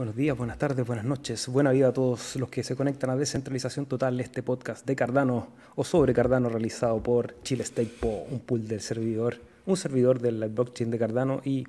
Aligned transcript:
Buenos 0.00 0.16
días, 0.16 0.34
buenas 0.34 0.56
tardes, 0.56 0.86
buenas 0.86 1.04
noches. 1.04 1.46
Buena 1.48 1.72
vida 1.72 1.88
a 1.88 1.92
todos 1.92 2.34
los 2.36 2.48
que 2.48 2.62
se 2.62 2.74
conectan 2.74 3.10
a 3.10 3.16
Descentralización 3.16 3.84
Total, 3.84 4.18
este 4.18 4.42
podcast 4.42 4.86
de 4.86 4.96
Cardano 4.96 5.48
o 5.74 5.84
sobre 5.84 6.14
Cardano 6.14 6.48
realizado 6.48 7.02
por 7.02 7.34
Chile 7.42 7.64
State 7.64 7.92
Po, 8.00 8.24
un 8.30 8.40
pool 8.40 8.66
del 8.66 8.80
servidor, 8.80 9.36
un 9.66 9.76
servidor 9.76 10.18
del 10.18 10.48
blockchain 10.48 10.90
de 10.90 10.98
Cardano 10.98 11.42
y 11.44 11.66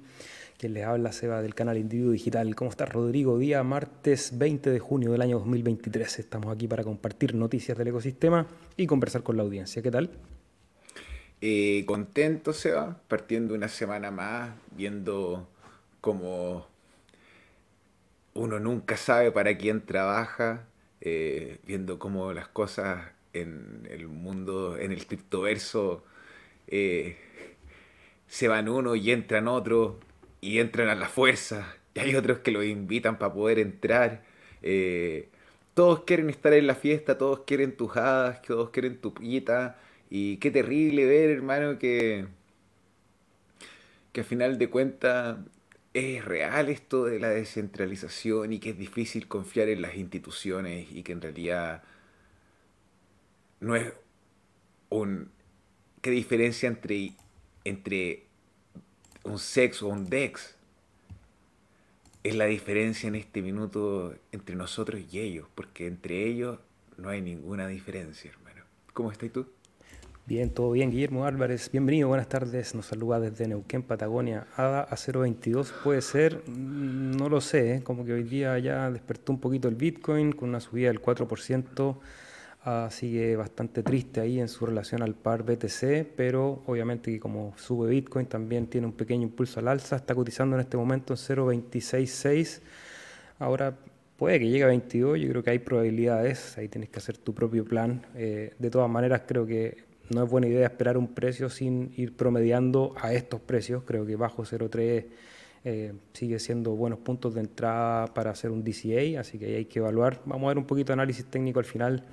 quien 0.57 0.75
les 0.75 0.85
habla 0.85 1.11
Seba 1.11 1.41
del 1.41 1.53
canal 1.53 1.77
Individuo 1.77 2.13
Digital. 2.13 2.55
¿Cómo 2.55 2.71
está 2.71 2.85
Rodrigo? 2.85 3.37
Día 3.37 3.63
martes 3.63 4.37
20 4.37 4.69
de 4.69 4.79
junio 4.79 5.11
del 5.11 5.23
año 5.23 5.37
2023. 5.39 6.19
Estamos 6.19 6.55
aquí 6.55 6.69
para 6.69 6.85
compartir 6.85 7.35
noticias 7.35 7.77
del 7.77 7.89
ecosistema 7.89 8.47
y 8.77 8.87
conversar 8.87 9.23
con 9.23 9.35
la 9.35 9.43
audiencia. 9.43 9.81
¿Qué 9.81 9.91
tal? 9.91 10.09
Eh, 11.41 11.83
contento, 11.85 12.53
Seba, 12.53 12.97
partiendo 13.09 13.53
una 13.55 13.67
semana 13.67 14.09
más, 14.09 14.51
viendo 14.77 15.49
cómo 15.99 16.70
uno 18.33 18.59
nunca 18.59 18.97
sabe 18.97 19.31
para 19.31 19.57
quién 19.57 19.85
trabaja, 19.85 20.67
eh, 21.01 21.59
viendo 21.65 21.99
cómo 21.99 22.33
las 22.33 22.47
cosas 22.47 23.11
en 23.33 23.87
el 23.89 24.07
mundo, 24.07 24.77
en 24.77 24.91
el 24.91 25.05
criptoverso, 25.05 26.03
eh, 26.67 27.17
se 28.27 28.47
van 28.47 28.69
uno 28.69 28.95
y 28.95 29.11
entran 29.11 29.47
otro, 29.47 29.99
y 30.41 30.59
entran 30.59 30.89
a 30.89 30.95
la 30.95 31.09
fuerza, 31.09 31.75
y 31.93 31.99
hay 31.99 32.15
otros 32.15 32.39
que 32.39 32.51
los 32.51 32.65
invitan 32.65 33.17
para 33.19 33.33
poder 33.33 33.59
entrar. 33.59 34.23
Eh, 34.61 35.29
todos 35.73 36.03
quieren 36.03 36.29
estar 36.29 36.53
en 36.53 36.67
la 36.67 36.75
fiesta, 36.75 37.17
todos 37.17 37.41
quieren 37.45 37.75
tujadas, 37.75 38.41
todos 38.41 38.69
quieren 38.71 38.97
tu 38.97 39.13
pita, 39.13 39.79
y 40.09 40.37
qué 40.37 40.51
terrible 40.51 41.05
ver, 41.05 41.29
hermano, 41.29 41.79
que, 41.79 42.25
que 44.11 44.21
al 44.21 44.25
final 44.25 44.57
de 44.57 44.69
cuentas 44.69 45.37
es 45.93 46.23
real 46.23 46.69
esto 46.69 47.05
de 47.05 47.19
la 47.19 47.29
descentralización 47.29 48.53
y 48.53 48.59
que 48.59 48.71
es 48.71 48.77
difícil 48.77 49.27
confiar 49.27 49.69
en 49.69 49.81
las 49.81 49.95
instituciones 49.95 50.87
y 50.91 51.03
que 51.03 51.11
en 51.11 51.21
realidad 51.21 51.83
no 53.59 53.75
es 53.75 53.93
un... 54.89 55.29
¿Qué 56.01 56.09
diferencia 56.09 56.67
entre, 56.67 57.13
entre 57.63 58.25
un 59.23 59.37
sex 59.37 59.83
o 59.83 59.89
un 59.89 60.09
dex? 60.09 60.55
Es 62.23 62.35
la 62.35 62.45
diferencia 62.45 63.07
en 63.07 63.15
este 63.15 63.41
minuto 63.41 64.15
entre 64.31 64.55
nosotros 64.55 65.01
y 65.11 65.19
ellos, 65.19 65.47
porque 65.53 65.87
entre 65.87 66.25
ellos 66.25 66.59
no 66.97 67.09
hay 67.09 67.21
ninguna 67.21 67.67
diferencia, 67.67 68.31
hermano. 68.31 68.63
¿Cómo 68.93 69.11
estás 69.11 69.31
tú? 69.31 69.47
Bien, 70.31 70.49
todo 70.49 70.71
bien. 70.71 70.91
Guillermo 70.91 71.25
Álvarez, 71.25 71.69
bienvenido, 71.69 72.07
buenas 72.07 72.29
tardes. 72.29 72.73
Nos 72.73 72.85
saluda 72.85 73.19
desde 73.19 73.49
Neuquén, 73.49 73.83
Patagonia. 73.83 74.47
ADA 74.55 74.83
a 74.83 74.95
0.22 74.95 75.73
puede 75.83 76.01
ser, 76.01 76.41
mm, 76.47 77.17
no 77.17 77.27
lo 77.27 77.41
sé, 77.41 77.75
¿eh? 77.75 77.83
como 77.83 78.05
que 78.05 78.13
hoy 78.13 78.23
día 78.23 78.57
ya 78.57 78.89
despertó 78.89 79.33
un 79.33 79.41
poquito 79.41 79.67
el 79.67 79.75
Bitcoin 79.75 80.31
con 80.31 80.47
una 80.47 80.61
subida 80.61 80.87
del 80.87 81.01
4%. 81.01 81.99
Ah, 82.63 82.87
sigue 82.89 83.35
bastante 83.35 83.83
triste 83.83 84.21
ahí 84.21 84.39
en 84.39 84.47
su 84.47 84.65
relación 84.65 85.01
al 85.01 85.15
par 85.15 85.43
BTC, 85.43 86.07
pero 86.15 86.63
obviamente 86.65 87.11
que 87.11 87.19
como 87.19 87.53
sube 87.57 87.89
Bitcoin 87.89 88.25
también 88.25 88.67
tiene 88.67 88.87
un 88.87 88.93
pequeño 88.93 89.23
impulso 89.23 89.59
al 89.59 89.67
alza. 89.67 89.97
Está 89.97 90.15
cotizando 90.15 90.55
en 90.55 90.61
este 90.61 90.77
momento 90.77 91.13
en 91.13 91.17
0.266. 91.17 92.61
Ahora 93.37 93.77
puede 94.15 94.39
que 94.39 94.47
llegue 94.47 94.63
a 94.63 94.67
22, 94.67 95.19
yo 95.19 95.27
creo 95.27 95.43
que 95.43 95.49
hay 95.49 95.59
probabilidades, 95.59 96.57
ahí 96.57 96.69
tienes 96.69 96.89
que 96.89 96.99
hacer 96.99 97.17
tu 97.17 97.33
propio 97.33 97.65
plan. 97.65 98.05
Eh, 98.15 98.53
de 98.57 98.69
todas 98.69 98.89
maneras, 98.89 99.23
creo 99.27 99.45
que 99.45 99.90
no 100.13 100.23
es 100.23 100.29
buena 100.29 100.47
idea 100.47 100.67
esperar 100.67 100.97
un 100.97 101.07
precio 101.07 101.49
sin 101.49 101.93
ir 101.95 102.15
promediando 102.15 102.93
a 103.01 103.13
estos 103.13 103.41
precios. 103.41 103.83
Creo 103.85 104.05
que 104.05 104.15
bajo 104.15 104.43
0.3 104.43 105.05
eh, 105.63 105.93
sigue 106.13 106.39
siendo 106.39 106.71
buenos 106.71 106.99
puntos 106.99 107.33
de 107.33 107.41
entrada 107.41 108.07
para 108.07 108.31
hacer 108.31 108.51
un 108.51 108.63
DCA, 108.63 109.19
así 109.19 109.37
que 109.37 109.55
hay 109.55 109.65
que 109.65 109.79
evaluar. 109.79 110.21
Vamos 110.25 110.45
a 110.45 110.47
ver 110.49 110.57
un 110.57 110.65
poquito 110.65 110.87
de 110.87 110.93
análisis 110.93 111.25
técnico 111.25 111.59
al 111.59 111.65
final 111.65 112.03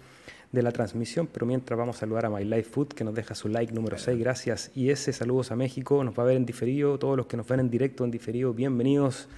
de 0.52 0.62
la 0.62 0.72
transmisión, 0.72 1.26
pero 1.26 1.44
mientras 1.44 1.78
vamos 1.78 1.96
a 1.96 2.00
saludar 2.00 2.24
a 2.26 2.30
My 2.30 2.42
Life 2.42 2.70
Food, 2.70 2.88
que 2.88 3.04
nos 3.04 3.14
deja 3.14 3.34
su 3.34 3.48
like 3.48 3.72
número 3.72 3.98
6, 3.98 4.18
gracias. 4.18 4.70
Y 4.74 4.88
ese 4.90 5.12
saludos 5.12 5.52
a 5.52 5.56
México, 5.56 6.02
nos 6.02 6.18
va 6.18 6.22
a 6.22 6.26
ver 6.26 6.36
en 6.36 6.46
diferido, 6.46 6.98
todos 6.98 7.16
los 7.16 7.26
que 7.26 7.36
nos 7.36 7.46
ven 7.46 7.60
en 7.60 7.70
directo, 7.70 8.04
en 8.04 8.10
diferido, 8.10 8.54
bienvenidos. 8.54 9.28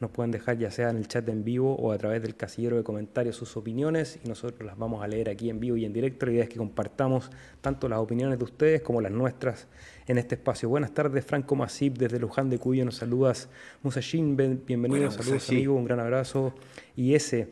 Nos 0.00 0.10
pueden 0.10 0.30
dejar 0.30 0.58
ya 0.58 0.70
sea 0.70 0.90
en 0.90 0.98
el 0.98 1.08
chat 1.08 1.28
en 1.28 1.42
vivo 1.42 1.74
o 1.74 1.90
a 1.90 1.98
través 1.98 2.22
del 2.22 2.36
casillero 2.36 2.76
de 2.76 2.84
comentarios 2.84 3.34
sus 3.34 3.56
opiniones 3.56 4.20
y 4.22 4.28
nosotros 4.28 4.64
las 4.64 4.78
vamos 4.78 5.02
a 5.02 5.08
leer 5.08 5.28
aquí 5.28 5.50
en 5.50 5.58
vivo 5.58 5.76
y 5.76 5.86
en 5.86 5.92
directo. 5.92 6.26
La 6.26 6.32
idea 6.32 6.42
es 6.44 6.50
que 6.50 6.56
compartamos 6.56 7.30
tanto 7.60 7.88
las 7.88 7.98
opiniones 7.98 8.38
de 8.38 8.44
ustedes 8.44 8.82
como 8.82 9.00
las 9.00 9.10
nuestras 9.10 9.66
en 10.06 10.18
este 10.18 10.36
espacio. 10.36 10.68
Buenas 10.68 10.92
tardes, 10.92 11.24
Franco 11.24 11.56
Masip, 11.56 11.96
desde 11.96 12.20
Luján 12.20 12.48
de 12.48 12.58
Cuyo 12.58 12.84
nos 12.84 12.96
saludas. 12.96 13.48
Musashin, 13.82 14.36
bienvenido, 14.36 15.10
saludos 15.10 15.48
amigo, 15.48 15.74
un 15.74 15.84
gran 15.84 15.98
abrazo. 15.98 16.54
Y 16.94 17.14
ese 17.14 17.48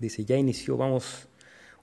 dice, 0.00 0.24
ya 0.24 0.36
inició, 0.36 0.76
vamos 0.76 1.28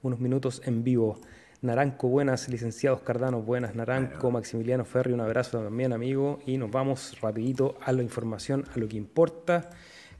unos 0.01 0.19
minutos 0.19 0.61
en 0.65 0.83
vivo. 0.83 1.19
Naranco, 1.61 2.07
buenas, 2.07 2.47
licenciados 2.47 3.01
Cardano, 3.01 3.41
buenas, 3.41 3.75
Naranco, 3.75 4.31
Maximiliano 4.31 4.85
Ferri, 4.85 5.11
un 5.11 5.19
abrazo 5.19 5.61
también, 5.61 5.91
amigo, 5.91 6.39
y 6.45 6.57
nos 6.57 6.71
vamos 6.71 7.19
rapidito 7.19 7.77
a 7.83 7.91
la 7.91 8.01
información, 8.01 8.63
a 8.73 8.79
lo 8.79 8.87
que 8.87 8.95
importa. 8.95 9.69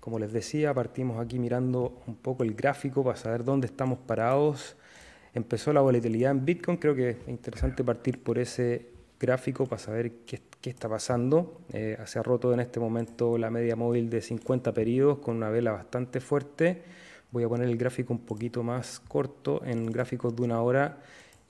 Como 0.02 0.20
les 0.20 0.34
decía, 0.34 0.74
partimos 0.74 1.20
aquí 1.20 1.40
mirando 1.40 2.02
un 2.08 2.16
poco 2.16 2.44
el 2.44 2.56
gráfico 2.56 3.04
para 3.04 3.16
saber 3.16 3.46
dónde 3.46 3.68
estamos 3.68 4.00
parados. 4.00 4.76
Empezó 5.34 5.72
la 5.72 5.82
volatilidad 5.82 6.32
en 6.32 6.44
Bitcoin, 6.44 6.78
creo 6.78 6.96
que 6.96 7.12
es 7.12 7.18
interesante 7.28 7.84
partir 7.84 8.22
por 8.22 8.38
ese 8.38 8.90
gráfico 9.20 9.66
para 9.66 9.80
saber 9.80 10.12
qué, 10.26 10.42
está 10.64 10.90
pasando. 10.90 11.62
Eh, 11.72 11.98
se 12.06 12.20
ha 12.20 12.24
roto 12.24 12.54
en 12.54 12.60
este 12.60 12.80
momento 12.80 13.38
la 13.38 13.50
media 13.50 13.76
móvil 13.76 14.10
de 14.10 14.22
50 14.22 14.74
periodos 14.74 15.20
con 15.20 15.38
una 15.38 15.50
vela 15.50 15.72
bastante 15.72 16.20
fuerte. 16.20 16.84
Voy 17.32 17.44
a 17.44 17.48
poner 17.48 17.70
el 17.70 17.78
gráfico 17.78 18.12
un 18.12 18.20
poquito 18.20 18.64
más 18.64 19.00
corto 19.00 19.62
en 19.64 19.86
gráficos 19.86 20.36
de 20.36 20.42
una 20.42 20.62
hora 20.62 20.98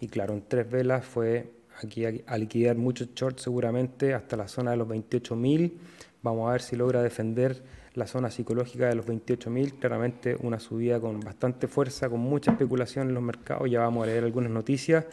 y 0.02 0.08
claro, 0.08 0.34
en 0.34 0.44
tres 0.48 0.70
velas 0.70 1.06
fue 1.06 1.52
aquí 1.82 2.06
a, 2.06 2.38
liquidar 2.38 2.76
muchos 2.76 3.10
shorts 3.16 3.44
seguramente 3.44 4.14
hasta 4.14 4.38
la 4.38 4.48
zona 4.48 4.72
de 4.72 4.78
los 4.78 4.88
28.000. 4.88 5.72
Vamos 6.22 6.50
a 6.50 6.52
ver 6.54 6.62
si 6.62 6.76
logra 6.76 7.02
defender 7.02 7.64
la 7.94 8.08
zona 8.08 8.30
psicológica 8.30 8.88
de 8.88 8.96
los 8.96 9.06
28.000. 9.06 9.80
Claramente 9.80 10.38
una 10.42 10.60
subida 10.60 11.00
con 11.00 11.20
bastante 11.22 11.68
fuerza, 11.68 12.10
con 12.10 12.20
mucha 12.20 12.52
especulación 12.52 13.10
en 13.10 13.14
los 13.14 13.24
mercados. 13.24 13.70
Ya 13.70 13.80
vamos 13.80 14.04
a 14.04 14.08
leer 14.08 14.24
algunas 14.24 14.52
noticias. 14.52 15.06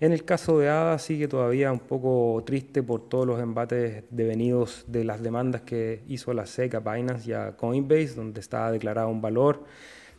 En 0.00 0.12
el 0.12 0.24
caso 0.24 0.58
de 0.58 0.68
ADA 0.68 0.98
sigue 0.98 1.28
todavía 1.28 1.70
un 1.70 1.80
poco 1.80 2.42
triste 2.44 2.82
por 2.82 3.08
todos 3.08 3.26
los 3.26 3.40
embates 3.40 4.04
devenidos 4.10 4.84
de 4.88 5.04
las 5.04 5.22
demandas 5.22 5.62
que 5.62 6.02
hizo 6.08 6.34
la 6.34 6.46
SEC 6.46 6.74
a 6.74 6.80
Binance 6.80 7.30
y 7.30 7.32
a 7.32 7.56
Coinbase, 7.56 8.14
donde 8.14 8.40
está 8.40 8.70
declarado 8.72 9.08
un 9.08 9.22
valor 9.22 9.64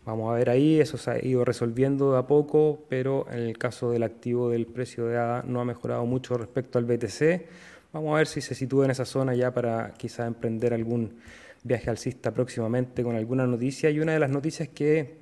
Vamos 0.06 0.32
a 0.32 0.36
ver 0.36 0.52
ahí, 0.52 0.80
eso 0.80 0.98
se 0.98 1.10
ha 1.12 1.26
ido 1.26 1.44
resolviendo 1.44 2.12
de 2.14 2.20
a 2.20 2.28
poco, 2.28 2.86
pero 2.90 3.26
en 3.32 3.40
el 3.40 3.58
caso 3.58 3.90
del 3.90 4.04
activo 4.04 4.52
del 4.52 4.68
precio 4.68 5.08
de 5.08 5.18
ADA 5.18 5.44
no 5.48 5.62
ha 5.62 5.66
mejorado 5.66 6.06
mucho 6.06 6.38
respecto 6.38 6.78
al 6.78 6.86
BTC. 6.86 7.48
Vamos 7.92 8.14
a 8.14 8.18
ver 8.18 8.28
si 8.28 8.40
se 8.40 8.54
sitúa 8.54 8.86
en 8.86 8.92
esa 8.92 9.06
zona 9.06 9.34
ya 9.34 9.52
para 9.52 9.94
quizá 9.98 10.28
emprender 10.28 10.76
algún 10.76 11.16
viaje 11.64 11.90
alcista 11.90 12.32
próximamente 12.32 13.02
con 13.02 13.16
alguna 13.16 13.48
noticia. 13.48 13.90
Y 13.90 14.00
una 14.00 14.14
de 14.14 14.20
las 14.20 14.30
noticias 14.30 14.70
que 14.70 15.18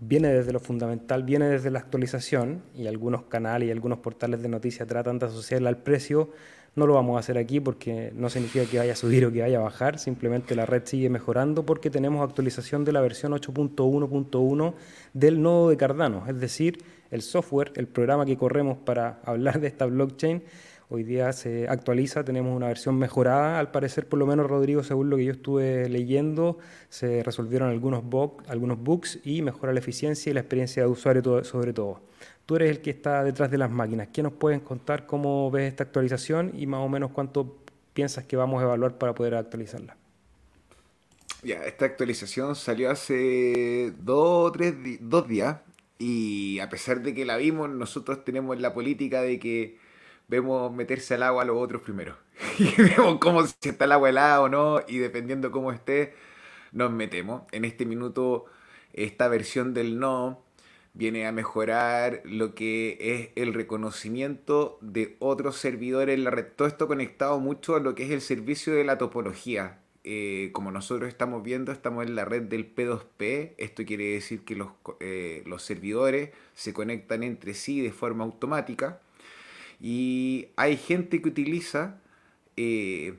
viene 0.00 0.28
desde 0.28 0.52
lo 0.52 0.60
fundamental, 0.60 1.22
viene 1.22 1.46
desde 1.46 1.70
la 1.70 1.80
actualización, 1.80 2.62
y 2.74 2.86
algunos 2.86 3.24
canales 3.24 3.68
y 3.68 3.72
algunos 3.72 3.98
portales 3.98 4.40
de 4.40 4.48
noticias 4.48 4.88
tratan 4.88 5.18
de 5.18 5.26
asociarla 5.26 5.68
al 5.68 5.78
precio, 5.78 6.30
no 6.76 6.86
lo 6.86 6.94
vamos 6.94 7.16
a 7.16 7.20
hacer 7.20 7.38
aquí 7.38 7.58
porque 7.58 8.12
no 8.14 8.28
significa 8.28 8.66
que 8.66 8.78
vaya 8.78 8.92
a 8.92 8.96
subir 8.96 9.24
o 9.24 9.32
que 9.32 9.40
vaya 9.40 9.58
a 9.58 9.62
bajar, 9.62 9.98
simplemente 9.98 10.54
la 10.54 10.66
red 10.66 10.82
sigue 10.84 11.08
mejorando 11.08 11.64
porque 11.64 11.90
tenemos 11.90 12.22
actualización 12.22 12.84
de 12.84 12.92
la 12.92 13.00
versión 13.00 13.32
8.1.1 13.32 14.74
del 15.14 15.42
nodo 15.42 15.70
de 15.70 15.76
Cardano, 15.78 16.24
es 16.28 16.38
decir, 16.38 16.84
el 17.10 17.22
software, 17.22 17.72
el 17.76 17.88
programa 17.88 18.26
que 18.26 18.36
corremos 18.36 18.76
para 18.76 19.20
hablar 19.24 19.58
de 19.58 19.68
esta 19.68 19.86
blockchain. 19.86 20.42
Hoy 20.88 21.02
día 21.02 21.32
se 21.32 21.66
actualiza, 21.66 22.22
tenemos 22.22 22.54
una 22.54 22.68
versión 22.68 22.96
mejorada, 22.96 23.58
al 23.58 23.72
parecer 23.72 24.06
por 24.06 24.20
lo 24.20 24.26
menos 24.26 24.46
Rodrigo, 24.46 24.84
según 24.84 25.10
lo 25.10 25.16
que 25.16 25.24
yo 25.24 25.32
estuve 25.32 25.88
leyendo, 25.88 26.58
se 26.90 27.24
resolvieron 27.24 27.70
algunos, 27.70 28.04
bugs, 28.04 28.48
algunos 28.48 28.78
bugs 28.78 29.18
y 29.24 29.42
mejora 29.42 29.72
la 29.72 29.80
eficiencia 29.80 30.30
y 30.30 30.34
la 30.34 30.40
experiencia 30.40 30.84
de 30.84 30.88
usuario 30.88 31.42
sobre 31.42 31.72
todo. 31.72 32.02
Tú 32.46 32.54
eres 32.54 32.70
el 32.70 32.80
que 32.80 32.90
está 32.90 33.24
detrás 33.24 33.50
de 33.50 33.58
las 33.58 33.70
máquinas. 33.70 34.08
¿Qué 34.12 34.22
nos 34.22 34.32
pueden 34.32 34.60
contar 34.60 35.04
cómo 35.04 35.50
ves 35.50 35.68
esta 35.68 35.82
actualización 35.82 36.52
y 36.54 36.66
más 36.66 36.80
o 36.80 36.88
menos 36.88 37.10
cuánto 37.10 37.56
piensas 37.92 38.24
que 38.24 38.36
vamos 38.36 38.60
a 38.60 38.64
evaluar 38.64 38.98
para 38.98 39.14
poder 39.14 39.34
actualizarla? 39.34 39.96
Ya, 41.42 41.64
esta 41.64 41.86
actualización 41.86 42.54
salió 42.54 42.90
hace 42.90 43.92
dos, 43.98 44.52
tres, 44.52 44.74
dos 45.00 45.26
días 45.26 45.58
y 45.98 46.60
a 46.60 46.68
pesar 46.68 47.02
de 47.02 47.14
que 47.14 47.24
la 47.24 47.36
vimos, 47.36 47.68
nosotros 47.68 48.24
tenemos 48.24 48.60
la 48.60 48.72
política 48.72 49.22
de 49.22 49.40
que 49.40 49.78
vemos 50.28 50.72
meterse 50.72 51.14
al 51.14 51.24
agua 51.24 51.42
a 51.42 51.46
los 51.46 51.56
otros 51.56 51.82
primero. 51.82 52.16
y 52.58 52.70
vemos 52.80 53.18
cómo 53.18 53.44
si 53.44 53.54
está 53.68 53.86
el 53.86 53.92
agua 53.92 54.10
helada 54.10 54.40
o 54.40 54.48
no 54.48 54.80
y 54.86 54.98
dependiendo 54.98 55.50
cómo 55.50 55.72
esté, 55.72 56.14
nos 56.70 56.92
metemos. 56.92 57.42
En 57.50 57.64
este 57.64 57.86
minuto, 57.86 58.44
esta 58.92 59.26
versión 59.26 59.74
del 59.74 59.98
no 59.98 60.45
viene 60.96 61.26
a 61.26 61.32
mejorar 61.32 62.22
lo 62.24 62.54
que 62.54 62.96
es 63.00 63.30
el 63.36 63.52
reconocimiento 63.52 64.78
de 64.80 65.16
otros 65.18 65.56
servidores 65.56 66.16
en 66.16 66.24
la 66.24 66.30
red. 66.30 66.46
Todo 66.56 66.66
esto 66.68 66.88
conectado 66.88 67.38
mucho 67.38 67.76
a 67.76 67.80
lo 67.80 67.94
que 67.94 68.04
es 68.04 68.10
el 68.10 68.22
servicio 68.22 68.74
de 68.74 68.84
la 68.84 68.98
topología. 68.98 69.80
eh, 70.08 70.50
como 70.52 70.70
nosotros 70.70 71.08
estamos 71.08 71.42
viendo, 71.42 71.72
estamos 71.72 72.06
en 72.06 72.14
la 72.14 72.24
red 72.24 72.42
del 72.42 72.72
P2P. 72.74 73.54
Esto 73.58 73.84
quiere 73.84 74.04
decir 74.12 74.44
que 74.44 74.54
los, 74.54 74.68
eh, 75.00 75.42
los 75.46 75.62
servidores 75.64 76.30
se 76.54 76.72
conectan 76.72 77.24
entre 77.24 77.54
sí 77.54 77.80
de 77.80 77.92
forma 77.92 78.24
automática. 78.24 79.00
Y 79.80 80.48
hay 80.56 80.76
gente 80.76 81.20
que 81.20 81.28
utiliza 81.28 82.00
eh, 82.56 83.14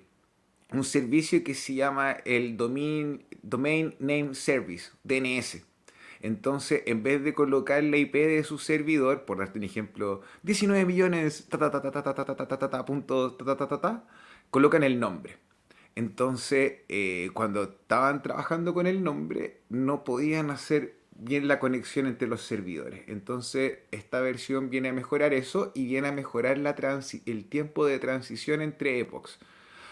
un 0.71 0.83
servicio 0.83 1.43
que 1.43 1.53
se 1.55 1.75
llama 1.75 2.13
el 2.25 2.57
Domain, 2.57 3.23
Domain 3.43 3.95
Name 3.99 4.33
Service, 4.33 4.91
DNS. 5.03 5.63
Entonces, 6.21 6.83
en 6.85 7.03
vez 7.03 7.23
de 7.23 7.33
colocar 7.33 7.83
la 7.83 7.97
IP 7.97 8.13
de 8.13 8.43
su 8.43 8.57
servidor, 8.57 9.25
por 9.25 9.37
darte 9.37 9.59
un 9.59 9.65
ejemplo, 9.65 10.21
19 10.43 10.85
millones, 10.85 11.47
colocan 14.49 14.83
el 14.83 14.99
nombre. 14.99 15.37
Entonces, 15.95 16.81
cuando 17.33 17.63
estaban 17.63 18.21
trabajando 18.21 18.73
con 18.73 18.87
el 18.87 19.03
nombre, 19.03 19.61
no 19.69 20.03
podían 20.03 20.51
hacer 20.51 20.95
bien 21.19 21.47
la 21.47 21.59
conexión 21.59 22.05
entre 22.05 22.27
los 22.27 22.43
servidores. 22.43 23.01
Entonces, 23.07 23.79
esta 23.89 24.21
versión 24.21 24.69
viene 24.69 24.89
a 24.89 24.93
mejorar 24.93 25.33
eso 25.33 25.71
y 25.73 25.85
viene 25.85 26.09
a 26.09 26.11
mejorar 26.11 26.59
el 27.25 27.45
tiempo 27.45 27.87
de 27.87 27.97
transición 27.97 28.61
entre 28.61 28.99
epochs. 28.99 29.39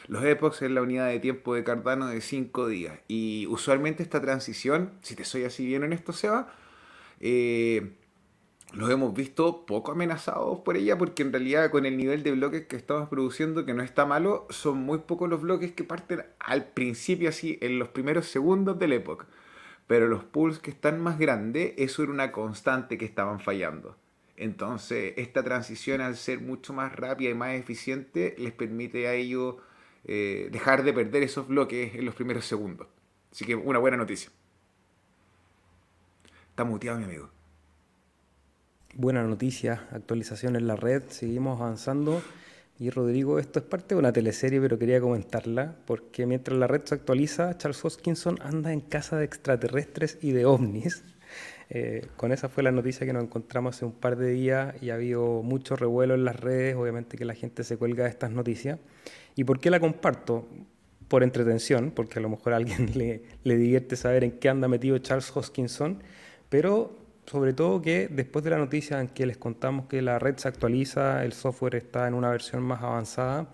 Los 0.08 0.24
epochs 0.24 0.62
es 0.62 0.72
la 0.72 0.82
unidad 0.82 1.08
de 1.08 1.20
tiempo 1.20 1.56
de 1.56 1.64
Cardano 1.64 2.08
de 2.08 2.22
5 2.22 2.68
días. 2.68 3.00
Y 3.08 3.48
usualmente 3.48 4.04
esta 4.04 4.22
transición, 4.22 4.92
si 5.02 5.16
te 5.16 5.26
soy 5.26 5.46
así 5.46 5.66
bien 5.66 5.84
honesto, 5.84 6.14
Seba, 6.14 6.54
eh, 7.20 7.94
los 8.74 8.90
hemos 8.90 9.14
visto 9.14 9.66
poco 9.66 9.94
amenazados 9.94 10.60
por 10.60 10.78
ella 10.78 10.98
porque 10.98 11.24
en 11.24 11.32
realidad 11.32 11.72
con 11.72 11.86
el 11.86 11.98
nivel 11.98 12.24
de 12.24 12.34
bloques 12.34 12.68
que 12.68 12.76
estamos 12.76 13.10
produciendo, 13.10 13.66
que 13.66 13.74
no 13.74 13.84
está 13.84 14.06
malo, 14.06 14.46
son 14.50 14.80
muy 14.80 15.00
pocos 15.00 15.30
los 15.30 15.42
bloques 15.42 15.72
que 15.72 15.84
parten 15.84 16.24
al 16.40 16.66
principio 16.66 17.30
así, 17.30 17.58
en 17.62 17.80
los 17.80 17.90
primeros 17.90 18.28
segundos 18.28 18.78
del 18.78 18.94
época. 18.94 19.28
Pero 19.88 20.08
los 20.08 20.24
pools 20.24 20.60
que 20.60 20.72
están 20.72 21.00
más 21.00 21.18
grandes, 21.18 21.74
eso 21.78 22.04
era 22.04 22.12
una 22.12 22.32
constante 22.32 22.98
que 22.98 23.06
estaban 23.06 23.40
fallando. 23.40 23.96
Entonces, 24.36 25.14
esta 25.18 25.44
transición 25.44 26.02
al 26.02 26.16
ser 26.18 26.42
mucho 26.42 26.74
más 26.74 26.94
rápida 26.96 27.30
y 27.30 27.36
más 27.36 27.54
eficiente 27.54 28.36
les 28.38 28.52
permite 28.52 29.08
a 29.08 29.14
ellos 29.14 29.56
eh, 30.08 30.50
dejar 30.52 30.84
de 30.84 30.94
perder 30.94 31.24
esos 31.24 31.48
bloques 31.48 31.96
en 31.96 32.06
los 32.06 32.16
primeros 32.16 32.46
segundos. 32.46 32.88
Así 33.32 33.46
que 33.46 33.56
una 33.56 33.80
buena 33.80 33.98
noticia. 33.98 34.30
Está 36.50 36.64
muteado 36.64 36.98
mi 37.00 37.06
amigo. 37.06 37.30
Buena 38.94 39.24
noticia, 39.24 39.88
actualización 39.92 40.56
en 40.56 40.68
la 40.68 40.78
red, 40.78 41.04
seguimos 41.10 41.60
avanzando. 41.60 42.22
Y 42.80 42.90
Rodrigo, 42.90 43.40
esto 43.40 43.60
es 43.60 43.66
parte 43.66 43.96
de 43.96 44.00
una 44.00 44.14
teleserie, 44.14 44.62
pero 44.62 44.78
quería 44.78 45.02
comentarla, 45.02 45.76
porque 45.86 46.26
mientras 46.26 46.58
la 46.58 46.68
red 46.68 46.82
se 46.86 46.96
actualiza, 46.96 47.58
Charles 47.58 47.84
Hoskinson 47.84 48.38
anda 48.42 48.72
en 48.72 48.82
casa 48.82 49.18
de 49.18 49.26
extraterrestres 49.26 50.18
y 50.22 50.32
de 50.32 50.46
ovnis. 50.46 51.04
Eh, 51.70 52.08
con 52.16 52.32
esa 52.32 52.48
fue 52.48 52.64
la 52.64 52.72
noticia 52.72 53.06
que 53.06 53.14
nos 53.14 53.24
encontramos 53.24 53.76
hace 53.76 53.86
un 53.86 53.94
par 53.94 54.18
de 54.18 54.30
días 54.30 54.76
y 54.82 54.92
ha 54.92 54.96
habido 54.96 55.42
mucho 55.42 55.76
revuelo 55.76 56.14
en 56.14 56.24
las 56.24 56.40
redes, 56.40 56.76
obviamente 56.76 57.18
que 57.18 57.26
la 57.26 57.34
gente 57.34 57.64
se 57.64 57.78
cuelga 57.78 58.04
de 58.04 58.10
estas 58.10 58.32
noticias. 58.32 58.80
¿Y 59.36 59.44
por 59.44 59.60
qué 59.60 59.70
la 59.70 59.80
comparto? 59.80 60.48
Por 61.08 61.22
entretención, 61.24 61.92
porque 61.92 62.20
a 62.20 62.22
lo 62.22 62.30
mejor 62.30 62.54
a 62.54 62.56
alguien 62.56 62.92
le, 62.96 63.58
divierte 63.58 63.96
saber 63.96 64.24
en 64.24 64.32
qué 64.40 64.50
anda 64.50 64.68
metido 64.68 64.98
Charles 64.98 65.32
Hoskinson, 65.36 66.02
pero 66.50 66.98
sobre 67.26 67.54
todo 67.54 67.82
que 67.82 68.08
después 68.08 68.44
de 68.44 68.52
la 68.52 68.58
noticia 68.58 69.00
en 69.00 69.08
que 69.10 69.26
les 69.26 69.38
contamos 69.38 69.88
que 69.88 70.02
la 70.02 70.20
red 70.20 70.38
se 70.38 70.48
actualiza, 70.48 71.24
el 71.26 71.34
software 71.34 71.76
está 71.76 72.08
en 72.08 72.14
una 72.14 72.30
versión 72.30 72.64
más 72.64 72.82
avanzada, 72.82 73.50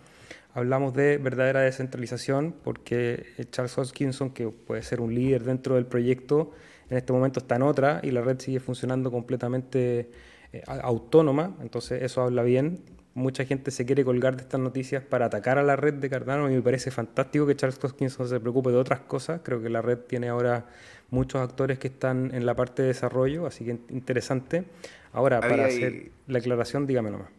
hablamos 0.54 0.94
de 0.94 1.18
verdadera 1.18 1.62
descentralización 1.62 2.54
porque 2.64 3.26
Charles 3.50 3.78
Hoskinson, 3.78 4.32
que 4.32 4.50
puede 4.50 4.84
ser 4.84 5.02
un 5.02 5.16
líder 5.16 5.44
dentro 5.44 5.76
del 5.76 5.86
proyecto, 5.86 6.52
en 6.90 6.98
este 6.98 7.14
momento 7.14 7.40
está 7.40 7.56
en 7.56 7.64
otra 7.64 8.02
y 8.04 8.12
la 8.12 8.22
red 8.22 8.40
sigue 8.40 8.60
funcionando 8.60 9.10
completamente 9.12 10.12
eh, 10.52 10.62
autónoma, 10.68 11.56
entonces 11.62 12.04
eso 12.04 12.22
habla 12.22 12.44
bien 12.44 12.82
mucha 13.14 13.46
gente 13.46 13.72
se 13.72 13.86
quiere 13.86 14.06
colgar 14.06 14.36
de 14.36 14.44
estas 14.44 14.60
noticias 14.60 15.04
para 15.04 15.26
atacar 15.26 15.58
a 15.58 15.64
la 15.64 15.76
red 15.76 15.96
de 15.96 16.10
Cardano 16.10 16.50
y 16.50 16.56
me 16.56 16.62
parece 16.62 16.92
fantástico 16.92 17.46
que 17.46 17.56
Charles 17.56 17.84
Hoskinson 17.84 18.28
se 18.28 18.40
preocupe 18.40 18.72
de 18.72 18.78
otras 18.78 19.02
cosas. 19.02 19.42
Creo 19.44 19.62
que 19.62 19.70
la 19.70 19.82
red 19.82 19.98
tiene 19.98 20.30
ahora 20.30 20.66
muchos 21.10 21.42
actores 21.42 21.80
que 21.80 21.88
están 21.88 22.34
en 22.34 22.46
la 22.46 22.56
parte 22.56 22.84
de 22.84 22.90
desarrollo, 22.90 23.46
así 23.46 23.66
que 23.66 23.78
interesante. 23.90 24.66
Ahora, 25.14 25.42
para 25.42 25.66
hacer 25.66 26.12
la 26.28 26.40
aclaración, 26.40 26.88
dígame 26.88 27.12
nomás. 27.12 27.30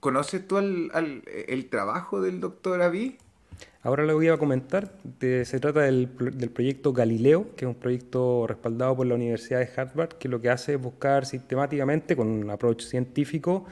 ¿Conoces 0.00 0.46
tú 0.46 0.58
el 0.58 1.66
trabajo 1.70 2.20
del 2.20 2.40
doctor 2.40 2.82
Avi? 2.82 3.16
Ahora 3.84 4.06
le 4.06 4.14
voy 4.14 4.28
a 4.28 4.38
comentar. 4.38 4.92
se 5.20 5.60
trata 5.60 5.80
del, 5.80 6.08
del, 6.16 6.50
proyecto 6.50 6.94
Galileo, 6.94 7.54
que 7.54 7.66
es 7.66 7.68
un 7.68 7.74
proyecto 7.74 8.46
respaldado 8.46 8.96
por 8.96 9.06
la 9.06 9.14
Universidad 9.14 9.60
de 9.60 9.68
Harvard, 9.76 10.14
que 10.14 10.28
lo 10.30 10.40
que 10.40 10.48
hace 10.48 10.74
es 10.74 10.80
buscar 10.80 11.26
sistemáticamente, 11.26 12.16
con 12.16 12.28
un 12.28 12.48
approach 12.48 12.82
científico, 12.82 13.66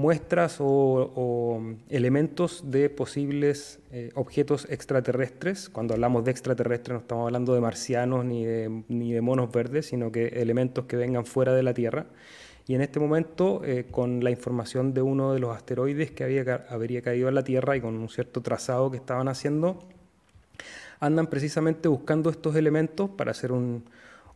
muestras 0.00 0.56
o, 0.60 1.62
elementos 1.90 2.70
de 2.70 2.88
posibles 2.88 3.80
eh, 3.92 4.10
objetos 4.14 4.66
extraterrestres. 4.70 5.68
Cuando 5.68 5.92
hablamos 5.92 6.24
de 6.24 6.30
extraterrestres 6.30 6.94
no 6.94 7.00
estamos 7.00 7.26
hablando 7.26 7.54
de 7.54 7.60
marcianos 7.60 8.24
ni 8.24 8.44
de, 8.44 9.20
monos 9.20 9.52
verdes, 9.52 9.86
sino 9.86 10.10
que 10.10 10.28
elementos 10.28 10.86
que 10.86 10.96
vengan 10.96 11.26
fuera 11.26 11.52
de 11.52 11.62
la 11.62 11.74
Tierra. 11.74 12.06
Y 12.66 12.74
en 12.74 12.80
este 12.80 12.98
momento, 12.98 13.62
eh, 13.64 13.86
con 13.90 14.24
la 14.24 14.30
información 14.30 14.94
de 14.94 15.02
uno 15.02 15.34
de 15.34 15.40
los 15.40 15.54
asteroides 15.54 16.10
que 16.12 16.24
habría 16.24 17.02
caído 17.02 17.28
a 17.28 17.32
la 17.32 17.44
Tierra 17.44 17.76
y 17.76 17.80
con 17.82 17.94
un 17.96 18.08
cierto 18.08 18.40
trazado 18.40 18.90
que 18.90 18.96
estaban 18.96 19.28
haciendo, 19.28 19.78
andan 20.98 21.26
precisamente 21.26 21.88
buscando 21.88 22.30
estos 22.30 22.56
elementos 22.56 23.10
para 23.10 23.32
hacer 23.32 23.52
un, 23.52 23.84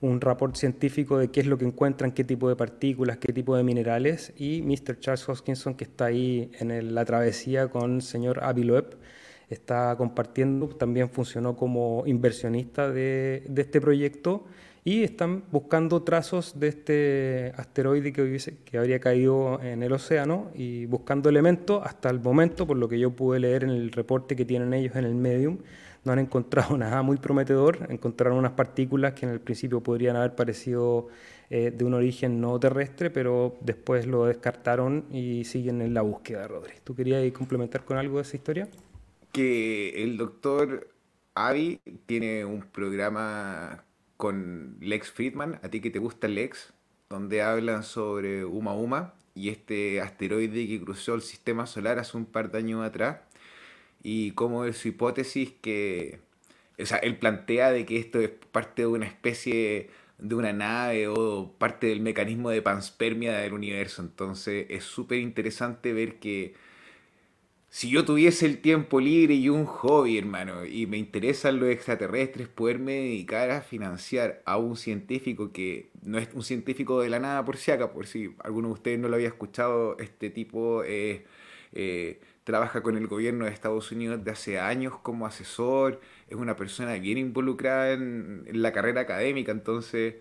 un 0.00 0.20
reporte 0.20 0.58
científico 0.58 1.18
de 1.18 1.28
qué 1.30 1.40
es 1.40 1.46
lo 1.46 1.58
que 1.58 1.64
encuentran, 1.64 2.12
qué 2.12 2.24
tipo 2.24 2.48
de 2.48 2.56
partículas, 2.56 3.18
qué 3.18 3.32
tipo 3.32 3.56
de 3.56 3.62
minerales, 3.62 4.32
y 4.36 4.62
Mr. 4.62 4.98
Charles 5.00 5.28
Hoskinson, 5.28 5.74
que 5.74 5.84
está 5.84 6.06
ahí 6.06 6.50
en 6.58 6.94
la 6.94 7.04
travesía 7.04 7.68
con 7.68 7.96
el 7.96 8.02
señor 8.02 8.42
Avi 8.42 8.64
Loeb, 8.64 8.96
está 9.48 9.94
compartiendo, 9.96 10.68
también 10.68 11.10
funcionó 11.10 11.56
como 11.56 12.04
inversionista 12.06 12.90
de, 12.90 13.44
este 13.56 13.80
proyecto, 13.80 14.44
y 14.84 15.02
están 15.02 15.44
buscando 15.50 16.02
trazos 16.02 16.60
de 16.60 16.68
este 16.68 17.52
asteroide 17.56 18.12
que, 18.12 18.20
hubiese, 18.20 18.58
que 18.64 18.76
habría 18.76 19.00
caído 19.00 19.58
en 19.62 19.82
el 19.82 19.92
océano 19.92 20.50
y 20.54 20.84
buscando 20.84 21.30
elementos 21.30 21.80
hasta 21.84 22.10
el 22.10 22.20
momento, 22.20 22.66
por 22.66 22.76
lo 22.76 22.86
que 22.86 22.98
yo 22.98 23.10
pude 23.10 23.40
leer 23.40 23.64
en 23.64 23.70
el 23.70 23.90
reporte 23.92 24.36
que 24.36 24.44
tienen 24.44 24.74
ellos 24.74 24.94
en 24.96 25.06
el 25.06 25.14
Medium, 25.14 25.58
no 26.04 26.12
han 26.12 26.18
encontrado 26.18 26.76
nada 26.78 27.00
muy 27.00 27.16
prometedor, 27.16 27.86
encontraron 27.88 28.36
unas 28.36 28.52
partículas 28.52 29.14
que 29.14 29.24
en 29.24 29.32
el 29.32 29.40
principio 29.40 29.82
podrían 29.82 30.16
haber 30.16 30.34
parecido 30.34 31.08
eh, 31.48 31.70
de 31.70 31.84
un 31.84 31.94
origen 31.94 32.42
no 32.42 32.60
terrestre, 32.60 33.08
pero 33.08 33.56
después 33.62 34.06
lo 34.06 34.26
descartaron 34.26 35.06
y 35.10 35.44
siguen 35.44 35.80
en 35.80 35.94
la 35.94 36.02
búsqueda, 36.02 36.46
Rodri. 36.46 36.74
¿Tú 36.84 36.94
querías 36.94 37.32
complementar 37.32 37.86
con 37.86 37.96
algo 37.96 38.16
de 38.16 38.22
esa 38.22 38.36
historia? 38.36 38.68
Que 39.32 40.02
el 40.02 40.18
doctor 40.18 40.88
Avi 41.34 41.80
tiene 42.06 42.44
un 42.44 42.62
programa 42.62 43.83
con 44.16 44.76
Lex 44.80 45.10
Friedman, 45.10 45.60
a 45.62 45.68
ti 45.68 45.80
que 45.80 45.90
te 45.90 45.98
gusta 45.98 46.28
Lex, 46.28 46.72
donde 47.08 47.42
hablan 47.42 47.82
sobre 47.82 48.44
Uma 48.44 48.74
Uma 48.74 49.14
y 49.34 49.48
este 49.48 50.00
asteroide 50.00 50.66
que 50.66 50.80
cruzó 50.80 51.14
el 51.14 51.22
sistema 51.22 51.66
solar 51.66 51.98
hace 51.98 52.16
un 52.16 52.26
par 52.26 52.50
de 52.50 52.58
años 52.58 52.84
atrás 52.84 53.18
y 54.02 54.32
cómo 54.32 54.64
es 54.64 54.76
su 54.76 54.88
hipótesis 54.88 55.52
que, 55.60 56.20
o 56.78 56.86
sea, 56.86 56.98
él 56.98 57.18
plantea 57.18 57.72
de 57.72 57.84
que 57.86 57.98
esto 57.98 58.20
es 58.20 58.30
parte 58.30 58.82
de 58.82 58.88
una 58.88 59.06
especie 59.06 59.90
de 60.18 60.34
una 60.34 60.52
nave 60.52 61.08
o 61.08 61.52
parte 61.58 61.88
del 61.88 62.00
mecanismo 62.00 62.50
de 62.50 62.62
panspermia 62.62 63.36
del 63.38 63.52
universo. 63.52 64.02
Entonces 64.02 64.66
es 64.70 64.84
súper 64.84 65.18
interesante 65.18 65.92
ver 65.92 66.20
que 66.20 66.54
si 67.74 67.90
yo 67.90 68.04
tuviese 68.04 68.46
el 68.46 68.58
tiempo 68.58 69.00
libre 69.00 69.34
y 69.34 69.48
un 69.48 69.64
hobby, 69.64 70.16
hermano, 70.16 70.64
y 70.64 70.86
me 70.86 70.96
interesan 70.96 71.58
los 71.58 71.70
extraterrestres, 71.70 72.46
poderme 72.46 72.92
dedicar 72.92 73.50
a 73.50 73.62
financiar 73.62 74.42
a 74.44 74.58
un 74.58 74.76
científico 74.76 75.50
que 75.50 75.90
no 76.04 76.18
es 76.18 76.28
un 76.34 76.44
científico 76.44 77.00
de 77.00 77.08
la 77.08 77.18
nada 77.18 77.44
por 77.44 77.56
si 77.56 77.72
acá, 77.72 77.92
por 77.92 78.06
si 78.06 78.32
alguno 78.44 78.68
de 78.68 78.74
ustedes 78.74 79.00
no 79.00 79.08
lo 79.08 79.16
había 79.16 79.26
escuchado, 79.26 79.98
este 79.98 80.30
tipo 80.30 80.84
es... 80.84 81.22
Eh, 81.72 82.20
trabaja 82.44 82.80
con 82.80 82.96
el 82.96 83.08
gobierno 83.08 83.44
de 83.44 83.50
Estados 83.50 83.90
Unidos 83.90 84.22
de 84.22 84.30
hace 84.30 84.60
años 84.60 84.96
como 85.02 85.26
asesor, 85.26 86.00
es 86.28 86.36
una 86.36 86.54
persona 86.54 86.92
bien 86.94 87.18
involucrada 87.18 87.90
en, 87.94 88.44
la 88.52 88.72
carrera 88.72 89.00
académica, 89.00 89.50
entonces, 89.50 90.14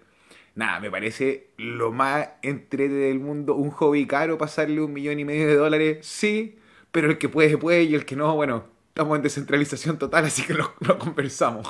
nada, 0.56 0.80
me 0.80 0.90
parece 0.90 1.50
lo 1.58 1.92
más 1.92 2.30
entrete 2.42 2.96
del 2.96 3.20
mundo, 3.20 3.54
un 3.54 3.70
hobby 3.70 4.08
caro 4.08 4.40
pasarle 4.40 4.82
un 4.82 4.92
millón 4.92 5.20
y 5.20 5.26
medio 5.26 5.48
de 5.48 5.56
dólares, 5.56 6.04
sí, 6.04 6.58
pero 6.94 7.10
el 7.10 7.18
que 7.18 7.28
puede, 7.28 7.58
puede, 7.58 7.84
y 7.84 7.96
el 7.96 8.06
que 8.06 8.16
no, 8.16 8.34
bueno, 8.36 8.66
estamos 8.90 9.18
en 9.18 9.24
descentralización 9.24 9.98
total, 9.98 10.26
así 10.26 10.44
que 10.44 10.54
lo, 10.54 11.00
conversamos. 11.00 11.68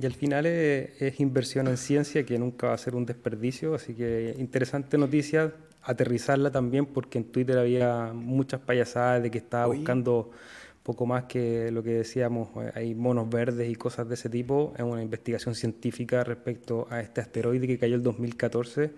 Y 0.00 0.06
al 0.06 0.14
final 0.14 0.46
es, 0.46 1.00
es, 1.00 1.20
inversión 1.20 1.68
en 1.68 1.76
ciencia 1.76 2.24
que 2.24 2.38
nunca 2.38 2.68
va 2.68 2.72
a 2.72 2.78
ser 2.78 2.96
un 2.96 3.04
desperdicio, 3.04 3.74
así 3.74 3.94
que 3.94 4.34
interesante 4.38 4.96
noticia 4.96 5.52
aterrizarla 5.82 6.50
también 6.50 6.86
porque 6.86 7.18
en 7.18 7.24
Twitter 7.24 7.58
había 7.58 8.12
muchas 8.14 8.60
payasadas 8.60 9.22
de 9.22 9.30
que 9.30 9.38
estaba 9.38 9.66
buscando 9.66 10.30
poco 10.82 11.04
más 11.04 11.24
que 11.24 11.70
lo 11.70 11.82
que 11.82 11.90
decíamos, 11.90 12.48
eh, 12.56 12.72
hay 12.74 12.94
monos 12.94 13.28
verdes 13.28 13.70
y 13.70 13.74
cosas 13.74 14.08
de 14.08 14.14
ese 14.14 14.30
tipo, 14.30 14.72
es 14.76 14.82
una 14.82 15.02
investigación 15.02 15.54
científica 15.54 16.24
respecto 16.24 16.86
a 16.90 17.00
este 17.00 17.20
asteroide 17.20 17.66
que 17.66 17.78
cayó 17.78 17.94
el 17.94 18.02
2014 18.02 18.90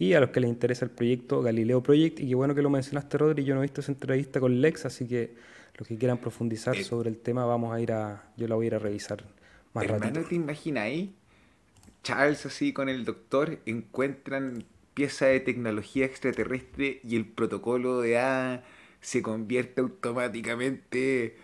y 0.00 0.14
a 0.14 0.20
los 0.20 0.30
que 0.30 0.40
les 0.40 0.48
interesa 0.48 0.86
el 0.86 0.90
proyecto 0.90 1.42
Galileo 1.42 1.82
Project, 1.82 2.20
y 2.20 2.28
qué 2.28 2.34
bueno 2.34 2.54
que 2.54 2.62
lo 2.62 2.70
mencionaste 2.70 3.18
Rodri, 3.18 3.44
yo 3.44 3.54
no 3.54 3.60
he 3.60 3.64
visto 3.64 3.82
esa 3.82 3.92
entrevista 3.92 4.40
con 4.40 4.58
Lex, 4.58 4.86
así 4.86 5.06
que 5.06 5.34
los 5.76 5.86
que 5.86 5.98
quieran 5.98 6.16
profundizar 6.16 6.74
eh, 6.74 6.84
sobre 6.84 7.10
el 7.10 7.18
tema, 7.18 7.44
vamos 7.44 7.74
a 7.74 7.80
ir 7.82 7.92
a, 7.92 8.24
yo 8.38 8.48
la 8.48 8.54
voy 8.54 8.64
a 8.64 8.68
ir 8.68 8.74
a 8.76 8.78
revisar 8.78 9.22
más 9.74 9.86
rápido. 9.86 10.24
¿te 10.24 10.34
imaginas 10.34 10.84
ahí? 10.84 11.14
Charles 12.02 12.46
así 12.46 12.72
con 12.72 12.88
el 12.88 13.04
doctor 13.04 13.58
encuentran 13.66 14.64
pieza 14.94 15.26
de 15.26 15.38
tecnología 15.40 16.06
extraterrestre 16.06 17.00
y 17.04 17.16
el 17.16 17.26
protocolo 17.26 18.00
de 18.00 18.18
A 18.18 18.64
se 19.02 19.20
convierte 19.20 19.82
automáticamente 19.82 21.36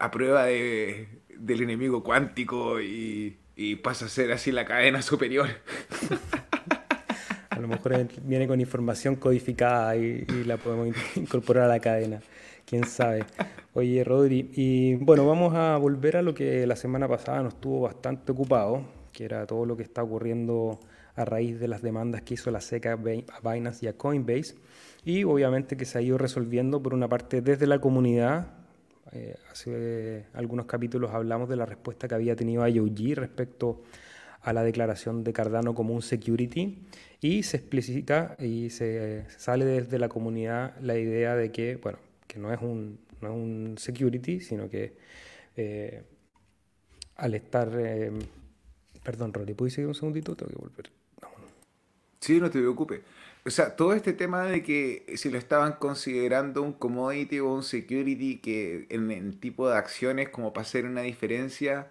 a 0.00 0.10
prueba 0.10 0.46
de, 0.46 1.08
del 1.36 1.60
enemigo 1.60 2.02
cuántico 2.02 2.80
y, 2.80 3.36
pasa 3.82 4.06
a 4.06 4.08
ser 4.08 4.32
así 4.32 4.50
la 4.50 4.64
cadena 4.64 5.02
superior. 5.02 5.48
A 7.58 7.60
lo 7.60 7.66
mejor 7.66 8.06
viene 8.22 8.46
con 8.46 8.60
información 8.60 9.16
codificada 9.16 9.96
y, 9.96 10.24
y, 10.28 10.44
la 10.44 10.58
podemos 10.58 10.96
incorporar 11.16 11.64
a 11.64 11.68
la 11.68 11.80
cadena. 11.80 12.20
Quién 12.64 12.84
sabe. 12.84 13.24
Oye, 13.74 14.04
Rodri, 14.04 14.48
y 14.54 14.94
bueno, 14.94 15.26
vamos 15.26 15.54
a 15.56 15.76
volver 15.76 16.18
a 16.18 16.22
lo 16.22 16.34
que 16.34 16.64
la 16.68 16.76
semana 16.76 17.08
pasada 17.08 17.42
nos 17.42 17.60
tuvo 17.60 17.80
bastante 17.80 18.30
ocupado, 18.30 18.82
que 19.12 19.24
era 19.24 19.44
todo 19.44 19.66
lo 19.66 19.76
que 19.76 19.82
está 19.82 20.04
ocurriendo 20.04 20.78
a 21.16 21.24
raíz 21.24 21.58
de 21.58 21.66
las 21.66 21.82
demandas 21.82 22.22
que 22.22 22.34
hizo 22.34 22.52
la 22.52 22.60
SECA 22.60 22.92
a 22.92 23.52
Binance 23.52 23.84
y 23.84 23.88
a 23.88 23.94
Coinbase 23.94 24.54
y 25.04 25.24
obviamente 25.24 25.76
que 25.76 25.84
se 25.84 25.98
ha 25.98 26.00
ido 26.00 26.16
resolviendo 26.16 26.80
por 26.80 26.94
una 26.94 27.08
parte 27.08 27.40
desde 27.40 27.66
la 27.66 27.80
comunidad. 27.80 28.52
Eh, 29.10 29.34
hace 29.50 30.26
algunos 30.32 30.66
capítulos 30.66 31.10
hablamos 31.12 31.48
de 31.48 31.56
la 31.56 31.66
respuesta 31.66 32.06
que 32.06 32.14
había 32.14 32.36
tenido 32.36 32.68
IOG 32.68 33.16
respecto 33.16 33.82
a 34.42 34.52
la 34.52 34.62
declaración 34.62 35.24
de 35.24 35.32
Cardano 35.32 35.74
como 35.74 35.92
un 35.92 36.02
security 36.02 36.86
y 37.20 37.42
se 37.42 37.56
explicita 37.56 38.36
y 38.38 38.70
se, 38.70 39.26
sale 39.36 39.64
desde 39.64 39.98
la 39.98 40.08
comunidad 40.08 40.76
la 40.80 40.96
idea 40.96 41.34
de 41.34 41.50
que, 41.50 41.76
bueno, 41.76 41.98
que 42.26 42.38
no 42.38 42.52
es 42.52 42.60
un, 42.60 43.00
no 43.20 43.28
es 43.28 43.34
un 43.34 43.74
security, 43.78 44.40
sino 44.40 44.68
que 44.68 44.94
eh, 45.56 46.02
al 47.16 47.34
estar... 47.34 47.70
Eh, 47.76 48.12
perdón, 49.02 49.32
Rory, 49.32 49.54
¿puedes 49.54 49.74
seguir 49.74 49.88
un 49.88 49.94
segundito? 49.94 50.36
Tengo 50.36 50.50
que 50.52 50.58
volver. 50.58 50.90
Sí, 52.20 52.40
no 52.40 52.50
te 52.50 52.58
preocupes. 52.58 53.00
O 53.46 53.50
sea, 53.50 53.76
todo 53.76 53.94
este 53.94 54.12
tema 54.12 54.44
de 54.44 54.62
que 54.62 55.06
si 55.16 55.30
lo 55.30 55.38
estaban 55.38 55.74
considerando 55.74 56.62
un 56.62 56.72
commodity 56.72 57.38
o 57.40 57.52
un 57.52 57.62
security 57.62 58.38
que 58.38 58.86
en, 58.90 59.10
el 59.10 59.38
tipo 59.40 59.68
de 59.68 59.76
acciones 59.76 60.28
como 60.28 60.52
para 60.52 60.66
hacer 60.66 60.84
una 60.84 61.02
diferencia, 61.02 61.88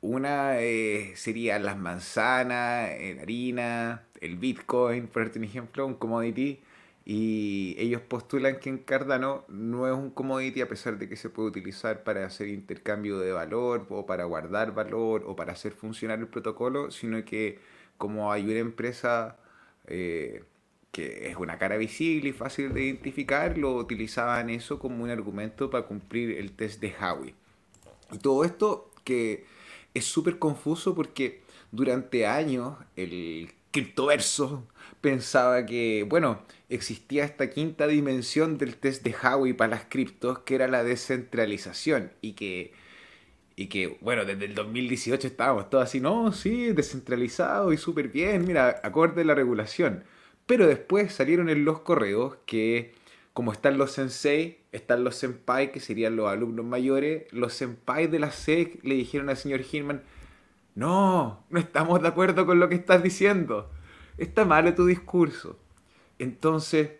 una 0.00 0.60
eh, 0.60 1.12
sería 1.16 1.58
las 1.58 1.78
manzanas, 1.78 2.90
la 2.98 3.22
harina, 3.22 4.05
el 4.20 4.36
Bitcoin, 4.36 5.06
por 5.08 5.22
ejemplo, 5.22 5.86
un 5.86 5.94
commodity. 5.94 6.60
Y 7.04 7.76
ellos 7.78 8.02
postulan 8.02 8.58
que 8.58 8.68
en 8.68 8.78
Cardano 8.78 9.44
no 9.48 9.86
es 9.86 9.94
un 9.94 10.10
commodity 10.10 10.60
a 10.60 10.68
pesar 10.68 10.98
de 10.98 11.08
que 11.08 11.16
se 11.16 11.30
puede 11.30 11.50
utilizar 11.50 12.02
para 12.02 12.26
hacer 12.26 12.48
intercambio 12.48 13.20
de 13.20 13.30
valor 13.30 13.86
o 13.90 14.06
para 14.06 14.24
guardar 14.24 14.74
valor 14.74 15.22
o 15.24 15.36
para 15.36 15.52
hacer 15.52 15.72
funcionar 15.72 16.18
el 16.18 16.26
protocolo, 16.26 16.90
sino 16.90 17.24
que 17.24 17.60
como 17.96 18.32
hay 18.32 18.44
una 18.44 18.58
empresa 18.58 19.36
eh, 19.86 20.42
que 20.90 21.28
es 21.28 21.36
una 21.36 21.58
cara 21.58 21.76
visible 21.76 22.30
y 22.30 22.32
fácil 22.32 22.74
de 22.74 22.84
identificar, 22.84 23.56
lo 23.56 23.76
utilizaban 23.76 24.50
eso 24.50 24.78
como 24.78 25.04
un 25.04 25.10
argumento 25.10 25.70
para 25.70 25.86
cumplir 25.86 26.32
el 26.38 26.52
test 26.52 26.80
de 26.80 26.94
Howey. 27.00 27.34
Y 28.12 28.18
todo 28.18 28.44
esto 28.44 28.90
que 29.04 29.44
es 29.94 30.04
súper 30.04 30.38
confuso 30.38 30.94
porque 30.94 31.42
durante 31.70 32.26
años 32.26 32.76
el 32.96 33.52
criptoverso 33.76 34.66
pensaba 35.02 35.66
que, 35.66 36.06
bueno, 36.08 36.42
existía 36.70 37.24
esta 37.24 37.50
quinta 37.50 37.86
dimensión 37.86 38.56
del 38.56 38.76
test 38.76 39.04
de 39.04 39.14
Howey 39.14 39.52
para 39.52 39.72
las 39.72 39.84
criptos, 39.88 40.38
que 40.40 40.54
era 40.54 40.66
la 40.66 40.82
descentralización, 40.82 42.10
y 42.22 42.32
que 42.32 42.72
y 43.58 43.68
que, 43.68 43.96
bueno, 44.02 44.26
desde 44.26 44.44
el 44.44 44.54
2018 44.54 45.26
estábamos 45.26 45.70
todos 45.70 45.84
así, 45.84 45.98
no, 45.98 46.30
sí, 46.32 46.72
descentralizado 46.72 47.72
y 47.72 47.78
súper 47.78 48.08
bien, 48.08 48.46
mira, 48.46 48.80
acorde 48.82 49.24
la 49.24 49.34
regulación. 49.34 50.04
Pero 50.44 50.66
después 50.66 51.12
salieron 51.14 51.48
en 51.48 51.64
los 51.64 51.80
correos 51.80 52.36
que, 52.44 52.92
como 53.32 53.52
están 53.52 53.78
los 53.78 53.92
sensei, 53.92 54.58
están 54.72 55.04
los 55.04 55.16
senpai, 55.16 55.72
que 55.72 55.80
serían 55.80 56.16
los 56.16 56.28
alumnos 56.28 56.66
mayores, 56.66 57.32
los 57.32 57.54
senpai 57.54 58.08
de 58.08 58.18
la 58.18 58.30
SEC 58.30 58.78
le 58.84 58.94
dijeron 58.94 59.30
al 59.30 59.38
señor 59.38 59.62
Hinman, 59.70 60.02
no, 60.76 61.44
no 61.50 61.58
estamos 61.58 62.00
de 62.00 62.08
acuerdo 62.08 62.46
con 62.46 62.60
lo 62.60 62.68
que 62.68 62.76
estás 62.76 63.02
diciendo. 63.02 63.68
Está 64.16 64.44
malo 64.44 64.74
tu 64.74 64.86
discurso. 64.86 65.58
Entonces, 66.20 66.90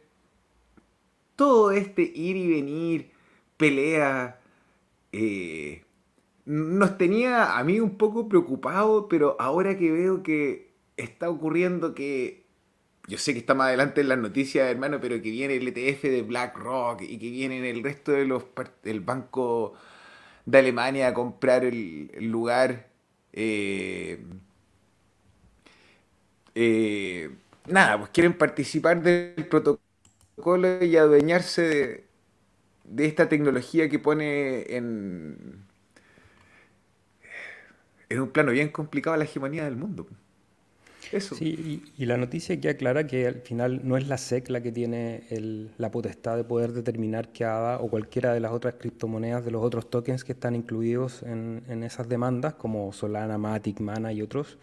todo 1.37 1.71
este 1.71 2.03
ir 2.03 2.37
y 2.37 2.51
venir, 2.51 3.13
pelea, 3.57 4.41
eh, 5.13 5.85
nos 6.45 6.99
tenía 6.99 7.57
a 7.57 7.63
mí 7.63 7.79
un 7.79 7.97
poco 7.97 8.29
preocupado, 8.29 9.09
pero 9.09 9.37
ahora 9.39 9.79
que 9.79 9.93
veo 9.93 10.23
que 10.25 10.75
está 10.97 11.31
ocurriendo 11.31 11.95
que 11.95 12.47
yo 13.09 13.19
sé 13.19 13.33
que 13.33 13.39
está 13.39 13.55
más 13.55 13.69
adelante 13.69 14.01
en 14.01 14.09
las 14.09 14.19
noticias, 14.19 14.69
hermano, 14.69 14.99
pero 15.01 15.23
que 15.23 15.31
viene 15.31 15.57
el 15.57 15.69
ETF 15.69 16.03
de 16.03 16.23
BlackRock 16.23 17.03
y 17.03 17.19
que 17.19 17.31
viene 17.31 17.69
el 17.71 17.83
resto 17.83 18.13
de 18.13 18.25
los 18.25 18.45
del 18.83 19.01
banco 19.01 19.75
de 20.45 20.59
Alemania 20.59 21.09
a 21.09 21.15
comprar 21.15 21.65
el, 21.65 22.11
lugar. 22.21 22.89
Eh, 23.37 24.19
eh, 26.55 27.31
nada, 27.67 27.99
pues 27.99 28.11
quieren 28.11 28.37
participar 28.39 29.03
del 29.03 29.47
protocolo 29.49 30.85
y 30.85 30.97
adueñarse 30.97 31.63
de, 31.63 32.07
de 32.85 33.07
esta 33.07 33.29
tecnología 33.31 33.89
que 33.91 33.99
pone 34.01 34.77
en 34.77 35.67
en 38.09 38.21
un 38.21 38.31
plano 38.31 38.51
bien 38.53 38.71
complicado 38.71 39.17
la 39.17 39.25
hegemonía 39.25 39.65
del 39.65 39.77
mundo. 39.77 40.07
Eso. 41.17 41.35
Sí, 41.35 41.83
y, 41.97 42.07
la 42.07 42.17
noticia 42.17 42.61
que 42.61 42.69
aclara 42.69 43.07
que 43.07 43.27
al 43.27 43.41
final 43.41 43.81
no 43.85 43.97
es 43.97 44.09
la 44.09 44.19
SEC 44.19 44.49
la 44.51 44.61
que 44.61 44.73
tiene 44.73 45.25
la 45.79 45.91
potestad 45.91 46.37
de 46.37 46.45
poder 46.45 46.73
determinar 46.73 47.33
que 47.33 47.45
ADA 47.45 47.81
o 47.81 47.89
cualquiera 47.89 48.33
de 48.35 48.41
las 48.41 48.53
otras 48.53 48.75
criptomonedas 48.75 49.45
de 49.45 49.51
los 49.51 49.63
otros 49.65 49.91
tokens 49.91 50.25
que 50.25 50.33
están 50.33 50.55
incluidos 50.55 51.23
en, 51.23 51.63
en 51.69 51.83
esas 51.83 52.09
demandas, 52.09 52.55
como 52.55 52.93
Solana, 52.93 53.39
Matic, 53.39 53.81
Mana 53.81 54.13
y 54.13 54.23
otros, 54.23 54.59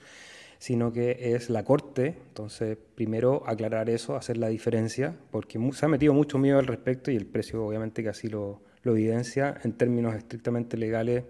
sino 0.60 0.94
que 0.94 1.36
es 1.36 1.50
la 1.50 1.64
Corte. 1.64 2.16
Entonces, 2.28 2.78
primero 2.96 3.44
aclarar 3.48 3.90
eso, 3.90 4.16
hacer 4.16 4.38
la 4.38 4.48
diferencia, 4.48 5.16
porque 5.32 5.60
se 5.74 5.86
ha 5.86 5.90
metido 5.90 6.14
mucho 6.14 6.38
miedo 6.38 6.60
al 6.60 6.68
respecto 6.68 7.12
y 7.12 7.16
el 7.16 7.26
precio 7.26 7.66
obviamente 7.66 8.04
que 8.04 8.10
así 8.10 8.28
lo, 8.28 8.62
lo 8.84 8.92
evidencia 8.94 9.60
en 9.64 9.74
términos 9.74 10.16
estrictamente 10.16 10.78
legales 10.78 11.24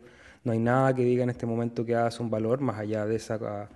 no 0.44 0.52
hay 0.52 0.60
nada 0.60 0.94
que 0.94 1.04
diga 1.04 1.24
en 1.24 1.30
este 1.30 1.46
momento 1.46 1.86
que 1.86 1.96
haga 1.96 2.10
un 2.20 2.30
valor 2.30 2.60
más 2.60 2.78
allá 2.78 3.06
de 3.06 3.16
esa, 3.16 3.70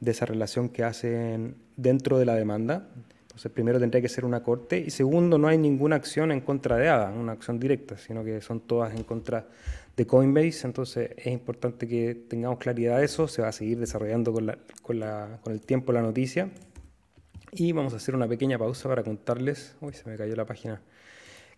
de 0.00 0.10
esa 0.10 0.26
relación 0.26 0.68
que 0.68 0.84
hacen 0.84 1.56
dentro 1.76 2.18
de 2.18 2.26
la 2.26 2.34
demanda. 2.34 2.88
Entonces, 3.22 3.50
primero 3.50 3.80
tendría 3.80 4.00
que 4.00 4.08
ser 4.08 4.24
una 4.24 4.42
corte 4.42 4.78
y 4.78 4.90
segundo, 4.90 5.38
no 5.38 5.48
hay 5.48 5.58
ninguna 5.58 5.96
acción 5.96 6.30
en 6.30 6.40
contra 6.40 6.76
de 6.76 6.88
ADA, 6.88 7.10
una 7.10 7.32
acción 7.32 7.58
directa, 7.58 7.96
sino 7.96 8.22
que 8.22 8.40
son 8.40 8.60
todas 8.60 8.94
en 8.94 9.02
contra 9.02 9.48
de 9.96 10.06
Coinbase. 10.06 10.66
Entonces, 10.66 11.10
es 11.16 11.26
importante 11.26 11.88
que 11.88 12.14
tengamos 12.14 12.58
claridad 12.58 12.98
de 12.98 13.06
eso. 13.06 13.26
Se 13.26 13.42
va 13.42 13.48
a 13.48 13.52
seguir 13.52 13.78
desarrollando 13.78 14.32
con, 14.32 14.46
la, 14.46 14.58
con, 14.82 15.52
el 15.52 15.60
tiempo 15.60 15.92
la 15.92 16.02
noticia. 16.02 16.50
Y 17.50 17.72
vamos 17.72 17.92
a 17.92 17.96
hacer 17.96 18.14
una 18.14 18.28
pequeña 18.28 18.58
pausa 18.58 18.88
para 18.88 19.02
contarles. 19.02 19.76
Uy, 19.80 19.92
se 19.94 20.08
me 20.08 20.16
cayó 20.16 20.36
la 20.36 20.44
página 20.44 20.80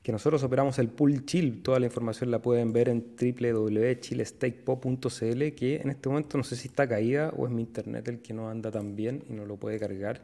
que 0.06 0.12
nosotros 0.12 0.44
operamos 0.44 0.78
el 0.78 0.88
pool 0.88 1.26
chill. 1.26 1.64
Toda 1.64 1.80
la 1.80 1.86
información 1.86 2.30
la 2.30 2.40
pueden 2.40 2.72
ver 2.72 2.88
en 2.90 3.16
www.chillestakepo.cl, 3.20 5.54
que 5.56 5.80
en 5.82 5.90
este 5.90 6.08
momento 6.08 6.38
no 6.38 6.44
sé 6.44 6.54
si 6.54 6.68
está 6.68 6.88
caída 6.88 7.32
o 7.36 7.44
es 7.44 7.52
mi 7.52 7.62
internet 7.62 8.06
el 8.06 8.20
que 8.20 8.32
no 8.32 8.48
anda 8.48 8.70
tan 8.70 8.94
bien 8.94 9.24
y 9.28 9.32
no 9.32 9.44
lo 9.44 9.56
puede 9.56 9.80
cargar. 9.80 10.20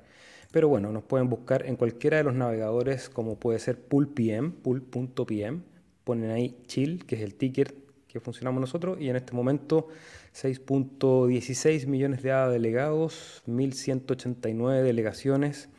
Pero 0.52 0.68
bueno, 0.68 0.92
nos 0.92 1.02
pueden 1.02 1.28
buscar 1.28 1.66
en 1.66 1.74
cualquiera 1.74 2.18
de 2.18 2.22
los 2.22 2.32
navegadores 2.32 3.08
como 3.08 3.40
puede 3.40 3.58
ser 3.58 3.76
pool.pm, 3.76 4.52
pool.pm. 4.62 5.62
Ponen 6.04 6.30
ahí 6.30 6.56
chill, 6.68 7.04
que 7.04 7.16
es 7.16 7.22
el 7.22 7.34
ticker 7.34 7.74
que 8.06 8.20
funcionamos 8.20 8.60
nosotros, 8.60 9.00
y 9.00 9.08
en 9.08 9.16
este 9.16 9.32
momento 9.32 9.88
6.16 10.32 11.88
millones 11.88 12.22
de 12.22 12.30
delegados, 12.30 13.42
1.189 13.48 14.82
delegaciones 14.82 15.70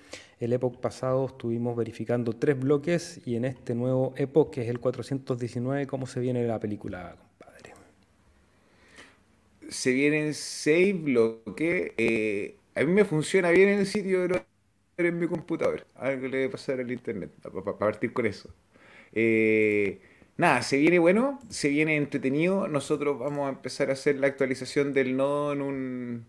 el 0.44 0.54
Epoch 0.54 0.78
pasado 0.78 1.26
estuvimos 1.28 1.76
verificando 1.78 2.34
tres 2.34 2.60
bloques 2.60 3.22
y 3.26 3.36
en 3.36 3.46
este 3.46 3.76
nuevo 3.76 4.14
Epoch, 4.18 4.52
que 4.52 4.64
es 4.64 4.70
el 4.70 4.80
419, 4.80 5.88
¿cómo 5.88 6.06
se 6.06 6.20
viene 6.20 6.46
la 6.46 6.60
película, 6.60 7.16
compadre? 7.18 7.74
Se 9.70 9.92
vienen 9.92 10.34
seis 10.34 11.02
bloques. 11.02 11.94
Eh, 11.98 12.58
a 12.76 12.84
mí 12.84 12.92
me 12.92 13.06
funciona 13.06 13.52
bien 13.52 13.70
el 13.70 13.86
sitio 13.86 14.28
de 14.28 14.42
en 14.98 15.18
mi 15.18 15.28
computador. 15.28 15.88
Algo 15.96 16.28
le 16.28 16.38
debe 16.38 16.50
pasar 16.50 16.80
al 16.80 16.92
internet, 16.92 17.32
para 17.42 17.78
partir 17.78 18.14
con 18.14 18.26
eso. 18.26 18.54
Eh, 19.14 20.02
nada, 20.38 20.62
se 20.62 20.78
viene 20.78 21.00
bueno, 21.00 21.40
se 21.50 21.70
viene 21.70 21.96
entretenido. 21.96 22.68
Nosotros 22.68 23.18
vamos 23.18 23.48
a 23.48 23.50
empezar 23.50 23.90
a 23.90 23.94
hacer 23.94 24.18
la 24.18 24.28
actualización 24.28 24.94
del 24.94 25.16
nodo 25.16 25.54
en 25.54 25.62
un 25.62 26.26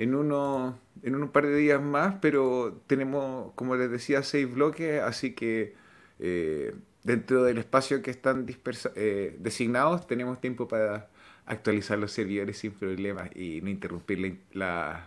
en 0.00 0.14
uno 0.14 0.78
en 1.02 1.14
un 1.14 1.28
par 1.28 1.46
de 1.46 1.54
días 1.56 1.80
más, 1.80 2.16
pero 2.22 2.80
tenemos, 2.86 3.52
como 3.54 3.76
les 3.76 3.90
decía, 3.90 4.22
seis 4.22 4.50
bloques, 4.52 5.00
así 5.02 5.34
que 5.34 5.74
eh, 6.18 6.74
dentro 7.04 7.44
del 7.44 7.58
espacio 7.58 8.00
que 8.00 8.10
están 8.10 8.46
eh, 8.94 9.36
designados 9.38 10.06
tenemos 10.06 10.40
tiempo 10.40 10.68
para 10.68 11.10
actualizar 11.44 11.98
los 11.98 12.12
servidores 12.12 12.58
sin 12.58 12.72
problemas 12.72 13.28
y 13.36 13.60
no 13.60 13.68
interrumpir 13.68 14.38
la, 14.52 15.06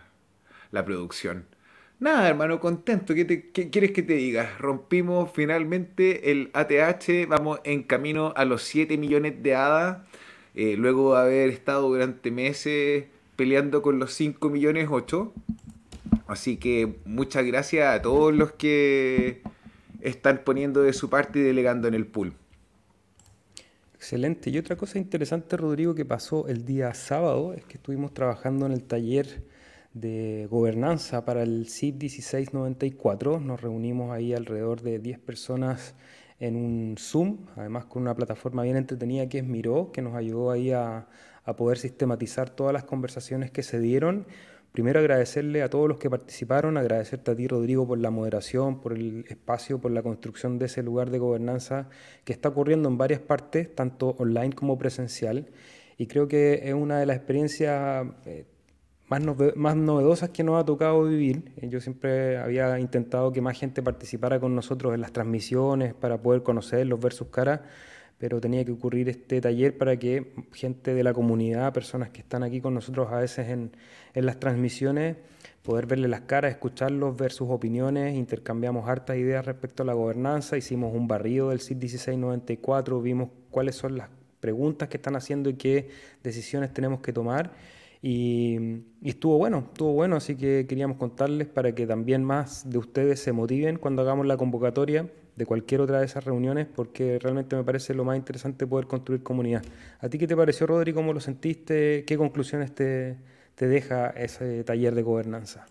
la, 0.70 0.84
producción. 0.84 1.46
Nada, 1.98 2.28
hermano, 2.28 2.60
contento. 2.60 3.14
¿Qué, 3.14 3.50
¿Qué, 3.52 3.70
quieres 3.70 3.90
que 3.90 4.02
te 4.04 4.14
diga? 4.14 4.56
Rompimos 4.60 5.30
finalmente 5.32 6.30
el 6.30 6.50
ATH, 6.52 7.26
vamos 7.28 7.60
en 7.64 7.82
camino 7.82 8.32
a 8.36 8.44
los 8.44 8.62
7 8.62 8.96
millones 8.98 9.42
de 9.42 9.56
hadas, 9.56 10.06
eh, 10.54 10.76
luego 10.76 11.14
de 11.14 11.20
haber 11.20 11.50
estado 11.50 11.88
durante 11.88 12.30
meses 12.30 13.06
peleando 13.36 13.82
con 13.82 13.98
los 13.98 14.12
5 14.14 14.50
millones 14.50 14.88
8. 14.90 15.32
Así 16.26 16.56
que 16.56 16.96
muchas 17.04 17.44
gracias 17.44 17.94
a 17.94 18.02
todos 18.02 18.34
los 18.34 18.52
que 18.52 19.42
están 20.00 20.42
poniendo 20.44 20.82
de 20.82 20.92
su 20.92 21.10
parte 21.10 21.40
y 21.40 21.42
delegando 21.42 21.88
en 21.88 21.94
el 21.94 22.06
pool. 22.06 22.34
Excelente. 23.94 24.50
Y 24.50 24.58
otra 24.58 24.76
cosa 24.76 24.98
interesante, 24.98 25.56
Rodrigo, 25.56 25.94
que 25.94 26.04
pasó 26.04 26.46
el 26.48 26.64
día 26.64 26.92
sábado 26.92 27.54
es 27.54 27.64
que 27.64 27.78
estuvimos 27.78 28.12
trabajando 28.12 28.66
en 28.66 28.72
el 28.72 28.84
taller 28.84 29.44
de 29.94 30.46
gobernanza 30.50 31.24
para 31.24 31.42
el 31.42 31.68
CIP 31.68 32.02
1694. 32.02 33.40
Nos 33.40 33.62
reunimos 33.62 34.12
ahí 34.12 34.34
alrededor 34.34 34.82
de 34.82 34.98
10 34.98 35.20
personas 35.20 35.94
en 36.38 36.56
un 36.56 36.96
Zoom, 36.98 37.46
además 37.56 37.86
con 37.86 38.02
una 38.02 38.14
plataforma 38.14 38.62
bien 38.62 38.76
entretenida 38.76 39.28
que 39.28 39.38
es 39.38 39.44
Miro, 39.44 39.90
que 39.92 40.02
nos 40.02 40.14
ayudó 40.14 40.50
ahí 40.50 40.72
a, 40.72 41.06
a 41.44 41.56
poder 41.56 41.78
sistematizar 41.78 42.50
todas 42.50 42.72
las 42.72 42.84
conversaciones 42.84 43.50
que 43.50 43.62
se 43.62 43.80
dieron 43.80 44.26
Primero 44.74 44.98
agradecerle 44.98 45.62
a 45.62 45.70
todos 45.70 45.88
los 45.88 45.98
que 45.98 46.10
participaron, 46.10 46.76
agradecerte 46.76 47.30
a 47.30 47.36
ti 47.36 47.46
Rodrigo 47.46 47.86
por 47.86 47.96
la 47.96 48.10
moderación, 48.10 48.80
por 48.80 48.92
el 48.92 49.24
espacio, 49.28 49.80
por 49.80 49.92
la 49.92 50.02
construcción 50.02 50.58
de 50.58 50.66
ese 50.66 50.82
lugar 50.82 51.10
de 51.10 51.20
gobernanza 51.20 51.88
que 52.24 52.32
está 52.32 52.48
ocurriendo 52.48 52.88
en 52.88 52.98
varias 52.98 53.20
partes, 53.20 53.72
tanto 53.72 54.16
online 54.18 54.52
como 54.52 54.76
presencial. 54.76 55.46
Y 55.96 56.08
creo 56.08 56.26
que 56.26 56.62
es 56.64 56.74
una 56.74 56.98
de 56.98 57.06
las 57.06 57.18
experiencias 57.18 58.04
eh, 58.26 58.46
más, 59.06 59.22
más 59.54 59.76
novedosas 59.76 60.30
que 60.30 60.42
nos 60.42 60.60
ha 60.60 60.64
tocado 60.64 61.04
vivir. 61.04 61.52
Eh, 61.58 61.68
yo 61.68 61.80
siempre 61.80 62.38
había 62.38 62.76
intentado 62.80 63.30
que 63.30 63.40
más 63.40 63.56
gente 63.56 63.80
participara 63.80 64.40
con 64.40 64.56
nosotros 64.56 64.92
en 64.92 65.02
las 65.02 65.12
transmisiones 65.12 65.94
para 65.94 66.20
poder 66.20 66.42
conocerlos, 66.42 66.98
ver 66.98 67.12
sus 67.12 67.28
caras 67.28 67.60
pero 68.24 68.40
tenía 68.40 68.64
que 68.64 68.72
ocurrir 68.72 69.10
este 69.10 69.38
taller 69.42 69.76
para 69.76 69.98
que 69.98 70.32
gente 70.54 70.94
de 70.94 71.04
la 71.04 71.12
comunidad, 71.12 71.74
personas 71.74 72.08
que 72.08 72.22
están 72.22 72.42
aquí 72.42 72.58
con 72.58 72.72
nosotros 72.72 73.12
a 73.12 73.18
veces 73.18 73.50
en, 73.50 73.72
en 74.14 74.24
las 74.24 74.40
transmisiones, 74.40 75.18
poder 75.62 75.84
verle 75.84 76.08
las 76.08 76.22
caras, 76.22 76.52
escucharlos, 76.52 77.18
ver 77.18 77.32
sus 77.32 77.50
opiniones, 77.50 78.14
intercambiamos 78.14 78.88
hartas 78.88 79.18
ideas 79.18 79.44
respecto 79.44 79.82
a 79.82 79.86
la 79.86 79.92
gobernanza, 79.92 80.56
hicimos 80.56 80.94
un 80.94 81.06
barrido 81.06 81.50
del 81.50 81.60
CIT 81.60 81.76
1694, 81.76 83.02
vimos 83.02 83.28
cuáles 83.50 83.76
son 83.76 83.98
las 83.98 84.08
preguntas 84.40 84.88
que 84.88 84.96
están 84.96 85.16
haciendo 85.16 85.50
y 85.50 85.56
qué 85.56 85.90
decisiones 86.22 86.72
tenemos 86.72 87.00
que 87.00 87.12
tomar. 87.12 87.52
Y, 88.00 88.58
y, 89.02 89.10
estuvo 89.10 89.36
bueno, 89.36 89.66
estuvo 89.70 89.92
bueno, 89.92 90.16
así 90.16 90.34
que 90.34 90.64
queríamos 90.66 90.96
contarles 90.96 91.46
para 91.46 91.74
que 91.74 91.86
también 91.86 92.24
más 92.24 92.70
de 92.70 92.78
ustedes 92.78 93.20
se 93.20 93.32
motiven 93.32 93.76
cuando 93.76 94.00
hagamos 94.00 94.24
la 94.24 94.38
convocatoria 94.38 95.10
de 95.36 95.46
cualquier 95.46 95.80
otra 95.80 96.00
de 96.00 96.06
esas 96.06 96.24
reuniones, 96.24 96.66
porque 96.66 97.18
realmente 97.18 97.56
me 97.56 97.64
parece 97.64 97.94
lo 97.94 98.04
más 98.04 98.16
interesante 98.16 98.66
poder 98.66 98.86
construir 98.86 99.22
comunidad. 99.22 99.64
¿A 100.00 100.08
ti 100.08 100.18
qué 100.18 100.26
te 100.26 100.36
pareció, 100.36 100.66
Rodri? 100.66 100.92
¿Cómo 100.92 101.12
lo 101.12 101.20
sentiste? 101.20 102.04
¿Qué 102.06 102.16
conclusiones 102.16 102.74
te, 102.74 103.16
te 103.54 103.66
deja 103.66 104.10
ese 104.10 104.64
taller 104.64 104.94
de 104.94 105.02
gobernanza? 105.02 105.66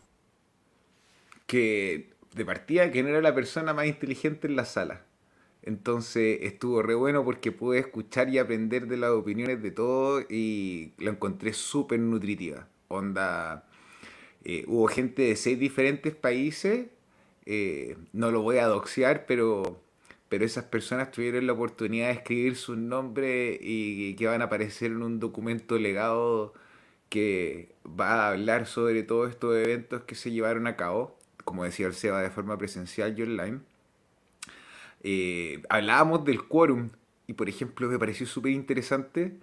Que 1.47 2.09
de 2.35 2.45
partida 2.45 2.91
que 2.91 3.03
no 3.03 3.09
era 3.09 3.21
la 3.21 3.35
persona 3.35 3.73
más 3.73 3.85
inteligente 3.85 4.47
en 4.47 4.55
la 4.55 4.65
sala. 4.65 5.01
Entonces 5.61 6.39
estuvo 6.41 6.81
re 6.81 6.93
bueno 6.93 7.23
porque 7.23 7.53
pude 7.53 7.79
escuchar 7.79 8.27
y 8.29 8.37
aprender 8.37 8.87
de 8.87 8.97
las 8.97 9.11
opiniones 9.11 9.61
de 9.61 9.71
todos 9.71 10.25
y 10.29 10.91
la 10.97 11.11
encontré 11.11 11.53
súper 11.53 11.99
nutritiva. 11.99 12.67
Onda, 12.89 13.65
eh, 14.43 14.65
hubo 14.67 14.87
gente 14.87 15.21
de 15.21 15.35
seis 15.37 15.57
diferentes 15.57 16.13
países 16.13 16.87
eh, 17.45 17.97
no 18.13 18.31
lo 18.31 18.41
voy 18.41 18.57
a 18.57 18.67
doxear, 18.67 19.25
pero, 19.25 19.79
pero 20.29 20.45
esas 20.45 20.65
personas 20.65 21.11
tuvieron 21.11 21.47
la 21.47 21.53
oportunidad 21.53 22.07
de 22.07 22.13
escribir 22.13 22.55
sus 22.55 22.77
nombres 22.77 23.59
y 23.61 24.15
que 24.15 24.27
van 24.27 24.41
a 24.41 24.45
aparecer 24.45 24.91
en 24.91 25.03
un 25.03 25.19
documento 25.19 25.77
legado 25.77 26.53
que 27.09 27.69
va 27.85 28.25
a 28.25 28.29
hablar 28.29 28.65
sobre 28.65 29.03
todos 29.03 29.29
estos 29.29 29.55
eventos 29.55 30.03
que 30.03 30.15
se 30.15 30.31
llevaron 30.31 30.65
a 30.67 30.75
cabo, 30.75 31.15
como 31.43 31.63
decía 31.63 31.85
el 31.87 31.93
Seba, 31.93 32.21
de 32.21 32.31
forma 32.31 32.57
presencial 32.57 33.17
y 33.17 33.21
online. 33.21 33.59
Eh, 35.03 35.61
hablábamos 35.69 36.25
del 36.25 36.43
quórum 36.47 36.89
y, 37.27 37.33
por 37.33 37.49
ejemplo, 37.49 37.87
me 37.87 37.99
pareció 37.99 38.25
súper 38.25 38.53
interesante 38.53 39.33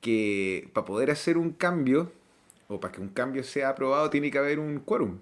que 0.00 0.68
para 0.74 0.84
poder 0.84 1.10
hacer 1.10 1.38
un 1.38 1.52
cambio, 1.52 2.12
o 2.68 2.80
para 2.80 2.92
que 2.92 3.00
un 3.00 3.08
cambio 3.08 3.44
sea 3.44 3.70
aprobado, 3.70 4.10
tiene 4.10 4.30
que 4.30 4.38
haber 4.38 4.58
un 4.58 4.80
quórum. 4.80 5.18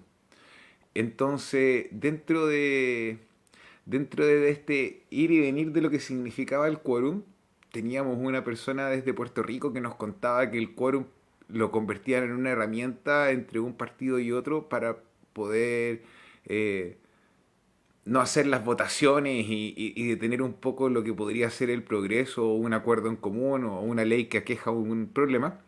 Entonces, 0.95 1.87
dentro 1.91 2.47
de, 2.47 3.19
dentro 3.85 4.25
de 4.25 4.49
este 4.49 5.03
ir 5.09 5.31
y 5.31 5.41
venir 5.41 5.71
de 5.73 5.81
lo 5.81 5.89
que 5.91 5.99
significaba 5.99 6.67
el 6.67 6.79
quórum, 6.79 7.23
teníamos 7.71 8.17
una 8.17 8.43
persona 8.43 8.89
desde 8.89 9.13
Puerto 9.13 9.43
Rico 9.43 9.73
que 9.73 9.81
nos 9.81 9.95
contaba 9.95 10.49
que 10.49 10.57
el 10.57 10.73
quórum 10.73 11.05
lo 11.49 11.71
convertían 11.71 12.23
en 12.23 12.31
una 12.31 12.51
herramienta 12.51 13.31
entre 13.31 13.59
un 13.59 13.73
partido 13.73 14.19
y 14.19 14.31
otro 14.31 14.69
para 14.69 14.97
poder 15.33 16.03
eh, 16.45 16.97
no 18.05 18.21
hacer 18.21 18.47
las 18.47 18.63
votaciones 18.63 19.45
y, 19.47 19.73
y, 19.75 20.07
detener 20.07 20.41
un 20.41 20.53
poco 20.53 20.89
lo 20.89 21.03
que 21.03 21.13
podría 21.13 21.49
ser 21.49 21.69
el 21.69 21.83
progreso 21.83 22.47
o 22.47 22.55
un 22.55 22.73
acuerdo 22.73 23.09
en 23.09 23.15
común 23.17 23.65
o 23.65 23.81
una 23.81 24.05
ley 24.05 24.25
que 24.25 24.37
aqueja 24.39 24.71
un 24.71 25.07
problema. 25.07 25.59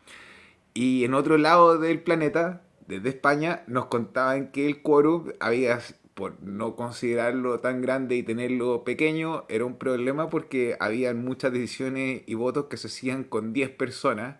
Y 0.73 1.03
en 1.03 1.13
otro 1.15 1.37
lado 1.37 1.79
del 1.79 2.01
planeta 2.01 2.61
desde 2.87 3.09
España 3.09 3.63
nos 3.67 3.87
contaban 3.87 4.51
que 4.51 4.65
el 4.65 4.81
quórum 4.81 5.31
había, 5.39 5.79
por 6.13 6.41
no 6.41 6.75
considerarlo 6.75 7.59
tan 7.59 7.81
grande 7.81 8.15
y 8.15 8.23
tenerlo 8.23 8.83
pequeño, 8.85 9.45
era 9.49 9.65
un 9.65 9.77
problema 9.77 10.29
porque 10.29 10.77
había 10.79 11.13
muchas 11.13 11.51
decisiones 11.51 12.23
y 12.25 12.33
votos 12.35 12.65
que 12.65 12.77
se 12.77 12.87
hacían 12.87 13.23
con 13.25 13.51
10 13.51 13.71
personas 13.71 14.37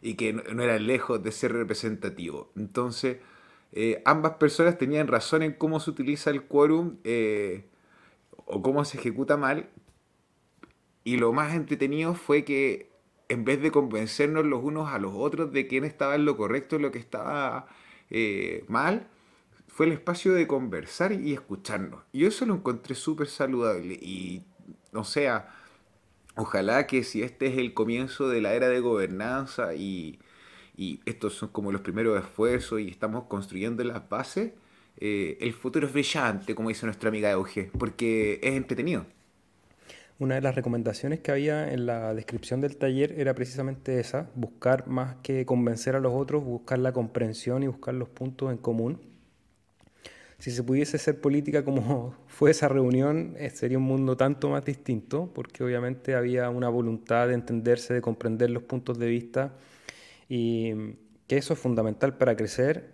y 0.00 0.14
que 0.14 0.32
no, 0.32 0.62
eran 0.62 0.86
lejos 0.86 1.22
de 1.22 1.30
ser 1.30 1.52
representativo. 1.52 2.50
Entonces, 2.56 3.18
eh, 3.72 4.02
ambas 4.06 4.32
personas 4.34 4.78
tenían 4.78 5.06
razón 5.06 5.42
en 5.42 5.52
cómo 5.52 5.78
se 5.78 5.90
utiliza 5.90 6.30
el 6.30 6.44
quórum 6.44 6.96
eh, 7.04 7.66
o 8.46 8.62
cómo 8.62 8.84
se 8.86 8.98
ejecuta 8.98 9.36
mal. 9.36 9.68
Y 11.04 11.18
lo 11.18 11.32
más 11.34 11.54
entretenido 11.54 12.14
fue 12.14 12.44
que 12.44 12.90
en 13.28 13.44
vez 13.44 13.60
de 13.62 13.70
convencernos 13.70 14.46
los 14.46 14.64
unos 14.64 14.90
a 14.90 14.98
los 14.98 15.12
otros 15.14 15.52
de 15.52 15.66
quién 15.66 15.84
estaba 15.84 16.14
en 16.14 16.24
lo 16.24 16.36
correcto, 16.36 16.78
lo 16.78 16.90
que 16.90 16.98
estaba 16.98 17.68
eh, 18.10 18.64
mal, 18.68 19.06
fue 19.68 19.86
el 19.86 19.92
espacio 19.92 20.32
de 20.34 20.46
conversar 20.46 21.12
y 21.12 21.32
escucharnos. 21.32 22.02
Y 22.12 22.24
eso 22.26 22.46
lo 22.46 22.54
encontré 22.54 22.94
súper 22.94 23.28
saludable. 23.28 23.94
Y, 23.94 24.42
o 24.92 25.04
sea, 25.04 25.54
ojalá 26.36 26.86
que 26.86 27.04
si 27.04 27.22
este 27.22 27.46
es 27.46 27.58
el 27.58 27.74
comienzo 27.74 28.28
de 28.28 28.40
la 28.40 28.54
era 28.54 28.68
de 28.68 28.80
gobernanza 28.80 29.74
y, 29.74 30.18
y 30.76 31.00
estos 31.04 31.34
son 31.34 31.50
como 31.50 31.72
los 31.72 31.82
primeros 31.82 32.18
esfuerzos 32.18 32.80
y 32.80 32.88
estamos 32.88 33.24
construyendo 33.24 33.84
las 33.84 34.08
bases, 34.08 34.52
eh, 34.98 35.38
el 35.40 35.52
futuro 35.54 35.86
es 35.86 35.92
brillante, 35.92 36.54
como 36.54 36.68
dice 36.68 36.86
nuestra 36.86 37.08
amiga 37.08 37.30
Euge, 37.30 37.70
porque 37.78 38.40
es 38.42 38.54
entretenido. 38.54 39.06
Una 40.20 40.34
de 40.34 40.42
las 40.42 40.54
recomendaciones 40.54 41.20
que 41.20 41.30
había 41.30 41.72
en 41.72 41.86
la 41.86 42.12
descripción 42.12 42.60
del 42.60 42.76
taller 42.76 43.18
era 43.18 43.34
precisamente 43.34 43.98
esa, 43.98 44.28
buscar 44.34 44.86
más 44.86 45.16
que 45.22 45.46
convencer 45.46 45.96
a 45.96 45.98
los 45.98 46.12
otros, 46.12 46.44
buscar 46.44 46.78
la 46.78 46.92
comprensión 46.92 47.62
y 47.62 47.68
buscar 47.68 47.94
los 47.94 48.10
puntos 48.10 48.50
en 48.50 48.58
común. 48.58 49.00
Si 50.38 50.50
se 50.50 50.62
pudiese 50.62 50.98
hacer 50.98 51.22
política 51.22 51.64
como 51.64 52.14
fue 52.26 52.50
esa 52.50 52.68
reunión, 52.68 53.34
eh, 53.38 53.48
sería 53.48 53.78
un 53.78 53.84
mundo 53.84 54.14
tanto 54.18 54.50
más 54.50 54.62
distinto, 54.62 55.30
porque 55.34 55.64
obviamente 55.64 56.14
había 56.14 56.50
una 56.50 56.68
voluntad 56.68 57.28
de 57.28 57.32
entenderse, 57.32 57.94
de 57.94 58.02
comprender 58.02 58.50
los 58.50 58.64
puntos 58.64 58.98
de 58.98 59.06
vista, 59.06 59.54
y 60.28 60.74
que 61.26 61.38
eso 61.38 61.54
es 61.54 61.58
fundamental 61.58 62.18
para 62.18 62.36
crecer. 62.36 62.90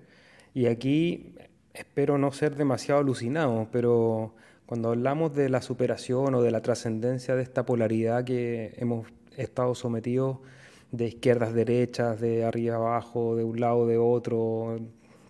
Y 0.54 0.66
aquí 0.66 1.34
espero 1.74 2.18
no 2.18 2.30
ser 2.30 2.54
demasiado 2.54 3.00
alucinado, 3.00 3.68
pero 3.72 4.36
cuando 4.66 4.90
hablamos 4.90 5.35
de 5.35 5.48
la 5.48 5.62
superación 5.62 6.35
o 6.35 6.42
de 6.42 6.50
la 6.50 6.61
trascendencia 6.61 7.37
de 7.37 7.42
esta 7.42 7.64
polaridad 7.64 8.24
que 8.24 8.74
hemos 8.76 9.07
estado 9.37 9.74
sometidos 9.74 10.38
de 10.90 11.07
izquierdas, 11.07 11.55
derechas, 11.55 12.20
de 12.20 12.44
arriba 12.44 12.76
abajo, 12.76 13.37
de 13.37 13.44
un 13.44 13.61
lado, 13.61 13.87
de 13.87 13.98
otro, 13.98 14.79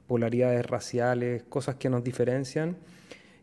polaridades 0.06 0.64
raciales, 0.66 1.42
cosas 1.44 1.76
que 1.76 1.90
nos 1.90 2.02
diferencian, 2.02 2.76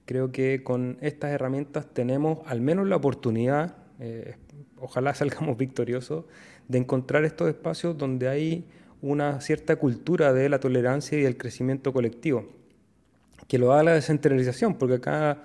creo 0.05 0.31
que 0.31 0.63
con 0.63 0.97
estas 1.01 1.31
herramientas 1.31 1.87
tenemos 1.93 2.39
al 2.45 2.61
menos 2.61 2.87
la 2.87 2.95
oportunidad, 2.95 3.75
eh, 3.99 4.35
ojalá 4.79 5.13
salgamos 5.15 5.57
victoriosos, 5.57 6.25
de 6.67 6.77
encontrar 6.77 7.23
estos 7.23 7.49
espacios 7.49 7.97
donde 7.97 8.29
hay 8.29 8.65
una 9.01 9.41
cierta 9.41 9.75
cultura 9.75 10.33
de 10.33 10.47
la 10.47 10.59
tolerancia 10.59 11.19
y 11.19 11.25
el 11.25 11.37
crecimiento 11.37 11.91
colectivo, 11.91 12.45
que 13.47 13.59
lo 13.59 13.67
da 13.67 13.83
la 13.83 13.93
descentralización, 13.93 14.75
porque 14.75 14.95
acá 14.95 15.43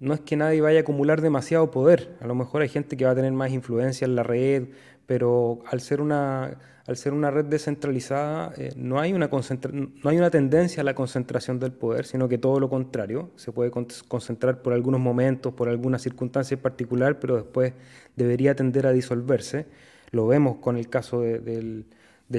no 0.00 0.14
es 0.14 0.20
que 0.20 0.36
nadie 0.36 0.60
vaya 0.60 0.78
a 0.78 0.82
acumular 0.82 1.20
demasiado 1.20 1.70
poder, 1.70 2.16
a 2.20 2.26
lo 2.26 2.34
mejor 2.34 2.62
hay 2.62 2.68
gente 2.68 2.96
que 2.96 3.04
va 3.04 3.12
a 3.12 3.14
tener 3.14 3.32
más 3.32 3.50
influencia 3.50 4.04
en 4.04 4.16
la 4.16 4.22
red, 4.22 4.68
pero 5.06 5.60
al 5.70 5.80
ser 5.80 6.00
una, 6.00 6.58
al 6.86 6.96
ser 6.96 7.12
una 7.12 7.30
red 7.30 7.44
descentralizada 7.46 8.52
eh, 8.56 8.72
no, 8.76 9.00
hay 9.00 9.12
una 9.12 9.28
no 9.28 10.10
hay 10.10 10.18
una 10.18 10.30
tendencia 10.30 10.82
a 10.82 10.84
la 10.84 10.94
concentración 10.94 11.58
del 11.58 11.72
poder, 11.72 12.06
sino 12.06 12.28
que 12.28 12.38
todo 12.38 12.60
lo 12.60 12.68
contrario, 12.68 13.30
se 13.36 13.52
puede 13.52 13.70
concentrar 13.70 14.62
por 14.62 14.72
algunos 14.72 15.00
momentos, 15.00 15.52
por 15.54 15.68
alguna 15.68 15.98
circunstancia 15.98 16.54
en 16.54 16.60
particular, 16.60 17.18
pero 17.18 17.36
después 17.36 17.72
debería 18.14 18.54
tender 18.54 18.86
a 18.86 18.92
disolverse. 18.92 19.66
Lo 20.12 20.26
vemos 20.26 20.58
con 20.58 20.76
el 20.76 20.88
caso 20.88 21.22
de, 21.22 21.84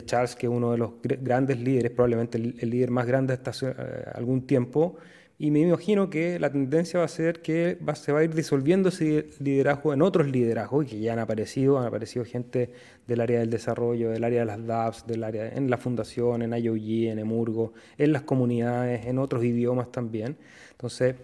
Charles, 0.06 0.36
que 0.36 0.48
es 0.48 0.52
uno 0.52 0.72
de 0.72 0.78
los 0.78 0.92
grandes 1.02 1.60
líderes, 1.60 1.92
probablemente 1.92 2.38
el, 2.38 2.70
líder 2.70 2.92
más 2.92 3.06
grande 3.06 3.34
hasta 3.34 3.52
eh, 3.68 4.12
algún 4.14 4.48
tiempo, 4.48 4.98
y 5.40 5.52
me 5.52 5.60
imagino 5.60 6.10
que 6.10 6.40
la 6.40 6.52
tendencia 6.52 7.00
va 7.00 7.06
a 7.06 7.10
ser 7.10 7.44
que 7.44 7.78
se 7.94 8.12
va 8.12 8.20
a 8.20 8.24
ir 8.24 8.34
disolviendo 8.34 8.90
ese 8.90 9.28
liderazgo 9.40 9.94
en 9.94 10.02
otros 10.02 10.28
liderazgos 10.28 10.88
que 10.88 11.00
ya 11.00 11.14
han 11.14 11.20
aparecido, 11.20 11.78
han 11.78 11.86
aparecido 11.86 12.26
gente 12.26 12.72
del 13.06 13.22
área 13.22 13.40
del 13.40 13.52
desarrollo, 13.52 14.10
del 14.10 14.24
área 14.24 14.40
de 14.40 14.46
las 14.46 14.66
DAPS, 14.66 15.06
del 15.06 15.24
área 15.24 15.48
en 15.50 15.70
la 15.70 15.78
fundación, 15.78 16.42
en 16.42 16.54
IOG, 16.54 17.12
en 17.12 17.20
Emurgo, 17.20 17.74
en 18.00 18.14
las 18.14 18.24
comunidades, 18.24 19.06
en 19.06 19.20
otros 19.20 19.44
idiomas 19.44 19.92
también. 19.92 20.38
Entonces, 20.72 21.16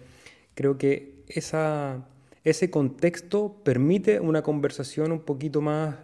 creo 0.54 0.78
que 0.78 1.24
ese 1.26 2.70
contexto 2.70 3.56
permite 3.64 4.20
una 4.20 4.42
conversación 4.42 5.10
un 5.10 5.20
poquito 5.22 5.60
más 5.60 5.96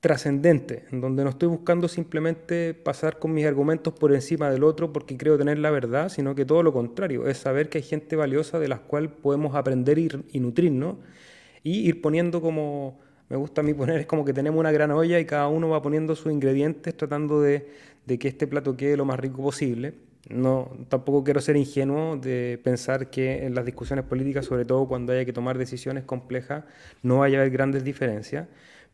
trascendente, 0.00 0.84
en 0.90 1.02
donde 1.02 1.24
no 1.24 1.30
estoy 1.30 1.48
buscando 1.48 1.86
simplemente 1.86 2.72
pasar 2.72 3.18
con 3.18 3.34
mis 3.34 3.44
argumentos 3.44 3.92
por 3.92 4.14
encima 4.14 4.50
del 4.50 4.64
otro 4.64 4.92
porque 4.92 5.16
creo 5.18 5.36
tener 5.36 5.58
la 5.58 5.70
verdad, 5.70 6.08
sino 6.08 6.34
que 6.34 6.46
todo 6.46 6.62
lo 6.62 6.72
contrario, 6.72 7.28
es 7.28 7.36
saber 7.36 7.68
que 7.68 7.78
hay 7.78 7.84
gente 7.84 8.16
valiosa 8.16 8.58
de 8.58 8.68
las 8.68 8.80
cuales 8.80 9.10
podemos 9.22 9.54
aprender 9.54 9.98
y, 9.98 10.40
nutrirnos 10.40 10.96
y 11.62 11.86
ir 11.86 12.00
poniendo 12.00 12.40
como, 12.40 12.98
me 13.28 13.36
gusta 13.36 13.60
a 13.60 13.64
mí 13.64 13.74
poner, 13.74 14.00
es 14.00 14.06
como 14.06 14.24
que 14.24 14.32
tenemos 14.32 14.58
una 14.58 14.72
gran 14.72 14.90
olla 14.90 15.20
y 15.20 15.26
cada 15.26 15.48
uno 15.48 15.68
va 15.68 15.82
poniendo 15.82 16.16
sus 16.16 16.32
ingredientes 16.32 16.96
tratando 16.96 17.42
de, 17.42 17.68
de 18.06 18.18
que 18.18 18.28
este 18.28 18.46
plato 18.46 18.76
quede 18.76 18.96
lo 18.96 19.04
más 19.04 19.20
rico 19.20 19.42
posible. 19.42 19.92
No, 20.30 20.70
tampoco 20.88 21.24
quiero 21.24 21.40
ser 21.40 21.56
ingenuo 21.56 22.16
de 22.16 22.60
pensar 22.62 23.10
que 23.10 23.44
en 23.46 23.54
las 23.54 23.64
discusiones 23.64 24.04
políticas, 24.04 24.46
sobre 24.46 24.64
todo 24.64 24.86
cuando 24.86 25.12
haya 25.12 25.24
que 25.24 25.32
tomar 25.32 25.58
decisiones 25.58 26.04
complejas, 26.04 26.64
no 27.02 27.18
vaya 27.18 27.38
a 27.38 27.40
haber 27.40 27.52
grandes 27.52 27.84
diferencias 27.84 28.46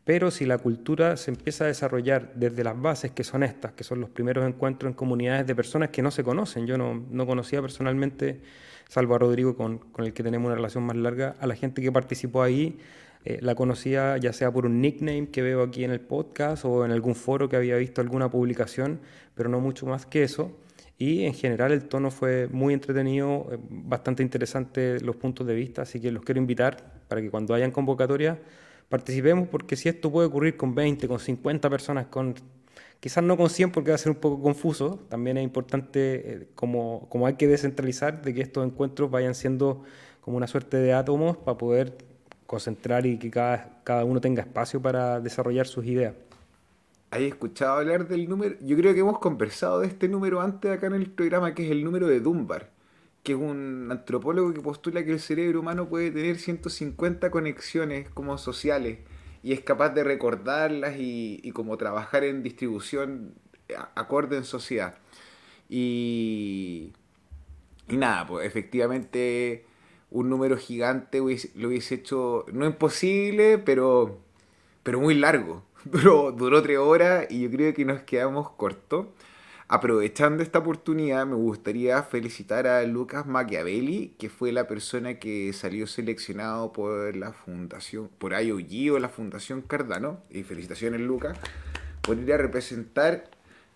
pero 0.07 0.31
si 0.31 0.45
la 0.45 0.57
cultura 0.57 1.17
se 1.17 1.31
empieza 1.31 1.65
a 1.65 1.67
desarrollar 1.67 2.31
desde 2.33 2.63
las 2.63 2.81
bases 2.81 3.11
que 3.11 3.25
son 3.25 3.43
estas, 3.43 3.73
que 3.73 3.83
son 3.83 3.99
los 3.99 4.09
primeros 4.09 4.47
encuentros 4.47 4.89
en 4.89 4.93
comunidades 4.93 5.45
de 5.45 5.53
personas 5.53 5.89
que 5.89 6.01
no 6.01 6.11
se 6.11 6.23
conocen, 6.23 6.65
yo 6.65 6.77
no, 6.77 7.03
no 7.11 7.27
conocía 7.27 7.61
personalmente, 7.61 8.39
salvo 8.87 9.15
a 9.15 9.17
Rodrigo 9.17 9.57
con, 9.57 9.79
con, 9.79 10.05
el 10.05 10.13
que 10.13 10.23
tenemos 10.23 10.45
una 10.45 10.55
relación 10.55 10.85
más 10.85 10.95
larga, 10.95 11.35
a 11.41 11.45
la 11.45 11.57
gente 11.57 11.81
que 11.81 11.91
participó 11.91 12.41
ahí, 12.41 12.79
eh, 13.25 13.39
la 13.41 13.53
conocía 13.53 14.15
ya 14.15 14.31
sea 14.31 14.49
por 14.49 14.65
un 14.65 14.79
nickname 14.79 15.27
que 15.27 15.41
veo 15.41 15.61
aquí 15.61 15.83
en 15.83 15.91
el 15.91 15.99
podcast 15.99 16.63
o 16.63 16.85
en 16.85 16.91
algún 16.91 17.13
foro 17.13 17.49
que 17.49 17.57
había 17.57 17.75
visto 17.75 17.99
alguna 17.99 18.31
publicación, 18.31 19.01
pero 19.35 19.49
no 19.49 19.59
mucho 19.59 19.87
más 19.87 20.05
que 20.05 20.23
eso. 20.23 20.57
Y 20.97 21.25
en 21.25 21.33
general 21.33 21.73
el 21.73 21.83
tono 21.83 22.11
fue 22.11 22.47
muy 22.47 22.73
entretenido, 22.73 23.49
eh, 23.51 23.57
bastante 23.69 24.23
interesante 24.23 25.01
los 25.01 25.17
puntos 25.17 25.45
de 25.45 25.53
vista, 25.53 25.81
así 25.81 25.99
que 25.99 26.13
los 26.13 26.23
quiero 26.23 26.39
invitar 26.39 27.01
para 27.09 27.19
que 27.19 27.29
cuando 27.29 27.53
hayan 27.53 27.71
convocatorias 27.71 28.37
participemos 28.89 29.47
porque 29.49 29.75
si 29.75 29.89
esto 29.89 30.11
puede 30.11 30.27
ocurrir 30.27 30.57
con 30.57 30.75
20, 30.75 31.07
con 31.07 31.19
50 31.19 31.69
personas, 31.69 32.07
con 32.07 32.35
quizás 32.99 33.23
no 33.23 33.37
con 33.37 33.49
100 33.49 33.71
porque 33.71 33.91
va 33.91 33.95
a 33.95 33.99
ser 33.99 34.11
un 34.11 34.19
poco 34.19 34.41
confuso, 34.41 34.99
también 35.09 35.37
es 35.37 35.43
importante, 35.43 36.33
eh, 36.33 36.47
como, 36.55 37.07
como 37.09 37.27
hay 37.27 37.35
que 37.35 37.47
descentralizar, 37.47 38.21
de 38.21 38.33
que 38.33 38.41
estos 38.41 38.65
encuentros 38.65 39.11
vayan 39.11 39.35
siendo 39.35 39.83
como 40.21 40.37
una 40.37 40.47
suerte 40.47 40.77
de 40.77 40.93
átomos 40.93 41.37
para 41.37 41.57
poder 41.57 41.97
concentrar 42.45 43.05
y 43.05 43.17
que 43.17 43.29
cada, 43.29 43.81
cada 43.83 44.05
uno 44.05 44.21
tenga 44.21 44.41
espacio 44.41 44.81
para 44.81 45.19
desarrollar 45.19 45.67
sus 45.67 45.85
ideas. 45.85 46.15
¿Hay 47.11 47.25
escuchado 47.25 47.77
hablar 47.77 48.07
del 48.07 48.27
número? 48.27 48.55
Yo 48.61 48.75
creo 48.75 48.93
que 48.93 48.99
hemos 48.99 49.19
conversado 49.19 49.79
de 49.79 49.87
este 49.87 50.09
número 50.09 50.41
antes 50.41 50.69
acá 50.71 50.87
en 50.87 50.95
el 50.95 51.09
programa, 51.09 51.53
que 51.53 51.65
es 51.65 51.71
el 51.71 51.83
número 51.83 52.07
de 52.07 52.19
Dunbar 52.19 52.76
que 53.27 53.33
es 53.33 53.39
un 53.39 53.89
antropólogo 53.91 54.53
que 54.53 54.61
postula 54.61 55.03
que 55.03 55.11
el 55.11 55.19
cerebro 55.19 55.59
humano 55.59 55.89
puede 55.89 56.11
tener 56.11 56.39
150 56.39 57.29
conexiones 57.29 58.07
como 58.11 58.37
sociales 58.37 58.99
y 59.43 59.51
es 59.51 59.59
capaz 59.59 59.89
de 59.89 60.05
recordarlas 60.05 60.95
y, 60.97 61.51
como 61.51 61.75
trabajar 61.75 62.23
en 62.23 62.41
distribución 62.41 63.33
acorde 63.95 64.37
en 64.37 64.45
sociedad. 64.45 64.95
Y, 65.67 66.93
y 67.89 67.97
nada, 67.97 68.25
pues 68.27 68.47
efectivamente 68.47 69.65
un 70.09 70.29
número 70.29 70.55
gigante 70.55 71.17
lo 71.17 71.67
hubiese 71.67 71.95
hecho, 71.95 72.45
no 72.53 72.65
imposible, 72.65 73.57
pero, 73.57 74.19
pero 74.83 75.01
muy 75.01 75.15
largo. 75.15 75.65
Duró, 75.83 76.31
duró 76.31 76.61
tres 76.61 76.77
horas 76.77 77.27
y 77.29 77.41
yo 77.41 77.51
creo 77.51 77.73
que 77.73 77.83
nos 77.83 78.03
quedamos 78.03 78.51
cortos. 78.51 79.07
Aprovechando 79.69 80.43
esta 80.43 80.59
oportunidad, 80.59 81.25
me 81.27 81.35
gustaría 81.35 82.01
felicitar 82.01 82.67
a 82.67 82.83
Lucas 82.83 83.25
Machiavelli, 83.25 84.13
que 84.17 84.29
fue 84.29 84.53
la 84.53 84.65
persona 84.65 85.19
que 85.19 85.51
salió 85.51 85.87
seleccionado 85.87 86.71
por 86.71 87.13
la 87.17 87.33
fundación, 87.33 88.09
por 88.17 88.31
IOG 88.31 88.93
o 88.93 88.99
la 88.99 89.09
Fundación 89.09 89.61
Cardano, 89.61 90.21
y 90.29 90.43
felicitaciones 90.43 91.01
Lucas, 91.01 91.37
por 92.01 92.17
ir 92.17 92.31
a 92.31 92.37
representar 92.37 93.29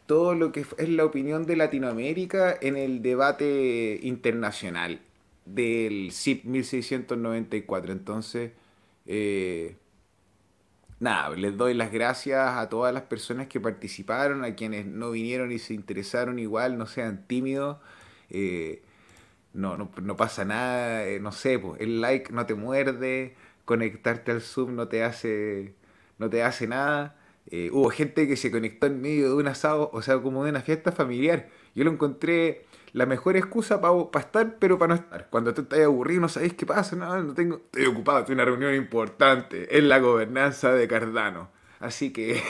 todo 0.06 0.34
lo 0.34 0.54
que 0.54 0.66
es 0.78 0.90
la 0.90 1.04
opinión 1.04 1.46
de 1.46 1.58
Latinoamérica 1.58 2.58
en 2.62 2.78
el 2.78 3.02
debate 3.02 4.00
internacional 4.02 5.02
del 5.46 6.14
CIP 6.14 6.46
1694. 6.46 7.92
Entonces, 7.92 8.52
eh, 9.08 9.76
nada, 11.02 11.36
les 11.36 11.58
doy 11.58 11.74
las 11.74 11.92
gracias 11.92 12.58
a 12.58 12.70
todas 12.70 12.94
las 12.94 13.04
personas 13.04 13.48
que 13.48 13.60
participaron, 13.60 14.46
a 14.46 14.56
quienes 14.56 14.86
no 14.86 15.12
vinieron 15.12 15.52
y 15.52 15.60
se 15.60 15.74
interesaron 15.74 16.40
igual, 16.40 16.78
no 16.78 16.86
sean 16.88 17.28
tímidos. 17.28 17.78
Eh, 18.30 18.84
no, 19.54 19.78
no, 19.78 20.16
pasa 20.18 20.46
nada, 20.46 21.06
eh, 21.08 21.20
no 21.20 21.32
sé, 21.32 21.60
pues, 21.60 21.82
el 21.82 22.02
like 22.02 22.32
no 22.32 22.46
te 22.46 22.56
muerde, 22.56 23.36
conectarte 23.66 24.32
al 24.32 24.42
Zoom 24.42 24.76
no 24.76 24.88
te 24.88 25.04
hace, 25.04 25.76
no 26.20 26.30
te 26.30 26.44
hace 26.44 26.68
nada. 26.68 27.18
Eh, 27.48 27.70
hubo 27.74 27.90
gente 27.90 28.28
que 28.28 28.38
se 28.38 28.52
conectó 28.52 28.88
en 28.88 29.02
medio 29.02 29.30
de 29.30 29.36
un 29.36 29.48
asado, 29.48 29.90
o 29.94 30.02
sea, 30.02 30.20
como 30.22 30.44
de 30.46 30.52
una 30.52 30.62
fiesta 30.62 30.92
familiar. 30.92 31.50
Yo 31.76 31.84
lo 31.84 31.92
encontré 31.92 32.66
la 32.94 33.06
mejor 33.06 33.38
excusa 33.38 33.80
para 33.82 34.26
estar, 34.26 34.58
pero 34.60 34.78
para 34.78 34.96
no 34.96 35.02
estar. 35.02 35.28
Cuando 35.30 35.54
tú 35.54 35.62
estás 35.62 35.80
aburrido, 35.80 36.22
no 36.22 36.30
sabes 36.30 36.54
qué 36.54 36.66
pasa, 36.66 36.96
no, 36.96 37.22
no 37.22 37.34
tengo, 37.34 37.58
estoy 37.58 37.86
ocupado, 37.86 38.20
estoy 38.20 38.34
en 38.34 38.40
una 38.40 38.46
reunión 38.46 38.76
importante 38.76 39.78
en 39.78 39.90
la 39.90 40.00
gobernanza 40.00 40.74
de 40.74 40.88
Cardano. 40.88 41.50
Así 41.80 42.12
que, 42.12 42.42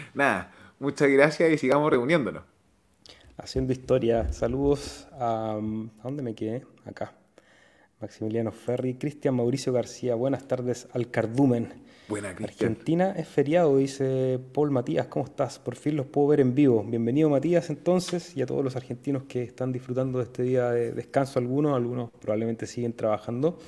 nada, 0.14 0.52
muchas 0.78 1.08
gracias 1.08 1.52
y 1.52 1.58
sigamos 1.58 1.90
reuniéndonos. 1.90 2.42
Haciendo 3.36 3.72
historia, 3.72 4.32
saludos 4.32 5.08
a... 5.12 5.52
¿A 5.54 6.02
dónde 6.02 6.22
me 6.22 6.34
quedé? 6.34 6.64
Acá. 6.84 7.14
Maximiliano 8.00 8.50
Ferri, 8.50 8.94
Cristian 8.94 9.36
Mauricio 9.36 9.72
García, 9.72 10.16
buenas 10.16 10.48
tardes 10.48 10.88
al 10.92 11.10
Cardumen. 11.10 11.84
Argentina 12.20 13.14
es 13.16 13.26
feriado, 13.26 13.78
dice 13.78 14.38
Paul 14.52 14.70
Matías. 14.70 15.06
¿Cómo 15.06 15.24
estás? 15.24 15.58
Por 15.58 15.76
fin 15.76 15.96
los 15.96 16.06
puedo 16.06 16.28
ver 16.28 16.40
en 16.40 16.54
vivo. 16.54 16.84
Bienvenido 16.84 17.30
Matías 17.30 17.70
entonces 17.70 18.36
y 18.36 18.42
a 18.42 18.46
todos 18.46 18.62
los 18.62 18.76
argentinos 18.76 19.22
que 19.22 19.42
están 19.42 19.72
disfrutando 19.72 20.18
de 20.18 20.24
este 20.24 20.42
día 20.42 20.70
de 20.70 20.92
descanso. 20.92 21.38
Algunos, 21.38 21.74
algunos 21.74 22.10
probablemente 22.20 22.66
siguen 22.66 22.92
trabajando. 22.92 23.58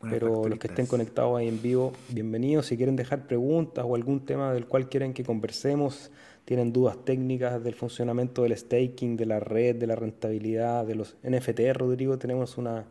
pero 0.00 0.48
los 0.48 0.58
que 0.58 0.68
estén 0.68 0.86
conectados 0.86 1.38
ahí 1.38 1.48
en 1.48 1.60
vivo, 1.60 1.92
bienvenidos. 2.08 2.66
Si 2.66 2.76
quieren 2.78 2.96
dejar 2.96 3.26
preguntas 3.26 3.84
o 3.86 3.94
algún 3.94 4.24
tema 4.24 4.54
del 4.54 4.66
cual 4.66 4.88
quieren 4.88 5.12
que 5.12 5.22
conversemos, 5.22 6.10
tienen 6.46 6.72
dudas 6.72 6.96
técnicas 7.04 7.62
del 7.62 7.74
funcionamiento 7.74 8.44
del 8.44 8.56
staking, 8.56 9.16
de 9.18 9.26
la 9.26 9.40
red, 9.40 9.76
de 9.76 9.86
la 9.86 9.96
rentabilidad, 9.96 10.86
de 10.86 10.94
los 10.94 11.16
NFT, 11.22 11.60
Rodrigo, 11.74 12.18
tenemos 12.18 12.56
una, 12.56 12.86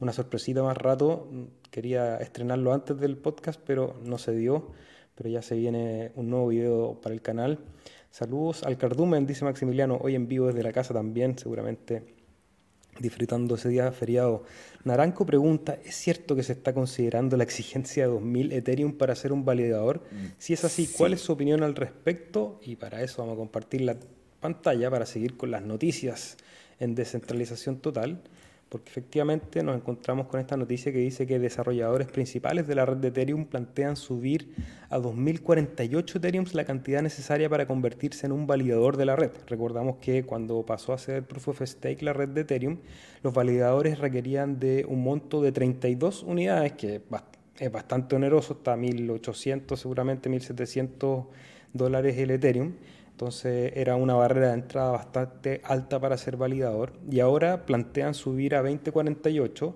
una 0.00 0.12
sorpresita 0.12 0.62
más 0.62 0.76
rato. 0.76 1.28
Quería 1.70 2.16
estrenarlo 2.18 2.72
antes 2.72 2.98
del 2.98 3.16
podcast, 3.16 3.60
pero 3.64 3.94
no 4.04 4.18
se 4.18 4.32
dio. 4.32 4.72
Pero 5.14 5.30
ya 5.30 5.42
se 5.42 5.56
viene 5.56 6.12
un 6.14 6.28
nuevo 6.28 6.48
video 6.48 7.00
para 7.00 7.14
el 7.14 7.22
canal. 7.22 7.58
Saludos 8.10 8.62
al 8.64 8.76
Cardumen, 8.78 9.26
dice 9.26 9.44
Maximiliano, 9.44 9.98
hoy 10.02 10.14
en 10.14 10.28
vivo 10.28 10.46
desde 10.46 10.62
la 10.62 10.72
casa 10.72 10.94
también, 10.94 11.38
seguramente 11.38 12.14
disfrutando 12.98 13.56
ese 13.56 13.68
día 13.68 13.90
feriado. 13.92 14.44
Naranco 14.84 15.26
pregunta, 15.26 15.78
¿es 15.84 15.96
cierto 15.96 16.34
que 16.34 16.42
se 16.42 16.52
está 16.52 16.72
considerando 16.72 17.36
la 17.36 17.44
exigencia 17.44 18.04
de 18.04 18.12
2000 18.12 18.52
Ethereum 18.52 18.92
para 18.96 19.14
ser 19.14 19.32
un 19.32 19.44
validador? 19.44 20.02
Mm, 20.10 20.26
si 20.38 20.52
es 20.52 20.64
así, 20.64 20.86
¿cuál 20.86 21.12
es 21.12 21.20
su 21.20 21.32
opinión 21.32 21.62
al 21.62 21.74
respecto? 21.74 22.58
Y 22.62 22.76
para 22.76 23.02
eso 23.02 23.22
vamos 23.22 23.34
a 23.34 23.38
compartir 23.38 23.82
la 23.82 23.96
pantalla 24.40 24.90
para 24.90 25.06
seguir 25.06 25.36
con 25.36 25.50
las 25.50 25.62
noticias 25.62 26.36
en 26.78 26.94
descentralización 26.94 27.78
total 27.78 28.22
porque 28.68 28.90
efectivamente 28.90 29.62
nos 29.62 29.76
encontramos 29.76 30.26
con 30.26 30.40
esta 30.40 30.56
noticia 30.56 30.92
que 30.92 30.98
dice 30.98 31.26
que 31.26 31.38
desarrolladores 31.38 32.08
principales 32.08 32.66
de 32.66 32.74
la 32.74 32.84
red 32.84 32.96
de 32.96 33.08
Ethereum 33.08 33.44
plantean 33.44 33.96
subir 33.96 34.52
a 34.90 34.98
2048 34.98 36.18
Ethereum 36.18 36.46
la 36.52 36.64
cantidad 36.64 37.00
necesaria 37.00 37.48
para 37.48 37.66
convertirse 37.66 38.26
en 38.26 38.32
un 38.32 38.46
validador 38.46 38.96
de 38.96 39.06
la 39.06 39.14
red. 39.14 39.30
Recordamos 39.46 39.96
que 39.98 40.24
cuando 40.24 40.66
pasó 40.66 40.92
a 40.92 40.98
ser 40.98 41.22
Proof 41.22 41.48
of 41.48 41.62
Stake 41.62 42.04
la 42.04 42.12
red 42.12 42.30
de 42.30 42.40
Ethereum, 42.40 42.78
los 43.22 43.32
validadores 43.32 43.98
requerían 43.98 44.58
de 44.58 44.84
un 44.88 45.02
monto 45.02 45.42
de 45.42 45.52
32 45.52 46.24
unidades, 46.24 46.72
que 46.72 47.02
es 47.58 47.72
bastante 47.72 48.16
oneroso, 48.16 48.54
está 48.54 48.76
1800, 48.76 49.78
seguramente 49.78 50.28
1700 50.28 51.24
dólares 51.72 52.18
el 52.18 52.32
Ethereum 52.32 52.72
entonces 53.16 53.72
era 53.74 53.96
una 53.96 54.12
barrera 54.12 54.48
de 54.48 54.52
entrada 54.56 54.90
bastante 54.90 55.62
alta 55.64 55.98
para 55.98 56.18
ser 56.18 56.36
validador 56.36 56.92
y 57.10 57.20
ahora 57.20 57.64
plantean 57.64 58.12
subir 58.12 58.54
a 58.54 58.58
2048 58.60 59.74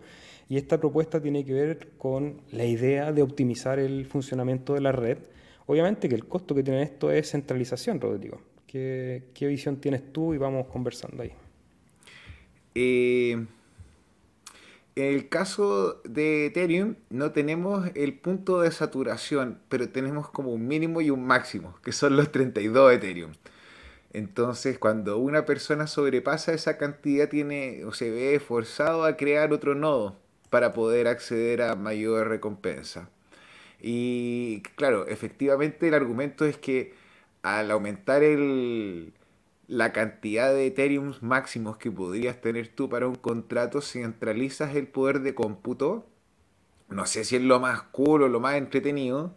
y 0.51 0.59
esta 0.59 0.79
propuesta 0.79 1.23
tiene 1.23 1.43
que 1.43 1.55
ver 1.55 1.89
con 1.97 2.43
la 2.53 2.67
idea 2.67 3.13
de 3.13 3.23
optimizar 3.23 3.79
el 3.79 4.05
funcionamiento 4.05 4.75
de 4.75 4.83
la 4.83 4.93
red. 4.93 5.17
Obviamente 5.65 6.07
que 6.07 6.17
el 6.17 6.27
costo 6.27 6.55
que 6.55 6.63
tiene 6.63 6.83
esto 6.83 7.11
es 7.11 7.31
centralización, 7.31 7.99
Rodrigo. 7.99 8.43
¿Qué, 8.67 9.23
qué 9.33 9.47
visión 9.47 9.81
tienes 9.81 10.13
tú? 10.13 10.35
Y 10.35 10.37
vamos 10.37 10.67
conversando 10.67 11.23
ahí. 11.23 11.33
Eh, 12.75 13.43
en 14.97 15.15
el 15.15 15.29
caso 15.29 16.01
de 16.05 16.47
Ethereum 16.47 16.97
no 17.11 17.33
tenemos 17.33 17.89
el 17.95 18.19
punto 18.19 18.61
de 18.61 18.71
saturación, 18.71 19.61
pero 19.69 19.89
tenemos 19.89 20.29
como 20.31 20.53
un 20.53 20.67
mínimo 20.67 21.01
y 21.01 21.11
un 21.11 21.25
máximo, 21.27 21.77
que 21.83 21.93
son 21.93 22.17
los 22.17 22.33
32 22.33 22.93
Ethereum. 22.95 23.33
Entonces, 24.13 24.79
cuando 24.79 25.19
una 25.19 25.47
persona 25.47 25.87
sobrepasa 25.87 26.53
esa 26.53 26.79
cantidad, 26.79 27.29
tiene 27.29 27.85
o 27.85 27.93
se 27.93 28.11
ve 28.11 28.41
forzado 28.41 29.05
a 29.05 29.17
crear 29.17 29.53
otro 29.53 29.75
nodo 29.75 30.17
para 30.51 30.73
poder 30.73 31.07
acceder 31.09 31.63
a 31.63 31.77
mayor 31.77 32.29
recompensa. 32.29 33.09
Y 33.81 34.63
claro, 34.77 35.07
efectivamente 35.07 35.89
el 35.89 35.95
argumento 35.95 36.45
es 36.45 36.59
que 36.59 36.95
al 37.43 37.71
aumentar 37.71 38.23
el, 38.23 39.13
la 39.71 39.93
cantidad 39.93 40.53
de 40.53 40.67
Ethereum 40.67 41.15
máximos 41.21 41.77
que 41.77 41.93
podrías 41.93 42.41
tener 42.41 42.67
tú 42.67 42.89
para 42.89 43.07
un 43.07 43.15
contrato 43.15 43.81
si 43.81 44.03
centralizas 44.03 44.75
el 44.75 44.89
poder 44.89 45.21
de 45.21 45.33
cómputo. 45.33 46.07
No 46.89 47.07
sé 47.07 47.23
si 47.25 47.37
es 47.37 47.43
lo 47.43 47.61
más 47.61 47.83
cool 47.93 48.25
o 48.25 48.29
lo 48.29 48.41
más 48.41 48.57
entretenido, 48.57 49.33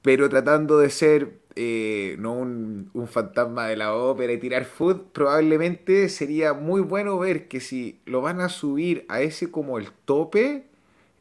pero 0.00 0.26
tratando 0.30 0.78
de 0.78 0.88
ser 0.88 1.42
eh, 1.54 2.16
no 2.18 2.32
un, 2.32 2.90
fantasma 3.08 3.66
de 3.66 3.76
la 3.76 3.94
ópera 3.94 4.32
y 4.32 4.38
tirar 4.38 4.64
food, 4.64 5.02
probablemente 5.12 6.08
sería 6.08 6.54
muy 6.54 6.80
bueno 6.80 7.18
ver 7.18 7.48
que 7.48 7.60
si 7.60 8.00
lo 8.06 8.22
van 8.22 8.40
a 8.40 8.48
subir 8.48 9.04
a 9.10 9.20
ese 9.20 9.50
como 9.50 9.76
el 9.76 9.92
tope, 10.06 10.64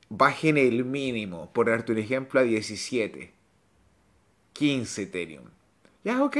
bajen 0.08 0.58
el 0.58 0.86
mínimo, 0.86 1.52
por 1.52 1.70
darte 1.70 1.92
un 1.92 1.98
ejemplo, 1.98 2.40
a 2.40 2.44
17, 2.44 3.34
15 4.54 5.02
Ethereum. 5.02 5.44
Ya, 6.06 6.24
ok, 6.24 6.38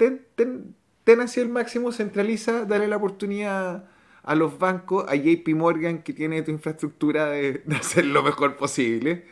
ten, 0.00 0.26
ten, 0.34 0.74
ten 1.04 1.20
así 1.20 1.40
el 1.40 1.50
máximo, 1.50 1.92
centraliza, 1.92 2.64
dale 2.64 2.88
la 2.88 2.96
oportunidad 2.96 3.84
a 4.22 4.34
los 4.34 4.58
bancos, 4.58 5.04
a 5.06 5.14
JP 5.14 5.48
Morgan 5.54 6.02
que 6.02 6.14
tiene 6.14 6.40
tu 6.40 6.50
infraestructura 6.50 7.26
de, 7.26 7.62
hacer 7.78 8.06
lo 8.06 8.22
mejor 8.22 8.56
posible, 8.56 9.26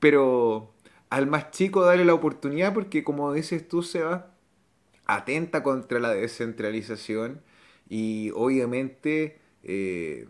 pero 0.00 0.74
al 1.10 1.28
más 1.28 1.52
chico 1.52 1.84
dale 1.84 2.04
la 2.04 2.14
oportunidad 2.14 2.74
porque 2.74 3.04
como 3.04 3.32
dices 3.32 3.68
tú, 3.68 3.84
Seba, 3.84 4.34
atenta 5.06 5.62
contra 5.62 6.00
la 6.00 6.12
descentralización 6.12 7.40
y 7.88 8.32
obviamente 8.34 9.38
eh, 9.62 10.28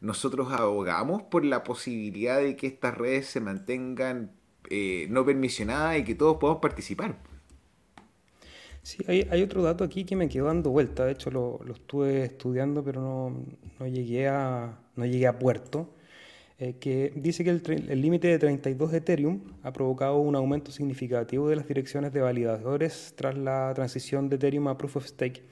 nosotros 0.00 0.52
abogamos 0.52 1.22
por 1.22 1.44
la 1.44 1.62
posibilidad 1.62 2.38
de 2.38 2.56
que 2.56 2.66
estas 2.66 2.98
redes 2.98 3.26
se 3.26 3.40
mantengan 3.40 4.32
eh, 4.70 5.06
no 5.08 5.24
permisionadas 5.24 5.98
y 5.98 6.04
que 6.04 6.16
todos 6.16 6.38
podamos 6.38 6.60
participar. 6.60 7.29
Sí, 8.82 9.04
hay, 9.06 9.42
otro 9.42 9.62
dato 9.62 9.84
aquí 9.84 10.04
que 10.04 10.16
me 10.16 10.28
quedó 10.28 10.46
dando 10.46 10.70
vuelta. 10.70 11.04
De 11.04 11.12
hecho, 11.12 11.30
lo, 11.30 11.60
estuve 11.70 12.24
estudiando, 12.24 12.82
pero 12.82 13.30
no, 13.78 13.86
llegué, 13.86 14.28
a, 14.28 14.78
no 14.96 15.04
llegué 15.04 15.26
a 15.26 15.38
puerto. 15.38 15.90
Eh, 16.58 16.76
que 16.78 17.12
dice 17.16 17.42
que 17.44 17.50
el 17.50 18.02
límite 18.02 18.28
de 18.28 18.38
32 18.38 18.92
Ethereum 18.92 19.40
ha 19.62 19.72
provocado 19.72 20.18
un 20.18 20.36
aumento 20.36 20.70
significativo 20.72 21.48
de 21.48 21.56
las 21.56 21.66
direcciones 21.66 22.12
de 22.12 22.20
validadores 22.20 23.14
tras 23.16 23.36
la 23.36 23.72
transición 23.74 24.28
de 24.28 24.36
Ethereum 24.36 24.68
a 24.68 24.76
Proof 24.76 24.96
of 24.96 25.06
Stake. 25.06 25.42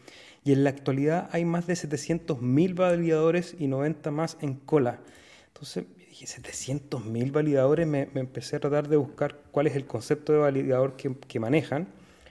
Y 0.44 0.52
en 0.52 0.64
la 0.64 0.70
actualidad 0.70 1.28
hay 1.32 1.44
más 1.44 1.66
de 1.66 1.74
700.000 1.74 2.74
validadores 2.74 3.56
y 3.58 3.68
90 3.68 4.10
más 4.10 4.38
en 4.40 4.54
cola. 4.54 5.00
Entonces, 5.48 5.84
dije, 5.96 6.26
700.000 6.26 7.32
validadores, 7.32 7.86
me, 7.86 8.08
empecé 8.14 8.56
a 8.56 8.60
tratar 8.60 8.88
de 8.88 8.96
buscar 8.96 9.38
cuál 9.50 9.66
es 9.66 9.76
el 9.76 9.86
concepto 9.86 10.32
de 10.32 10.38
validador 10.38 10.96
que 10.96 11.40
manejan 11.40 11.88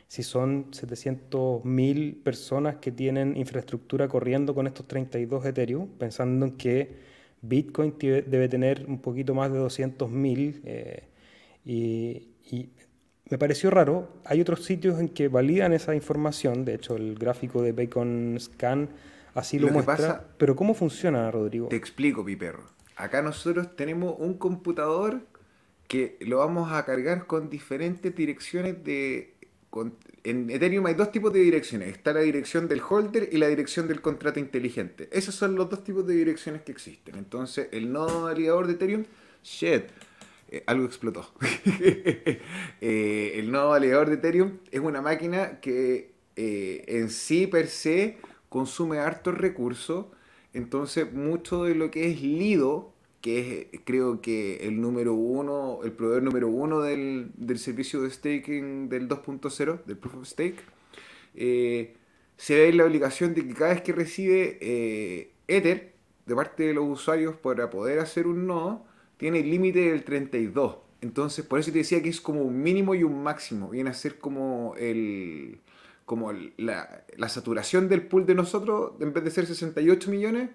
si 0.08 0.24
son 0.24 0.72
700.000 0.72 2.24
personas 2.24 2.78
que 2.78 2.92
tienen 2.92 3.36
infraestructura 3.36 4.08
corriendo 4.08 4.56
con 4.56 4.68
estos 4.68 4.88
32 4.88 5.46
Ethereum, 5.46 5.88
pensando 5.98 6.46
en 6.46 6.54
que 6.54 6.96
Bitcoin 7.42 7.96
debe 8.00 8.48
tener 8.48 8.86
un 8.88 9.00
poquito 9.00 9.36
más 9.36 9.52
de 9.52 9.60
200.000 9.60 10.62
eh, 10.64 11.08
y, 11.66 12.70
me 13.30 13.38
pareció 13.38 13.70
raro. 13.70 14.08
Hay 14.24 14.40
otros 14.40 14.64
sitios 14.64 15.02
en 15.02 15.10
que 15.10 15.28
validan 15.28 15.74
esa 15.74 15.94
información, 15.94 16.64
de 16.64 16.76
hecho 16.76 16.96
el 16.96 17.16
gráfico 17.16 17.62
de 17.62 17.74
Bacon 17.74 18.38
Scan 18.40 18.90
así 19.34 19.60
lo, 19.60 19.68
muestra. 19.68 20.26
pero 20.38 20.56
¿cómo 20.56 20.74
funciona, 20.74 21.30
Rodrigo? 21.30 21.68
Te 21.68 21.76
explico, 21.76 22.24
mi 22.24 22.38
perro. 22.38 22.64
Acá 22.96 23.22
nosotros 23.22 23.76
tenemos 23.76 24.16
un 24.18 24.38
computador 24.38 25.28
que 25.88 26.18
lo 26.22 26.38
vamos 26.38 26.72
a 26.72 26.86
cargar 26.86 27.28
con 27.28 27.50
diferentes 27.50 28.16
direcciones 28.16 28.84
de 28.84 29.37
en 30.24 30.50
Ethereum 30.50 30.86
hay 30.86 30.94
dos 30.94 31.12
tipos 31.12 31.32
de 31.34 31.40
direcciones. 31.40 31.90
Está 31.90 32.14
la 32.14 32.22
dirección 32.22 32.68
del 32.68 32.82
holder 32.88 33.30
y 33.32 33.38
la 33.38 33.48
dirección 33.48 33.88
del 33.88 34.02
contrato 34.02 34.40
inteligente. 34.40 35.10
Esos 35.12 35.36
son 35.36 35.56
los 35.56 35.70
dos 35.70 35.84
tipos 35.84 36.06
de 36.06 36.16
direcciones 36.16 36.62
que 36.64 36.72
existen. 36.72 37.16
Entonces, 37.16 37.70
el 37.72 37.92
nodo 37.92 38.24
validador 38.24 38.68
de 38.68 38.74
Ethereum, 38.74 39.06
shit, 39.44 39.84
eh, 40.50 40.64
algo 40.66 40.86
explotó. 40.86 41.32
Eh, 42.80 43.34
el 43.40 43.52
nodo 43.52 43.70
validador 43.70 44.10
de 44.10 44.16
Ethereum 44.16 44.60
es 44.72 44.80
una 44.80 45.02
máquina 45.02 45.60
que 45.60 46.12
eh, 46.36 46.84
en 46.88 47.10
sí 47.10 47.48
per 47.48 47.68
se 47.68 48.18
consume 48.50 49.00
hartos 49.00 49.36
recursos. 49.36 50.06
Entonces, 50.54 51.12
mucho 51.12 51.64
de 51.64 51.74
lo 51.74 51.90
que 51.90 52.12
es 52.12 52.22
Lido 52.22 52.94
que 53.22 53.70
es 53.72 53.82
creo 53.84 54.22
que 54.22 54.68
el 54.68 54.80
número 54.82 55.14
uno, 55.14 55.80
el 55.84 55.92
proveedor 55.92 56.24
número 56.24 56.48
uno 56.48 56.82
del, 56.82 57.32
servicio 57.58 58.02
de 58.02 58.10
staking 58.10 58.90
del 58.90 59.08
2.0, 59.08 59.84
del 59.86 59.98
Proof 59.98 60.16
of 60.16 60.28
Stake, 60.28 60.58
eh, 61.36 61.96
se 62.38 62.56
ve 62.56 62.74
la 62.74 62.86
obligación 62.86 63.34
de 63.34 63.48
que 63.48 63.54
cada 63.54 63.74
vez 63.74 63.82
que 63.82 63.94
recibe 63.94 64.58
eh, 64.62 65.32
Ether 65.48 65.94
de 66.26 66.36
parte 66.36 66.64
de 66.64 66.74
los 66.74 66.86
usuarios 66.88 67.36
para 67.38 67.70
poder 67.70 68.00
hacer 68.00 68.28
un 68.28 68.48
nodo, 68.48 68.86
tiene 69.18 69.40
el 69.40 69.50
límite 69.50 69.92
del 69.92 70.04
32. 70.04 70.78
Entonces, 71.02 71.46
por 71.46 71.60
eso 71.60 71.72
te 71.72 71.80
decía 71.80 72.04
que 72.04 72.10
es 72.10 72.22
como 72.22 72.42
un 72.42 72.62
mínimo 72.62 72.96
y 72.96 73.04
un 73.04 73.24
máximo. 73.24 73.70
Viene 73.70 73.90
a 73.90 73.94
ser 73.94 74.20
como 74.20 74.76
el 74.78 75.60
como 76.06 76.32
la, 76.32 77.04
la 77.18 77.28
saturación 77.28 77.90
del 77.90 78.08
pool 78.08 78.26
de 78.26 78.34
nosotros, 78.34 78.94
en 79.02 79.12
vez 79.12 79.26
de 79.26 79.32
ser 79.32 79.46
68 79.46 80.10
millones, 80.10 80.50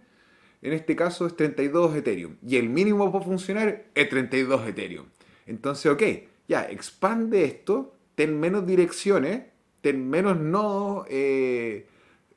en 0.62 0.72
este 0.72 0.96
caso 0.96 1.26
es 1.26 1.36
32 1.36 1.96
Ethereum. 1.96 2.36
Y 2.46 2.56
el 2.56 2.68
mínimo 2.68 3.10
para 3.12 3.24
funcionar 3.24 3.84
es 3.94 4.08
32 4.08 4.68
Ethereum. 4.68 5.06
Entonces, 5.46 5.90
ok, 5.90 6.02
ya, 6.48 6.62
expande 6.62 7.44
esto, 7.44 7.94
ten 8.14 8.38
menos 8.38 8.66
direcciones, 8.66 9.42
ten 9.80 10.08
menos 10.08 10.38
nodos 10.38 11.06
eh, 11.10 11.86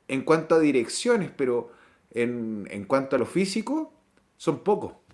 en 0.08 0.22
cuanto 0.22 0.56
a 0.56 0.58
direcciones, 0.58 1.30
pero 1.36 1.70
en, 2.10 2.66
en 2.70 2.84
cuanto 2.84 3.16
a 3.16 3.18
lo 3.18 3.26
físico, 3.26 3.92
son 4.36 4.64
pocos. 4.64 5.05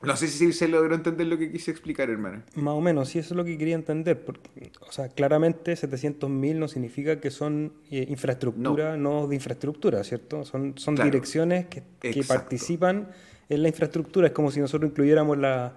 No 0.00 0.16
sé 0.16 0.28
si 0.28 0.52
se 0.52 0.68
logró 0.68 0.94
entender 0.94 1.26
lo 1.26 1.36
que 1.38 1.50
quise 1.50 1.72
explicar, 1.72 2.08
hermano. 2.08 2.42
Más 2.54 2.74
o 2.74 2.80
menos, 2.80 3.08
sí, 3.08 3.18
eso 3.18 3.34
es 3.34 3.36
lo 3.36 3.44
que 3.44 3.58
quería 3.58 3.74
entender. 3.74 4.24
Porque, 4.24 4.70
o 4.88 4.92
sea, 4.92 5.08
claramente 5.08 5.74
700.000 5.74 6.54
no 6.54 6.68
significa 6.68 7.20
que 7.20 7.30
son 7.30 7.72
eh, 7.90 8.06
infraestructura, 8.08 8.96
no. 8.96 9.26
de 9.26 9.34
infraestructura, 9.34 10.04
¿cierto? 10.04 10.44
Son, 10.44 10.74
son 10.78 10.94
direcciones 10.94 11.66
que, 11.66 11.82
que, 12.00 12.22
participan 12.22 13.08
en 13.48 13.62
la 13.62 13.68
infraestructura. 13.68 14.28
Es 14.28 14.32
como 14.32 14.52
si 14.52 14.60
nosotros 14.60 14.90
incluyéramos 14.90 15.36
la... 15.36 15.74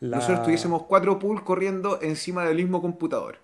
Nosotros 0.00 0.42
tuviésemos 0.42 0.82
cuatro 0.82 1.18
pools 1.18 1.42
corriendo 1.42 2.00
encima 2.02 2.44
del 2.44 2.56
mismo 2.56 2.82
computador. 2.82 3.38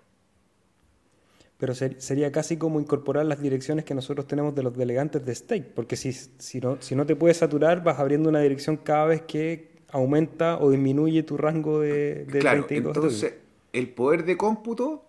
Pero 1.57 1.73
sería 1.73 2.31
casi 2.31 2.57
como 2.57 2.79
incorporar 2.79 3.25
las 3.25 3.41
direcciones 3.41 3.83
que 3.83 3.95
nosotros 3.95 4.27
tenemos 4.27 4.53
de 4.55 4.63
los 4.63 4.77
delegantes 4.77 5.25
de 5.25 5.33
stake, 5.33 5.73
porque 5.73 5.95
si, 5.95 6.13
si, 6.13 6.59
no, 6.61 6.77
si 6.81 6.95
no 6.95 7.05
te 7.05 7.15
puedes 7.15 7.37
saturar, 7.37 7.83
vas 7.83 7.99
abriendo 7.99 8.29
una 8.29 8.39
dirección 8.39 8.77
cada 8.77 9.05
vez 9.05 9.23
que 9.23 9.78
aumenta 9.91 10.57
o 10.59 10.71
disminuye 10.71 11.23
tu 11.23 11.37
rango 11.37 11.79
de, 11.79 12.25
de 12.25 12.39
claro, 12.39 12.65
Entonces, 12.69 13.35
el 13.73 13.89
poder 13.89 14.25
de 14.25 14.37
cómputo 14.37 15.05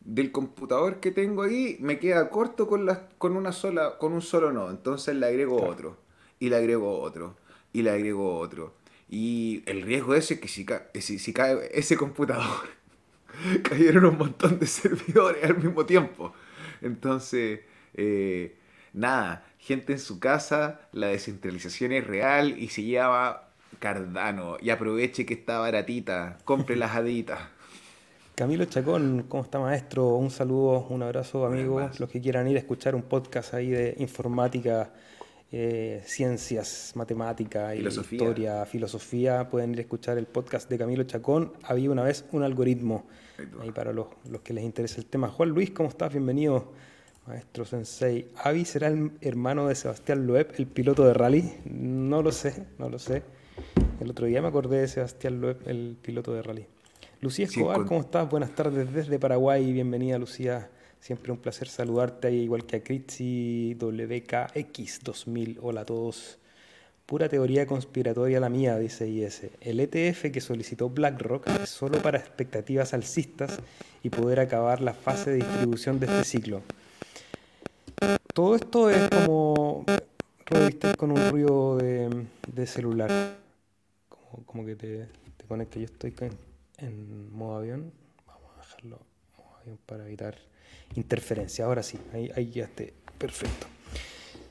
del 0.00 0.32
computador 0.32 1.00
que 1.00 1.10
tengo 1.10 1.42
ahí 1.42 1.76
me 1.80 1.98
queda 1.98 2.30
corto 2.30 2.66
con, 2.66 2.88
con, 3.18 3.36
una 3.36 3.52
sola, 3.52 3.98
con 3.98 4.12
un 4.12 4.22
solo 4.22 4.52
nodo, 4.52 4.70
entonces 4.70 5.14
le 5.14 5.26
agrego 5.26 5.62
otro. 5.62 5.98
y 6.38 6.48
le 6.48 6.56
agrego 6.56 7.00
otro, 7.00 7.36
y 7.72 7.82
le 7.82 7.90
agrego 7.90 8.38
otro. 8.38 8.74
Y 9.08 9.62
el 9.66 9.82
riesgo 9.82 10.14
ese 10.14 10.34
es 10.34 10.40
que 10.40 10.48
si, 10.48 10.64
si, 11.00 11.18
si 11.18 11.32
cae 11.32 11.68
ese 11.72 11.96
computador, 11.96 12.68
cayeron 13.62 14.06
un 14.06 14.18
montón 14.18 14.58
de 14.58 14.66
servidores 14.66 15.44
al 15.44 15.58
mismo 15.58 15.84
tiempo. 15.84 16.32
Entonces, 16.80 17.60
eh, 17.94 18.56
nada, 18.92 19.44
gente 19.58 19.92
en 19.92 19.98
su 19.98 20.18
casa, 20.18 20.88
la 20.92 21.08
descentralización 21.08 21.92
es 21.92 22.06
real 22.06 22.58
y 22.58 22.68
se 22.68 22.84
llama 22.84 23.49
Cardano. 23.78 24.56
Y 24.60 24.70
aproveche 24.70 25.24
que 25.24 25.34
está 25.34 25.58
baratita, 25.58 26.38
compre 26.44 26.76
las 26.76 26.94
haditas. 26.94 27.38
Camilo 28.34 28.64
Chacón, 28.64 29.26
¿cómo 29.28 29.42
está 29.42 29.58
maestro? 29.58 30.14
Un 30.14 30.30
saludo, 30.30 30.86
un 30.88 31.02
abrazo 31.02 31.44
amigos, 31.44 32.00
los 32.00 32.08
que 32.08 32.22
quieran 32.22 32.48
ir 32.48 32.56
a 32.56 32.60
escuchar 32.60 32.94
un 32.94 33.02
podcast 33.02 33.52
ahí 33.52 33.68
de 33.68 33.94
informática, 33.98 34.94
eh, 35.52 36.00
ciencias, 36.06 36.92
matemática, 36.94 37.74
historia, 37.74 38.64
filosofía, 38.64 39.46
pueden 39.50 39.72
ir 39.72 39.80
a 39.80 39.82
escuchar 39.82 40.16
el 40.16 40.24
podcast 40.26 40.70
de 40.70 40.78
Camilo 40.78 41.04
Chacón. 41.04 41.52
Había 41.64 41.90
una 41.90 42.02
vez 42.02 42.24
un 42.32 42.42
algoritmo, 42.42 43.04
ahí 43.60 43.72
para 43.72 43.92
los, 43.92 44.06
los 44.30 44.40
que 44.40 44.54
les 44.54 44.64
interesa 44.64 44.96
el 44.98 45.06
tema. 45.06 45.28
Juan 45.28 45.50
Luis, 45.50 45.70
¿cómo 45.72 45.90
estás? 45.90 46.10
Bienvenido. 46.10 46.72
Maestro 47.26 47.66
Sensei, 47.66 48.28
¿Avi 48.42 48.64
será 48.64 48.88
el 48.88 49.12
hermano 49.20 49.68
de 49.68 49.74
Sebastián 49.74 50.26
Loeb, 50.26 50.54
el 50.56 50.66
piloto 50.66 51.04
de 51.04 51.12
rally? 51.12 51.52
No 51.66 52.22
lo 52.22 52.32
sé, 52.32 52.64
no 52.78 52.88
lo 52.88 52.98
sé. 52.98 53.22
El 54.00 54.10
otro 54.10 54.26
día 54.26 54.40
me 54.42 54.48
acordé 54.48 54.80
de 54.80 54.88
Sebastián 54.88 55.40
Loeb, 55.40 55.58
el 55.66 55.96
piloto 56.00 56.32
de 56.32 56.42
rally. 56.42 56.66
Lucía 57.20 57.44
Escobar, 57.44 57.84
¿cómo 57.84 58.00
estás? 58.00 58.28
Buenas 58.30 58.54
tardes 58.54 58.92
desde 58.92 59.18
Paraguay. 59.18 59.72
Bienvenida, 59.72 60.18
Lucía. 60.18 60.70
Siempre 61.00 61.32
un 61.32 61.38
placer 61.38 61.68
saludarte, 61.68 62.28
ahí, 62.28 62.40
igual 62.42 62.64
que 62.64 62.76
a 62.76 62.82
Critzi 62.82 63.76
WKX2000. 63.78 65.58
Hola 65.60 65.82
a 65.82 65.84
todos. 65.84 66.38
Pura 67.06 67.28
teoría 67.28 67.66
conspiratoria 67.66 68.38
la 68.40 68.48
mía, 68.48 68.78
dice 68.78 69.08
IS. 69.08 69.48
El 69.60 69.80
ETF 69.80 70.30
que 70.30 70.40
solicitó 70.40 70.88
BlackRock 70.90 71.48
es 71.62 71.68
solo 71.68 71.98
para 72.00 72.18
expectativas 72.18 72.94
alcistas 72.94 73.58
y 74.02 74.10
poder 74.10 74.40
acabar 74.40 74.80
la 74.80 74.94
fase 74.94 75.30
de 75.30 75.36
distribución 75.36 75.98
de 75.98 76.06
este 76.06 76.24
ciclo. 76.24 76.62
Todo 78.32 78.54
esto 78.54 78.88
es 78.90 79.08
como 79.10 79.84
con 80.96 81.12
un 81.12 81.30
ruido 81.30 81.76
de, 81.76 82.66
celular. 82.66 83.39
Como, 84.46 84.64
que 84.64 84.76
te, 84.76 85.08
te 85.36 85.44
conecta. 85.46 85.78
Yo 85.78 85.86
estoy 85.86 86.14
en 86.78 87.32
modo 87.32 87.56
avión. 87.56 87.92
Vamos 88.26 88.50
a 88.54 88.60
dejarlo 88.60 88.98
en 88.98 89.44
modo 89.44 89.56
avión 89.56 89.78
para 89.86 90.06
evitar 90.06 90.36
interferencia. 90.94 91.64
Ahora 91.64 91.82
sí, 91.82 91.98
ahí, 92.12 92.30
ahí 92.34 92.50
ya 92.50 92.64
esté. 92.64 92.94
Perfecto. 93.18 93.66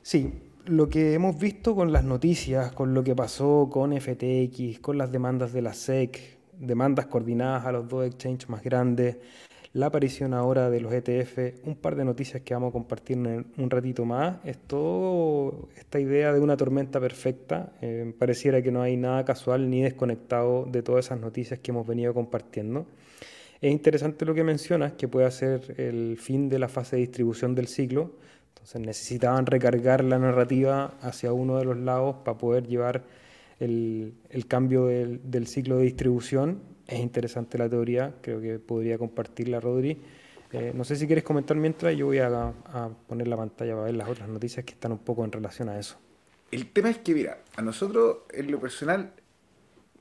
Sí, 0.01 0.33
lo 0.65 0.89
que 0.89 1.13
hemos 1.13 1.37
visto 1.39 1.75
con 1.75 1.91
las 1.91 2.03
noticias, 2.03 2.71
con 2.71 2.93
lo 2.93 3.03
que 3.03 3.15
pasó 3.15 3.69
con 3.71 3.91
FTX, 3.99 4.79
con 4.79 4.97
las 4.97 5.11
demandas 5.11 5.53
de 5.53 5.61
la 5.61 5.73
SEC, 5.73 6.37
demandas 6.59 7.07
coordinadas 7.07 7.65
a 7.65 7.71
los 7.71 7.87
dos 7.87 8.05
exchanges 8.05 8.49
más 8.49 8.61
grandes, 8.61 9.17
la 9.73 9.87
aparición 9.87 10.33
ahora 10.33 10.69
de 10.69 10.81
los 10.81 10.91
ETF, 10.91 11.65
un 11.65 11.75
par 11.75 11.95
de 11.95 12.03
noticias 12.03 12.41
que 12.41 12.53
vamos 12.53 12.69
a 12.69 12.73
compartir 12.73 13.17
en 13.17 13.45
un 13.57 13.69
ratito 13.69 14.03
más. 14.03 14.37
Es 14.43 14.57
todo 14.57 15.69
esta 15.77 15.99
idea 15.99 16.33
de 16.33 16.39
una 16.39 16.57
tormenta 16.57 16.99
perfecta. 16.99 17.73
Eh, 17.81 18.13
pareciera 18.17 18.63
que 18.63 18.71
no 18.71 18.81
hay 18.81 18.97
nada 18.97 19.23
casual 19.25 19.69
ni 19.69 19.83
desconectado 19.83 20.65
de 20.65 20.81
todas 20.81 21.05
esas 21.05 21.19
noticias 21.19 21.59
que 21.59 21.71
hemos 21.71 21.85
venido 21.85 22.13
compartiendo. 22.13 22.87
Es 23.61 23.71
interesante 23.71 24.25
lo 24.25 24.33
que 24.33 24.43
mencionas, 24.43 24.93
que 24.93 25.07
puede 25.07 25.29
ser 25.31 25.75
el 25.77 26.17
fin 26.17 26.49
de 26.49 26.57
la 26.59 26.67
fase 26.67 26.95
de 26.95 27.01
distribución 27.03 27.53
del 27.53 27.67
ciclo. 27.67 28.13
Entonces 28.55 28.81
necesitaban 28.81 29.45
recargar 29.45 30.03
la 30.03 30.17
narrativa 30.17 30.95
hacia 31.01 31.31
uno 31.31 31.57
de 31.57 31.65
los 31.65 31.77
lados 31.77 32.17
para 32.25 32.37
poder 32.37 32.65
llevar 32.65 33.03
el, 33.59 34.15
cambio 34.47 34.85
del, 34.85 35.21
del 35.29 35.45
ciclo 35.45 35.77
de 35.77 35.83
distribución 35.83 36.78
es 36.89 36.99
interesante 36.99 37.57
la 37.57 37.69
teoría, 37.69 38.15
creo 38.21 38.41
que 38.41 38.57
podría 38.59 38.97
compartirla 38.97 39.59
Rodri. 39.59 40.01
Eh, 40.51 40.71
no 40.73 40.83
sé 40.83 40.95
si 40.95 41.05
quieres 41.05 41.23
comentar 41.23 41.55
mientras, 41.55 41.95
yo 41.95 42.07
voy 42.07 42.17
a, 42.17 42.51
poner 43.07 43.27
la 43.27 43.37
pantalla 43.37 43.73
para 43.73 43.85
ver 43.85 43.95
las 43.95 44.09
otras 44.09 44.27
noticias 44.27 44.65
que 44.65 44.73
están 44.73 44.91
un 44.91 44.97
poco 44.97 45.23
en 45.23 45.31
relación 45.31 45.69
a 45.69 45.77
eso. 45.77 45.97
El 46.51 46.71
tema 46.71 46.89
es 46.89 46.97
que, 46.97 47.13
mira, 47.13 47.43
a 47.55 47.61
nosotros 47.61 48.19
en 48.31 48.51
lo 48.51 48.59
personal 48.59 49.13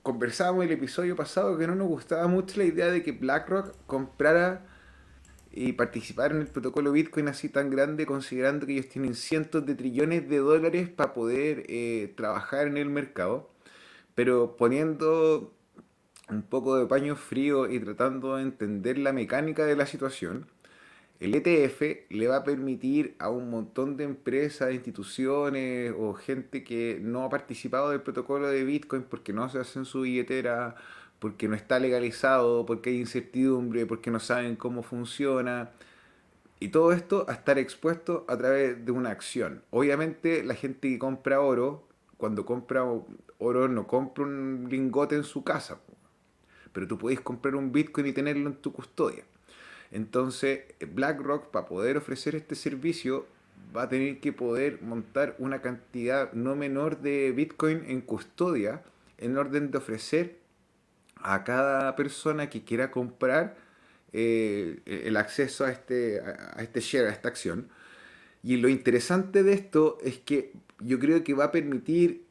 conversábamos 0.02 0.64
el 0.64 0.72
episodio 0.72 1.14
pasado 1.14 1.58
que 1.58 1.66
no 1.66 1.74
nos 1.74 1.88
gustaba 1.88 2.26
mucho 2.28 2.56
la 2.56 2.64
idea 2.64 2.86
de 2.86 3.02
que 3.02 3.12
BlackRock 3.12 3.74
comprara 3.86 4.64
y 5.50 5.72
participara 5.72 6.34
en 6.34 6.40
el 6.40 6.46
protocolo 6.46 6.92
Bitcoin 6.92 7.28
así 7.28 7.50
tan 7.50 7.68
grande, 7.68 8.06
considerando 8.06 8.64
que 8.64 8.72
ellos 8.72 8.88
tienen 8.88 9.14
cientos 9.14 9.66
de 9.66 9.74
trillones 9.74 10.26
de 10.30 10.38
dólares 10.38 10.88
para 10.88 11.12
poder 11.12 11.64
eh, 11.68 12.14
trabajar 12.16 12.68
en 12.68 12.78
el 12.78 12.88
mercado, 12.88 13.50
pero 14.14 14.56
poniendo 14.56 15.52
un 16.30 16.42
poco 16.42 16.76
de 16.76 16.86
paño 16.86 17.16
frío 17.16 17.70
y 17.70 17.80
tratando 17.80 18.36
de 18.36 18.42
entender 18.42 18.98
la 18.98 19.12
mecánica 19.12 19.64
de 19.64 19.76
la 19.76 19.86
situación, 19.86 20.46
el 21.20 21.34
ETF 21.34 22.10
le 22.10 22.28
va 22.28 22.36
a 22.38 22.44
permitir 22.44 23.16
a 23.18 23.28
un 23.28 23.50
montón 23.50 23.96
de 23.96 24.04
empresas, 24.04 24.72
instituciones 24.72 25.92
o 25.98 26.14
gente 26.14 26.62
que 26.62 27.00
no 27.02 27.24
ha 27.24 27.30
participado 27.30 27.90
del 27.90 28.02
protocolo 28.02 28.48
de 28.48 28.64
Bitcoin 28.64 29.02
porque 29.02 29.32
no 29.32 29.48
se 29.48 29.58
hacen 29.58 29.84
su 29.84 30.02
billetera, 30.02 30.76
porque 31.18 31.48
no 31.48 31.56
está 31.56 31.80
legalizado, 31.80 32.66
porque 32.66 32.90
hay 32.90 33.00
incertidumbre, 33.00 33.86
porque 33.86 34.10
no 34.10 34.20
saben 34.20 34.54
cómo 34.56 34.82
funciona. 34.82 35.70
Y 36.60 36.68
todo 36.68 36.92
esto 36.92 37.24
a 37.28 37.32
estar 37.32 37.58
expuesto 37.58 38.24
a 38.28 38.36
través 38.36 38.84
de 38.84 38.92
una 38.92 39.10
acción. 39.10 39.62
Obviamente 39.70 40.44
la 40.44 40.54
gente 40.54 40.88
que 40.88 40.98
compra 40.98 41.40
oro, 41.40 41.88
cuando 42.16 42.44
compra 42.46 42.84
oro 43.38 43.68
no 43.68 43.86
compra 43.86 44.24
un 44.24 44.68
lingote 44.70 45.16
en 45.16 45.24
su 45.24 45.44
casa 45.44 45.78
pero 46.72 46.86
tú 46.86 46.98
puedes 46.98 47.20
comprar 47.20 47.54
un 47.54 47.72
Bitcoin 47.72 48.06
y 48.06 48.12
tenerlo 48.12 48.48
en 48.48 48.56
tu 48.56 48.72
custodia. 48.72 49.24
Entonces, 49.90 50.60
BlackRock, 50.80 51.50
para 51.50 51.66
poder 51.66 51.96
ofrecer 51.96 52.34
este 52.34 52.54
servicio, 52.54 53.26
va 53.76 53.82
a 53.82 53.88
tener 53.88 54.20
que 54.20 54.32
poder 54.32 54.82
montar 54.82 55.34
una 55.38 55.60
cantidad 55.60 56.32
no 56.32 56.56
menor 56.56 57.00
de 57.00 57.32
Bitcoin 57.32 57.84
en 57.86 58.00
custodia 58.00 58.82
en 59.18 59.36
orden 59.36 59.70
de 59.70 59.78
ofrecer 59.78 60.38
a 61.16 61.44
cada 61.44 61.96
persona 61.96 62.48
que 62.48 62.64
quiera 62.64 62.90
comprar 62.90 63.56
eh, 64.12 64.80
el 64.86 65.16
acceso 65.16 65.64
a 65.64 65.70
este, 65.70 66.20
a 66.20 66.62
este 66.62 66.80
share, 66.80 67.08
a 67.08 67.10
esta 67.10 67.28
acción. 67.28 67.68
Y 68.42 68.56
lo 68.56 68.68
interesante 68.68 69.42
de 69.42 69.52
esto 69.52 69.98
es 70.02 70.18
que 70.18 70.52
yo 70.80 70.98
creo 70.98 71.24
que 71.24 71.34
va 71.34 71.46
a 71.46 71.52
permitir 71.52 72.24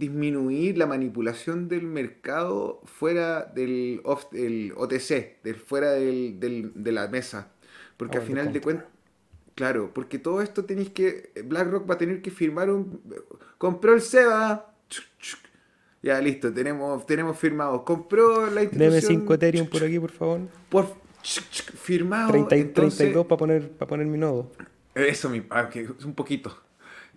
disminuir 0.00 0.76
la 0.76 0.86
manipulación 0.86 1.68
del 1.68 1.82
mercado 1.82 2.80
fuera 2.84 3.44
del 3.44 4.00
el 4.32 4.72
OTC, 4.76 5.42
del, 5.44 5.56
fuera 5.56 5.92
del, 5.92 6.40
del, 6.40 6.72
de 6.74 6.92
la 6.92 7.06
mesa. 7.06 7.52
Porque 7.96 8.18
al 8.18 8.24
final 8.24 8.52
de 8.52 8.60
cuentas, 8.60 8.86
claro, 9.54 9.92
porque 9.94 10.18
todo 10.18 10.40
esto 10.42 10.64
tenéis 10.64 10.88
que, 10.88 11.30
BlackRock 11.44 11.88
va 11.88 11.94
a 11.94 11.98
tener 11.98 12.22
que 12.22 12.30
firmar 12.30 12.70
un... 12.70 13.00
Compró 13.58 13.94
el 13.94 14.00
SEBA. 14.00 14.74
Ya, 16.02 16.18
listo, 16.20 16.52
tenemos, 16.52 17.04
tenemos 17.04 17.38
firmado. 17.38 17.84
Compró 17.84 18.50
la 18.50 18.62
institución... 18.62 18.90
Deme 18.90 19.02
5 19.02 19.34
Ethereum 19.34 19.68
por 19.68 19.84
aquí, 19.84 19.98
por 19.98 20.10
favor. 20.10 20.40
Por, 20.70 20.96
firmado. 21.22 22.46
32 22.46 23.26
para 23.26 23.38
poner, 23.38 23.70
para 23.70 23.88
poner 23.88 24.06
mi 24.06 24.16
nodo. 24.16 24.50
Eso, 24.94 25.28
mi, 25.28 25.42
ah, 25.50 25.68
un 26.04 26.14
poquito. 26.14 26.56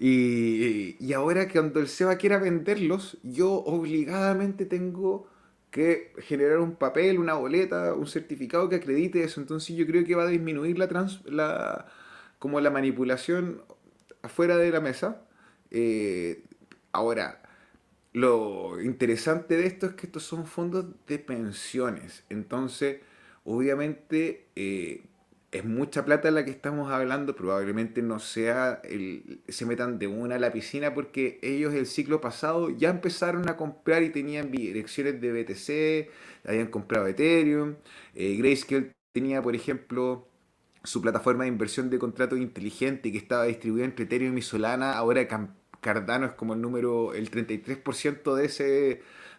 Y, 0.06 1.13
ahora 1.13 1.48
que 1.48 1.54
cuando 1.54 1.80
el 1.80 1.88
SEBA 1.88 2.18
quiera 2.18 2.38
venderlos, 2.38 3.18
yo 3.24 3.54
obligadamente 3.54 4.66
tengo 4.66 5.30
que 5.72 6.12
generar 6.18 6.60
un 6.60 6.76
papel, 6.76 7.20
una 7.20 7.36
boleta, 7.36 7.94
un 7.94 8.06
certificado 8.06 8.67
que 8.67 8.75
acredite 8.75 9.23
eso. 9.23 9.40
Entonces 9.40 9.77
yo 9.77 9.86
creo 9.88 10.04
que 10.04 10.13
va 10.13 10.23
a 10.23 10.27
disminuir 10.27 10.77
la, 10.77 10.90
trans, 10.90 11.21
la 11.25 11.86
como 12.38 12.60
la 12.60 12.69
manipulación 12.69 13.62
afuera 14.23 14.58
de 14.58 14.71
la 14.71 14.82
mesa. 14.82 15.21
Eh, 15.71 16.44
ahora, 16.92 17.42
lo 18.12 18.82
interesante 18.82 19.56
de 19.56 19.67
esto 19.67 19.86
es 19.86 19.94
que 19.94 20.08
estos 20.08 20.23
son 20.23 20.46
fondos 20.46 20.86
de 21.08 21.17
pensiones. 21.17 22.25
Entonces, 22.30 23.00
obviamente, 23.46 24.48
eh, 24.58 25.06
es 25.54 25.63
mucha 25.63 26.04
plata 26.04 26.31
la 26.31 26.43
que 26.43 26.51
estamos 26.51 26.91
hablando, 26.91 27.35
probablemente 27.35 28.01
no 28.01 28.19
sea 28.19 28.81
el, 28.83 29.41
se 29.47 29.67
metan 29.67 29.99
de 29.99 30.08
una 30.08 30.35
a 30.35 30.39
la 30.39 30.51
piscina 30.51 30.95
porque 30.95 31.39
ellos 31.43 31.75
el 31.75 31.85
ciclo 31.85 32.21
pasado 32.21 32.71
ya 32.71 32.89
empezaron 32.89 33.47
a 33.47 33.56
comprar 33.56 34.01
y 34.01 34.10
tenían 34.10 34.51
direcciones 34.51 35.21
de 35.21 35.31
BTC, 35.31 36.49
habían 36.49 36.67
comprado 36.67 37.06
Ethereum, 37.06 37.75
eh, 38.15 38.35
Grayscale 38.35 38.91
tenía 39.13 39.43
por 39.43 39.56
ejemplo 39.56 40.27
su 40.83 41.01
plataforma 41.01 41.43
de 41.43 41.49
inversión 41.49 41.91
de 41.91 41.99
contratos 41.99 42.39
inteligente 42.39 43.12
que 43.12 43.19
estaba 43.19 43.43
distribuida 43.45 43.85
entre 43.85 44.06
Ethereum 44.06 44.35
y 44.37 44.41
Solana, 44.41 44.93
ahora 44.93 45.27
Cardano 45.81 46.25
es 46.25 46.33
como 46.33 46.56
el 46.56 46.62
número, 46.62 47.13
el 47.13 47.29
33% 47.29 48.33
de 48.33 48.45
ese, 48.45 48.63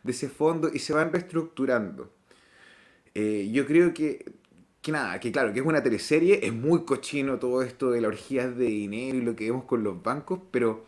de 0.05 0.13
ese 0.13 0.29
fondo 0.29 0.71
y 0.73 0.79
se 0.79 0.93
van 0.93 1.13
reestructurando. 1.13 2.13
Eh, 3.15 3.51
yo 3.53 3.67
creo 3.67 3.95
que 3.95 4.25
que 4.85 4.93
nada, 4.93 5.19
que 5.19 5.33
claro, 5.33 5.53
que 5.55 5.61
es 5.61 5.67
una 5.67 5.83
teleserie, 5.83 6.47
es 6.47 6.53
muy 6.53 6.85
cochino 6.85 7.39
todo 7.39 7.63
esto 7.63 7.91
de 7.91 8.03
las 8.03 8.09
orgías 8.09 8.55
de 8.55 8.67
dinero 8.67 9.17
y 9.17 9.23
lo 9.23 9.35
que 9.35 9.47
vemos 9.47 9.65
con 9.65 9.83
los 9.83 10.03
bancos, 10.03 10.41
pero 10.51 10.85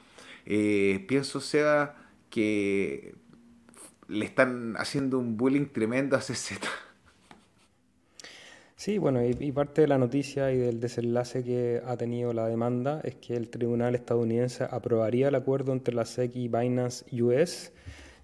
Eh, 0.47 1.05
pienso, 1.09 1.40
sea 1.40 1.97
que 2.30 3.14
le 4.09 4.24
están 4.24 4.76
haciendo 4.76 5.18
un 5.18 5.36
bullying 5.36 5.66
tremendo 5.66 6.16
a 6.16 6.20
CZ. 6.20 6.61
Sí, 8.76 8.99
bueno, 8.99 9.24
y, 9.24 9.53
parte 9.53 9.80
de 9.80 9.88
la 9.88 9.99
noticia 9.99 10.53
y 10.53 10.59
del 10.59 10.78
desenlace 10.80 11.42
que 11.42 11.82
ha 11.84 11.97
tenido 11.97 12.32
la 12.32 12.47
demanda 12.47 13.01
es 13.03 13.16
que 13.16 13.34
el 13.34 13.49
tribunal 13.49 13.94
estadounidense 13.97 14.64
aprobaría 14.70 15.28
el 15.28 15.34
acuerdo 15.34 15.72
entre 15.72 15.94
la 15.94 16.05
SEC 16.05 16.36
y 16.36 16.49
Binance 16.49 17.05
US, 17.22 17.72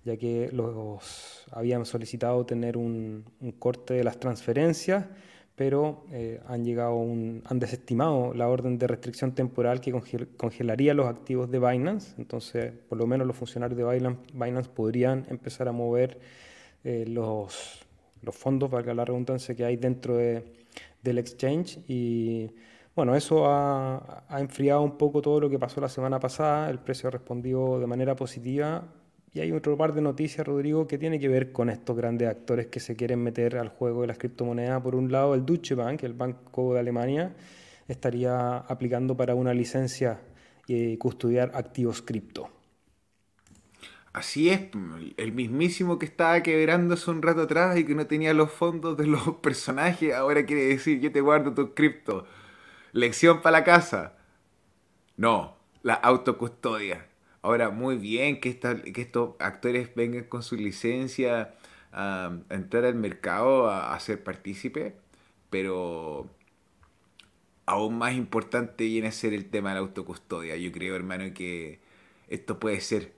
ya 0.05 0.17
que 0.17 0.51
los 0.53 1.47
habían 1.51 1.87
solicitado 1.87 2.45
tener 2.47 2.77
un, 2.77 3.25
corte 3.59 3.95
de 3.95 4.05
las 4.05 4.21
transferencias, 4.21 5.07
pero 5.57 6.05
eh, 6.11 6.41
han 6.47 6.65
llegado 6.65 6.95
un, 6.97 7.43
han 7.45 7.59
desestimado 7.59 8.33
la 8.35 8.49
orden 8.49 8.79
de 8.79 8.87
restricción 8.87 9.33
temporal 9.35 9.81
que 9.81 9.93
congelaría 10.37 10.95
los 10.95 11.07
activos 11.07 11.51
de 11.51 11.59
Binance. 11.59 12.15
Entonces, 12.19 12.73
por 12.89 12.99
lo 12.99 13.07
menos 13.07 13.27
los 13.27 13.37
funcionarios 13.37 13.77
de 13.77 14.17
Binance, 14.33 14.71
podrían 14.71 15.27
empezar 15.29 15.69
a 15.69 15.73
mover 15.73 16.19
eh, 16.85 17.05
los 17.07 17.83
los 18.23 18.37
fondos, 18.37 18.71
valga 18.71 18.95
la 18.95 19.05
redundancia, 19.05 19.55
que 19.55 19.65
hay 19.65 19.77
dentro 19.77 20.17
de, 20.17 20.45
del 21.03 21.19
exchange. 21.19 21.81
Y 21.89 22.51
bueno, 22.95 23.15
eso 23.15 23.47
ha, 23.47 24.25
ha, 24.29 24.41
enfriado 24.41 24.83
un 24.83 24.97
poco 24.97 25.21
todo 25.21 25.41
lo 25.41 25.51
que 25.51 25.59
pasó 25.59 25.81
la 25.81 25.89
semana 25.89 26.19
pasada. 26.21 26.71
El 26.71 26.79
precio 26.79 27.09
ha 27.09 27.11
respondido 27.11 27.79
de 27.79 27.87
manera 27.87 28.17
positiva. 28.17 28.85
Y 29.35 29.41
hay 29.41 29.53
otro 29.53 29.79
par 29.79 29.95
de 29.95 30.03
noticias, 30.03 30.47
Rodrigo, 30.47 30.87
que 30.87 30.99
tiene 30.99 31.19
que 31.19 31.29
ver 31.29 31.53
con 31.53 31.71
estos 31.71 31.97
grandes 31.97 32.29
actores 32.29 32.67
que 32.67 32.81
se 32.81 32.97
quieren 32.97 33.23
meter 33.23 33.57
al 33.57 33.69
juego 33.69 34.03
de 34.03 34.09
las 34.09 34.19
criptomonedas. 34.19 34.83
Por 34.83 34.95
un 34.95 35.11
lado, 35.11 35.35
el 35.35 35.47
Deutsche 35.47 35.75
Bank, 35.75 36.03
el 36.03 36.13
Banco 36.13 36.75
de 36.75 36.81
Alemania, 36.81 37.35
estaría 37.89 38.59
aplicando 38.59 39.17
para 39.17 39.35
una 39.35 39.55
licencia 39.55 40.21
y 40.67 40.99
custodiar 40.99 41.51
activos 41.55 42.03
cripto. 42.03 42.51
Así 44.13 44.51
es, 44.51 44.69
el 45.17 45.33
mismísimo 45.33 45.99
que 45.99 46.05
estaba 46.05 46.43
quebrando 46.43 46.95
hace 46.95 47.11
un 47.11 47.23
rato 47.23 47.43
atrás 47.43 47.79
y 47.79 47.87
que 47.87 47.95
no 47.95 48.07
tenía 48.07 48.35
los 48.35 48.53
fondos 48.53 48.99
de 48.99 49.07
los 49.07 49.37
personajes, 49.43 50.13
ahora 50.15 50.45
quiere 50.45 50.67
decir, 50.67 51.01
yo 51.01 51.11
te 51.11 51.23
guardo 51.23 51.55
tu 51.55 51.73
cripto. 51.73 52.27
Lección 52.93 53.41
para 53.41 53.61
la 53.61 53.65
casa. 53.65 54.19
No, 55.17 55.57
la 55.83 55.95
autocustodia. 55.95 57.07
Ahora, 57.43 57.71
muy 57.71 57.97
bien 57.97 58.41
que, 58.41 58.59
que 58.59 59.01
estos 59.03 59.35
actores 59.41 59.95
vengan 59.95 60.25
con 60.25 60.43
su 60.43 60.57
licencia 60.57 61.55
a, 61.93 62.39
entrar 62.51 62.85
al 62.85 62.95
mercado, 62.95 63.69
a, 63.69 63.95
a 63.95 64.01
ser 64.01 64.23
partícipe, 64.25 64.95
pero 65.51 66.31
aún 67.67 67.99
más 67.99 68.15
importante 68.15 68.85
viene 68.85 69.09
a 69.09 69.13
ser 69.13 69.33
el 69.35 69.47
tema 69.51 69.71
de 69.71 69.75
la 69.77 69.81
autocustodia. 69.81 70.57
Yo 70.57 70.73
creo, 70.73 70.97
hermano, 70.97 71.33
que 71.35 71.81
esto 72.29 72.59
puede 72.61 72.81
ser 72.81 73.13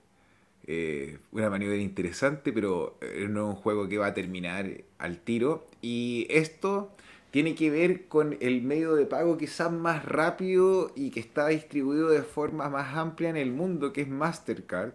eh, 0.67 1.19
una 1.33 1.51
maniobra 1.51 1.77
interesante, 1.79 2.53
pero 2.53 2.99
eh, 3.03 3.27
no 3.29 3.51
es 3.51 3.57
un 3.57 3.63
juego 3.63 3.89
que 3.89 3.99
va 3.99 4.07
a 4.09 4.15
terminar 4.15 4.85
al 4.99 5.19
tiro. 5.19 5.67
Y 5.83 6.27
esto 6.31 6.95
tiene 7.35 7.57
que 7.57 7.69
ver 7.69 8.07
con 8.07 8.37
el 8.39 8.63
medio 8.63 8.95
de 8.95 9.07
pago 9.07 9.37
quizás 9.37 9.73
más 9.73 10.05
rápido 10.05 10.93
y 10.95 11.11
que 11.11 11.19
está 11.19 11.49
distribuido 11.49 12.09
de 12.11 12.23
forma 12.23 12.69
más 12.69 12.97
amplia 12.97 13.29
en 13.29 13.37
el 13.37 13.51
mundo, 13.51 13.93
que 13.93 14.03
es 14.03 14.09
Mastercard, 14.09 14.93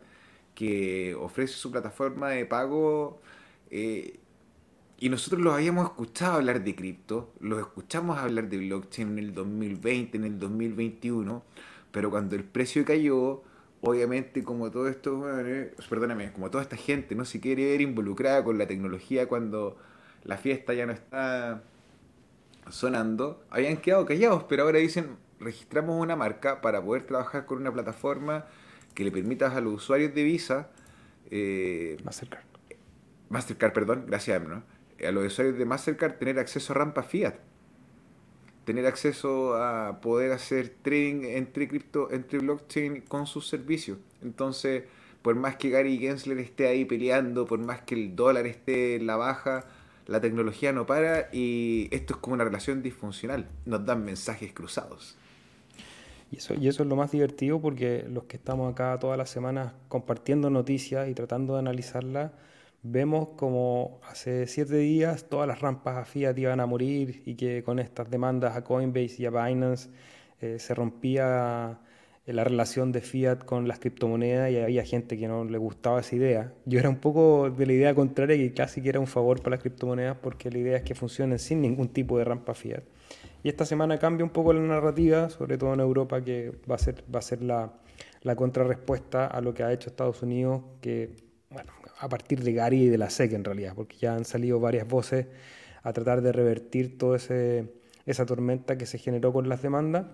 que 0.55 1.15
ofrece 1.15 1.55
su 1.55 1.69
plataforma 1.69 2.29
de 2.29 2.45
pago. 2.45 3.19
Eh, 3.71 4.21
y 4.99 5.09
nosotros 5.09 5.41
los 5.41 5.53
habíamos 5.53 5.87
escuchado 5.89 6.35
hablar 6.35 6.63
de 6.63 6.75
cripto, 6.77 7.33
los 7.41 7.59
escuchamos 7.59 8.17
hablar 8.17 8.47
de 8.47 8.57
blockchain 8.59 9.09
en 9.09 9.19
el 9.19 9.33
2020, 9.33 10.15
en 10.15 10.23
el 10.23 10.39
2021, 10.39 11.43
pero 11.91 12.09
cuando 12.09 12.37
el 12.37 12.45
precio 12.45 12.85
cayó, 12.85 13.43
obviamente 13.81 14.45
como 14.45 14.71
todo 14.71 14.87
esto, 14.87 15.25
perdóname, 15.89 16.31
como 16.31 16.49
toda 16.49 16.63
esta 16.63 16.77
gente 16.77 17.15
no 17.15 17.25
se 17.25 17.41
quiere 17.41 17.65
ver 17.65 17.81
involucrada 17.81 18.45
con 18.45 18.57
la 18.57 18.65
tecnología 18.65 19.27
cuando 19.27 19.77
la 20.23 20.37
fiesta 20.37 20.73
ya 20.73 20.85
no 20.85 20.93
está 20.93 21.63
sonando, 22.69 23.43
habían 23.49 23.77
quedado 23.77 24.05
callados, 24.05 24.43
pero 24.45 24.63
ahora 24.63 24.79
dicen, 24.79 25.17
registramos 25.39 25.99
una 26.01 26.15
marca 26.15 26.61
para 26.61 26.83
poder 26.83 27.03
trabajar 27.03 27.45
con 27.45 27.59
una 27.59 27.71
plataforma 27.71 28.45
que 28.93 29.03
le 29.03 29.11
permita 29.11 29.55
a 29.55 29.61
los 29.61 29.73
usuarios 29.75 30.13
de 30.13 30.23
Visa, 30.23 30.69
eh, 31.31 31.97
Mastercard. 32.03 32.43
Mastercard, 33.29 33.73
perdón, 33.73 34.05
gracias, 34.07 34.41
¿no? 34.41 34.63
a 35.05 35.11
los 35.11 35.25
usuarios 35.27 35.57
de 35.57 35.65
Mastercard 35.65 36.17
tener 36.17 36.39
acceso 36.39 36.73
a 36.73 36.75
rampa 36.75 37.03
fiat 37.03 37.35
tener 38.69 38.85
acceso 38.85 39.55
a 39.55 39.99
poder 39.99 40.31
hacer 40.31 40.69
trading 40.83 41.23
entre 41.23 41.67
cripto, 41.67 42.11
entre 42.11 42.37
blockchain 42.37 43.01
con 43.01 43.25
sus 43.25 43.47
servicios. 43.47 43.97
Entonces, 44.21 44.83
por 45.23 45.33
más 45.33 45.55
que 45.55 45.71
Gary 45.71 45.97
Gensler 45.97 46.37
esté 46.37 46.67
ahí 46.67 46.85
peleando, 46.85 47.47
por 47.47 47.57
más 47.57 47.81
que 47.81 47.95
el 47.95 48.15
dólar 48.15 48.45
esté 48.45 48.97
en 48.97 49.07
la 49.07 49.15
baja, 49.15 49.65
la 50.09 50.19
tecnología 50.19 50.73
no 50.73 50.85
para 50.85 51.29
y 51.31 51.87
esto 51.91 52.15
es 52.15 52.19
como 52.19 52.33
una 52.33 52.43
relación 52.43 52.81
disfuncional. 52.81 53.47
Nos 53.65 53.85
dan 53.85 54.03
mensajes 54.03 54.51
cruzados. 54.53 55.15
Y 56.31 56.37
eso, 56.37 56.53
y 56.55 56.67
eso 56.67 56.83
es 56.83 56.89
lo 56.89 56.95
más 56.95 57.11
divertido 57.11 57.61
porque 57.61 58.05
los 58.09 58.23
que 58.25 58.37
estamos 58.37 58.71
acá 58.71 58.97
todas 58.99 59.17
las 59.17 59.29
semanas 59.29 59.73
compartiendo 59.87 60.49
noticias 60.49 61.09
y 61.09 61.13
tratando 61.13 61.53
de 61.53 61.59
analizarlas, 61.59 62.31
vemos 62.81 63.29
como 63.35 63.99
hace 64.09 64.47
siete 64.47 64.77
días 64.77 65.25
todas 65.29 65.47
las 65.47 65.59
rampas 65.59 65.97
a 65.97 66.05
Fiat 66.05 66.37
iban 66.37 66.59
a 66.59 66.65
morir 66.65 67.21
y 67.25 67.35
que 67.35 67.63
con 67.63 67.79
estas 67.79 68.09
demandas 68.09 68.55
a 68.55 68.63
Coinbase 68.63 69.15
y 69.19 69.25
a 69.25 69.29
Binance 69.29 69.89
eh, 70.41 70.57
se 70.59 70.73
rompía 70.73 71.79
la 72.33 72.43
relación 72.43 72.91
de 72.91 73.01
Fiat 73.01 73.43
con 73.45 73.67
las 73.67 73.79
criptomonedas 73.79 74.51
y 74.51 74.57
había 74.57 74.83
gente 74.83 75.17
que 75.17 75.27
no 75.27 75.45
le 75.45 75.57
gustaba 75.57 76.01
esa 76.01 76.15
idea. 76.15 76.53
Yo 76.65 76.79
era 76.79 76.89
un 76.89 76.97
poco 76.97 77.49
de 77.49 77.65
la 77.65 77.73
idea 77.73 77.95
contraria 77.95 78.37
que 78.37 78.53
casi 78.53 78.81
que 78.81 78.89
era 78.89 78.99
un 78.99 79.07
favor 79.07 79.41
para 79.41 79.51
las 79.51 79.61
criptomonedas 79.61 80.17
porque 80.17 80.51
la 80.51 80.59
idea 80.59 80.77
es 80.77 80.83
que 80.83 80.95
funcionen 80.95 81.39
sin 81.39 81.61
ningún 81.61 81.89
tipo 81.89 82.17
de 82.17 82.25
rampa 82.25 82.53
Fiat. 82.53 82.83
Y 83.43 83.49
esta 83.49 83.65
semana 83.65 83.97
cambia 83.97 84.23
un 84.23 84.31
poco 84.31 84.53
la 84.53 84.59
narrativa, 84.61 85.29
sobre 85.29 85.57
todo 85.57 85.73
en 85.73 85.79
Europa, 85.79 86.21
que 86.23 86.51
va 86.69 86.75
a 86.75 86.77
ser, 86.77 87.03
va 87.13 87.19
a 87.19 87.21
ser 87.21 87.41
la, 87.41 87.73
la 88.21 88.35
contrarrespuesta 88.35 89.25
a 89.27 89.41
lo 89.41 89.53
que 89.53 89.63
ha 89.63 89.71
hecho 89.71 89.89
Estados 89.89 90.21
Unidos, 90.21 90.61
que 90.81 91.15
bueno, 91.49 91.71
a 91.99 92.09
partir 92.09 92.43
de 92.43 92.53
Gary 92.53 92.83
y 92.83 92.89
de 92.89 92.97
la 92.97 93.09
SEC 93.09 93.33
en 93.33 93.43
realidad, 93.43 93.73
porque 93.75 93.97
ya 93.97 94.15
han 94.15 94.25
salido 94.25 94.59
varias 94.59 94.87
voces 94.87 95.27
a 95.83 95.93
tratar 95.93 96.21
de 96.21 96.31
revertir 96.31 96.97
toda 96.97 97.17
esa 97.17 98.25
tormenta 98.25 98.77
que 98.77 98.85
se 98.85 98.97
generó 98.97 99.33
con 99.33 99.49
las 99.49 99.61
demandas. 99.61 100.05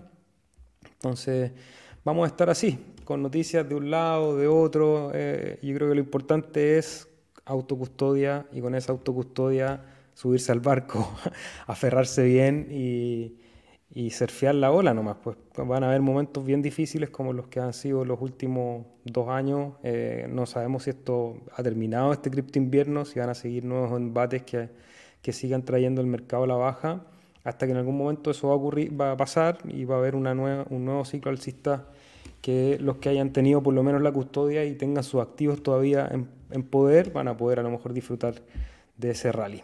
Entonces, 0.92 1.52
vamos 2.06 2.22
a 2.22 2.28
estar 2.28 2.48
así, 2.48 2.78
con 3.04 3.20
noticias 3.20 3.68
de 3.68 3.74
un 3.74 3.90
lado, 3.90 4.36
de 4.36 4.46
otro. 4.46 5.10
Eh, 5.12 5.58
yo 5.60 5.74
creo 5.74 5.88
que 5.88 5.96
lo 5.96 6.00
importante 6.00 6.78
es 6.78 7.08
autocustodia 7.44 8.46
y 8.52 8.60
con 8.60 8.76
esa 8.76 8.92
autocustodia 8.92 9.82
subirse 10.14 10.52
al 10.52 10.60
barco, 10.60 11.12
aferrarse 11.66 12.22
bien 12.22 12.68
y, 12.70 13.38
y 13.90 14.10
surfear 14.10 14.54
la 14.54 14.70
ola 14.70 14.94
nomás. 14.94 15.16
Pues 15.20 15.36
van 15.56 15.82
a 15.82 15.88
haber 15.88 16.00
momentos 16.00 16.46
bien 16.46 16.62
difíciles 16.62 17.10
como 17.10 17.32
los 17.32 17.48
que 17.48 17.58
han 17.58 17.72
sido 17.72 18.04
los 18.04 18.20
últimos 18.22 18.86
dos 19.02 19.28
años. 19.28 19.72
Eh, 19.82 20.28
no 20.30 20.46
sabemos 20.46 20.84
si 20.84 20.90
esto 20.90 21.38
ha 21.56 21.62
terminado 21.64 22.12
este 22.12 22.30
cripto 22.30 22.60
invierno, 22.60 23.04
si 23.04 23.18
van 23.18 23.30
a 23.30 23.34
seguir 23.34 23.64
nuevos 23.64 23.90
embates 23.98 24.44
que, 24.44 24.68
que 25.22 25.32
sigan 25.32 25.64
trayendo 25.64 26.02
el 26.02 26.06
mercado 26.06 26.44
a 26.44 26.46
la 26.46 26.54
baja, 26.54 27.04
hasta 27.42 27.66
que 27.66 27.72
en 27.72 27.78
algún 27.78 27.98
momento 27.98 28.30
eso 28.30 28.46
va 28.46 28.54
a 28.54 28.56
ocurrir, 28.56 29.00
va 29.00 29.10
a 29.10 29.16
pasar 29.16 29.58
y 29.64 29.84
va 29.84 29.96
a 29.96 29.98
haber 29.98 30.14
una 30.14 30.36
nueva, 30.36 30.66
un 30.70 30.84
nuevo 30.84 31.04
ciclo 31.04 31.32
alcista 31.32 31.88
que 32.40 32.78
los 32.80 32.96
que 32.96 33.08
hayan 33.08 33.32
tenido 33.32 33.62
por 33.62 33.74
lo 33.74 33.82
menos 33.82 34.02
la 34.02 34.12
custodia 34.12 34.64
y 34.64 34.74
tengan 34.74 35.04
sus 35.04 35.20
activos 35.20 35.62
todavía 35.62 36.08
en, 36.10 36.28
en 36.50 36.62
poder 36.62 37.10
van 37.10 37.28
a 37.28 37.36
poder 37.36 37.60
a 37.60 37.62
lo 37.62 37.70
mejor 37.70 37.92
disfrutar 37.92 38.34
de 38.96 39.10
ese 39.10 39.32
rally. 39.32 39.62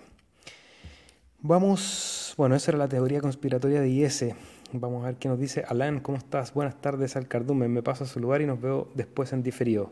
Vamos, 1.40 2.34
bueno, 2.36 2.54
esa 2.54 2.70
era 2.70 2.78
la 2.78 2.88
teoría 2.88 3.20
conspiratoria 3.20 3.80
de 3.80 3.88
IS. 3.88 4.26
Vamos 4.72 5.02
a 5.02 5.08
ver 5.08 5.16
qué 5.16 5.28
nos 5.28 5.40
dice 5.40 5.64
Alan. 5.66 6.00
¿Cómo 6.00 6.16
estás? 6.16 6.54
Buenas 6.54 6.80
tardes 6.80 7.16
al 7.16 7.26
cardumen. 7.26 7.72
Me 7.72 7.82
paso 7.82 8.04
a 8.04 8.06
su 8.06 8.20
lugar 8.20 8.42
y 8.42 8.46
nos 8.46 8.60
veo 8.60 8.88
después 8.94 9.32
en 9.32 9.42
diferido. 9.42 9.90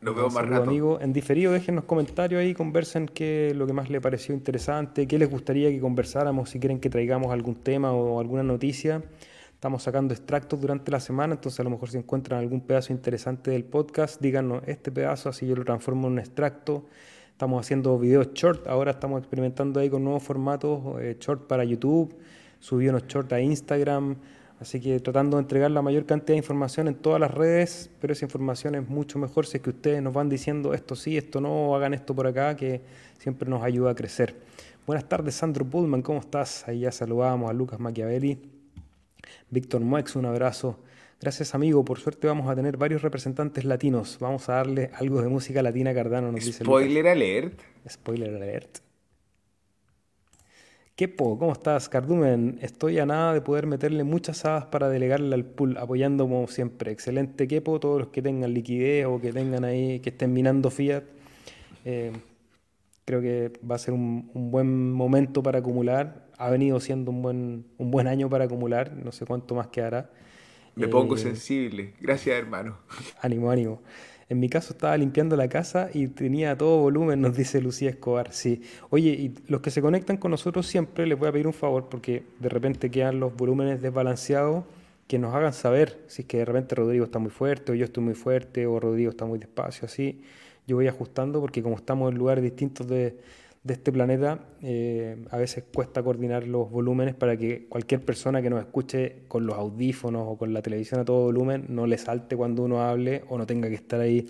Nos 0.00 0.16
vemos 0.16 0.32
más 0.32 0.48
rato. 0.48 0.62
amigo. 0.62 0.98
En 1.00 1.12
diferido, 1.12 1.52
déjenos 1.52 1.84
comentarios 1.84 2.40
ahí, 2.40 2.54
conversen 2.54 3.06
qué 3.06 3.52
lo 3.54 3.66
que 3.66 3.74
más 3.74 3.90
le 3.90 4.00
pareció 4.00 4.34
interesante, 4.34 5.06
qué 5.06 5.18
les 5.18 5.28
gustaría 5.28 5.70
que 5.70 5.78
conversáramos, 5.78 6.50
si 6.50 6.58
quieren 6.58 6.80
que 6.80 6.88
traigamos 6.88 7.32
algún 7.32 7.56
tema 7.56 7.92
o 7.92 8.18
alguna 8.18 8.42
noticia. 8.42 9.02
Estamos 9.58 9.82
sacando 9.82 10.14
extractos 10.14 10.60
durante 10.60 10.92
la 10.92 11.00
semana, 11.00 11.34
entonces 11.34 11.58
a 11.58 11.64
lo 11.64 11.70
mejor 11.70 11.90
si 11.90 11.96
encuentran 11.96 12.38
algún 12.38 12.60
pedazo 12.60 12.92
interesante 12.92 13.50
del 13.50 13.64
podcast, 13.64 14.22
díganos 14.22 14.62
este 14.68 14.92
pedazo, 14.92 15.30
así 15.30 15.48
yo 15.48 15.56
lo 15.56 15.64
transformo 15.64 16.06
en 16.06 16.12
un 16.12 16.18
extracto 16.20 16.84
Estamos 17.32 17.66
haciendo 17.66 17.98
videos 17.98 18.32
short, 18.34 18.68
ahora 18.68 18.92
estamos 18.92 19.18
experimentando 19.18 19.80
ahí 19.80 19.90
con 19.90 20.04
nuevos 20.04 20.22
formatos, 20.22 21.00
eh, 21.00 21.16
short 21.18 21.48
para 21.48 21.64
YouTube, 21.64 22.14
subí 22.60 22.88
unos 22.88 23.08
short 23.08 23.32
a 23.32 23.40
Instagram, 23.40 24.14
así 24.60 24.80
que 24.80 25.00
tratando 25.00 25.38
de 25.38 25.42
entregar 25.42 25.72
la 25.72 25.82
mayor 25.82 26.06
cantidad 26.06 26.34
de 26.34 26.38
información 26.38 26.86
en 26.86 26.94
todas 26.94 27.18
las 27.18 27.32
redes, 27.32 27.90
pero 28.00 28.12
esa 28.12 28.26
información 28.26 28.76
es 28.76 28.88
mucho 28.88 29.18
mejor 29.18 29.44
si 29.44 29.56
es 29.56 29.62
que 29.64 29.70
ustedes 29.70 30.00
nos 30.00 30.14
van 30.14 30.28
diciendo 30.28 30.72
esto 30.72 30.94
sí, 30.94 31.16
esto 31.16 31.40
no, 31.40 31.74
hagan 31.74 31.94
esto 31.94 32.14
por 32.14 32.28
acá, 32.28 32.54
que 32.54 32.80
siempre 33.18 33.50
nos 33.50 33.64
ayuda 33.64 33.90
a 33.90 33.94
crecer. 33.96 34.36
Buenas 34.86 35.08
tardes, 35.08 35.34
Sandro 35.34 35.64
Pullman, 35.64 36.02
¿cómo 36.02 36.20
estás? 36.20 36.66
Ahí 36.68 36.78
ya 36.80 36.92
saludábamos 36.92 37.50
a 37.50 37.52
Lucas 37.52 37.80
Machiavelli. 37.80 38.57
Víctor 39.50 39.80
Muex, 39.80 40.16
un 40.16 40.26
abrazo 40.26 40.78
Gracias 41.20 41.52
amigo, 41.52 41.84
por 41.84 41.98
suerte 41.98 42.28
vamos 42.28 42.48
a 42.48 42.54
tener 42.54 42.76
varios 42.76 43.02
representantes 43.02 43.64
latinos. 43.64 44.18
Vamos 44.20 44.48
a 44.48 44.54
darle 44.54 44.90
algo 44.94 45.20
de 45.20 45.28
música 45.28 45.62
latina 45.62 45.92
Cardano, 45.92 46.30
nos 46.30 46.44
dice 46.44 46.62
Spoiler 46.62 47.08
alert. 47.08 47.60
Spoiler 47.88 48.36
alert. 48.36 48.78
po? 51.16 51.36
¿cómo 51.36 51.52
estás? 51.52 51.88
Cardumen, 51.88 52.60
estoy 52.62 53.00
a 53.00 53.06
nada 53.06 53.34
de 53.34 53.40
poder 53.40 53.66
meterle 53.66 54.04
muchas 54.04 54.44
habas 54.44 54.66
para 54.66 54.88
delegarle 54.88 55.34
al 55.34 55.44
pool, 55.44 55.76
apoyando 55.78 56.22
como 56.28 56.46
siempre. 56.46 56.92
Excelente 56.92 57.48
Kepo, 57.48 57.80
todos 57.80 57.98
los 57.98 58.08
que 58.10 58.22
tengan 58.22 58.54
liquidez 58.54 59.06
o 59.06 59.20
que 59.20 59.32
tengan 59.32 59.64
ahí, 59.64 59.98
que 59.98 60.10
estén 60.10 60.32
minando 60.32 60.70
fiat. 60.70 61.02
Eh, 61.84 62.12
creo 63.08 63.22
que 63.22 63.50
va 63.66 63.76
a 63.76 63.78
ser 63.78 63.94
un, 63.94 64.28
buen 64.34 64.92
momento 64.92 65.42
para 65.42 65.60
acumular. 65.60 66.28
Ha 66.36 66.50
venido 66.50 66.78
siendo 66.78 67.10
un 67.10 67.22
buen, 67.22 67.64
un 67.78 67.90
buen 67.90 68.06
año 68.06 68.28
para 68.28 68.44
acumular, 68.44 68.92
no 68.92 69.12
sé 69.12 69.24
cuánto 69.24 69.54
más 69.54 69.68
quedará. 69.68 70.10
Me 70.74 70.88
pongo 70.88 71.14
eh, 71.14 71.18
sensible. 71.18 71.94
Gracias, 72.02 72.36
hermano. 72.38 72.76
Ánimo, 73.22 73.50
ánimo. 73.50 73.80
En 74.28 74.38
mi 74.38 74.50
caso 74.50 74.74
estaba 74.74 74.94
limpiando 74.98 75.36
la 75.36 75.48
casa 75.48 75.88
y 75.94 76.08
tenía 76.08 76.58
todo 76.58 76.82
volumen, 76.82 77.22
nos 77.22 77.34
dice 77.34 77.62
Lucía 77.62 77.88
Escobar. 77.88 78.34
Sí. 78.34 78.60
Oye, 78.90 79.08
y 79.08 79.34
los 79.46 79.62
que 79.62 79.70
se 79.70 79.80
conectan 79.80 80.18
con 80.18 80.30
nosotros 80.30 80.66
siempre 80.66 81.06
les 81.06 81.18
voy 81.18 81.28
a 81.28 81.32
pedir 81.32 81.46
un 81.46 81.54
favor 81.54 81.88
porque 81.88 82.24
de 82.38 82.50
repente 82.50 82.90
quedan 82.90 83.20
los 83.20 83.34
volúmenes 83.34 83.80
desbalanceados, 83.80 84.64
que 85.06 85.18
nos 85.18 85.34
hagan 85.34 85.54
saber 85.54 86.04
si 86.08 86.22
es 86.22 86.28
que 86.28 86.36
de 86.36 86.44
repente 86.44 86.74
Rodrigo 86.74 87.06
está 87.06 87.18
muy 87.18 87.30
fuerte 87.30 87.72
o 87.72 87.74
yo 87.74 87.86
estoy 87.86 88.04
muy 88.04 88.14
fuerte 88.14 88.66
o 88.66 88.78
Rodrigo 88.78 89.08
está 89.08 89.24
muy 89.24 89.38
despacio, 89.38 89.86
así 89.86 90.20
yo 90.68 90.76
voy 90.76 90.86
ajustando 90.86 91.40
porque 91.40 91.62
como 91.62 91.76
estamos 91.76 92.12
en 92.12 92.18
lugares 92.18 92.44
distintos 92.44 92.86
de, 92.86 93.16
este 93.66 93.92
planeta, 93.92 94.38
eh, 94.62 95.26
a 95.30 95.36
veces 95.36 95.64
cuesta 95.74 96.02
coordinar 96.02 96.46
los 96.46 96.70
volúmenes 96.70 97.14
para 97.14 97.36
que 97.36 97.66
cualquier 97.68 98.02
persona 98.02 98.40
que 98.40 98.48
nos 98.48 98.60
escuche 98.60 99.24
con 99.28 99.46
los 99.46 99.56
audífonos 99.56 100.24
o 100.26 100.38
con 100.38 100.54
la 100.54 100.62
televisión 100.62 101.00
a 101.00 101.04
todo 101.04 101.24
volumen 101.24 101.66
no 101.68 101.86
le 101.86 101.98
salte 101.98 102.34
cuando 102.34 102.62
uno 102.62 102.82
hable 102.82 103.24
o 103.28 103.36
no 103.36 103.46
tenga 103.46 103.68
que 103.68 103.74
estar 103.74 104.00
ahí 104.00 104.26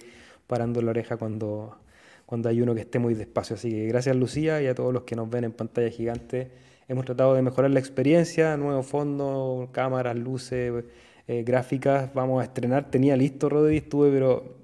parando 0.49 0.83
la 0.83 0.91
oreja 0.91 1.17
cuando, 1.17 1.79
cuando 2.27 2.49
hay 2.49 2.61
uno 2.63 2.75
que 2.75 2.81
esté 2.81 2.99
muy 2.99 3.15
despacio. 3.15 3.55
Así 3.55 3.71
que 3.71 3.87
gracias 3.87 4.17
Lucía 4.17 4.61
y 4.61 4.67
a 4.67 4.75
todos 4.75 4.93
los 4.93 5.03
que 5.03 5.15
nos 5.15 5.31
ven 5.31 5.45
en 5.45 5.53
pantalla 5.53 5.91
gigante. 5.91 6.51
Hemos 6.89 7.05
tratado 7.05 7.35
de 7.35 7.43
mejorar 7.43 7.71
la 7.71 7.79
experiencia, 7.81 8.57
nuevo 8.57 8.83
fondo, 8.83 9.69
cámaras, 9.73 10.17
luces, 10.17 10.85
eh, 11.29 11.43
gráficas. 11.45 12.13
Vamos 12.15 12.41
a 12.41 12.45
estrenar, 12.45 12.91
tenía 12.91 13.17
listo 13.17 13.49
Rodri, 13.49 13.77
estuve 13.77 14.11
pero 14.11 14.59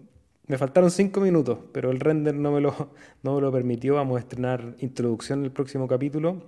me 0.46 0.58
faltaron 0.58 0.90
cinco 0.90 1.20
minutos, 1.20 1.58
pero 1.72 1.90
el 1.90 2.00
render 2.00 2.34
no 2.34 2.52
me, 2.52 2.60
lo, 2.60 2.90
no 3.22 3.40
lo 3.40 3.50
permitió. 3.50 3.94
Vamos 3.94 4.16
a 4.16 4.20
estrenar 4.20 4.76
introducción 4.80 5.44
el 5.44 5.50
próximo 5.50 5.88
capítulo. 5.88 6.42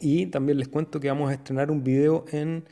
Y 0.00 0.26
también 0.26 0.58
les 0.58 0.68
cuento 0.68 0.98
que 0.98 1.08
vamos 1.08 1.30
a 1.30 1.34
estrenar 1.34 1.70
un 1.70 1.84
video 1.84 2.24
en 2.32 2.64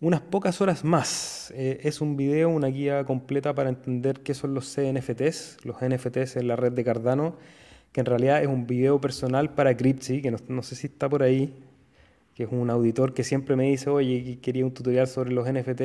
unas 0.00 0.22
pocas 0.22 0.60
horas 0.62 0.84
más. 0.84 1.52
Eh, 1.54 1.80
es 1.82 2.00
un 2.00 2.16
video, 2.16 2.48
una 2.48 2.68
guía 2.68 3.04
completa 3.04 3.54
para 3.54 3.68
entender 3.68 4.20
qué 4.20 4.32
son 4.32 4.54
los 4.54 4.74
CNFTs, 4.74 5.58
los 5.64 5.76
NFTs 5.82 6.36
en 6.36 6.48
la 6.48 6.56
red 6.56 6.72
de 6.72 6.84
Cardano, 6.84 7.36
que 7.92 8.00
en 8.00 8.06
realidad 8.06 8.42
es 8.42 8.48
un 8.48 8.66
video 8.66 9.00
personal 9.00 9.50
para 9.54 9.76
Cryptsy, 9.76 10.22
que 10.22 10.30
no, 10.30 10.38
no 10.48 10.62
sé 10.62 10.76
si 10.76 10.86
está 10.86 11.08
por 11.08 11.22
ahí, 11.22 11.52
que 12.34 12.44
es 12.44 12.48
un 12.50 12.70
auditor 12.70 13.12
que 13.12 13.24
siempre 13.24 13.56
me 13.56 13.64
dice, 13.64 13.90
oye, 13.90 14.38
quería 14.40 14.64
un 14.64 14.72
tutorial 14.72 15.06
sobre 15.08 15.32
los 15.32 15.46
NFT 15.52 15.82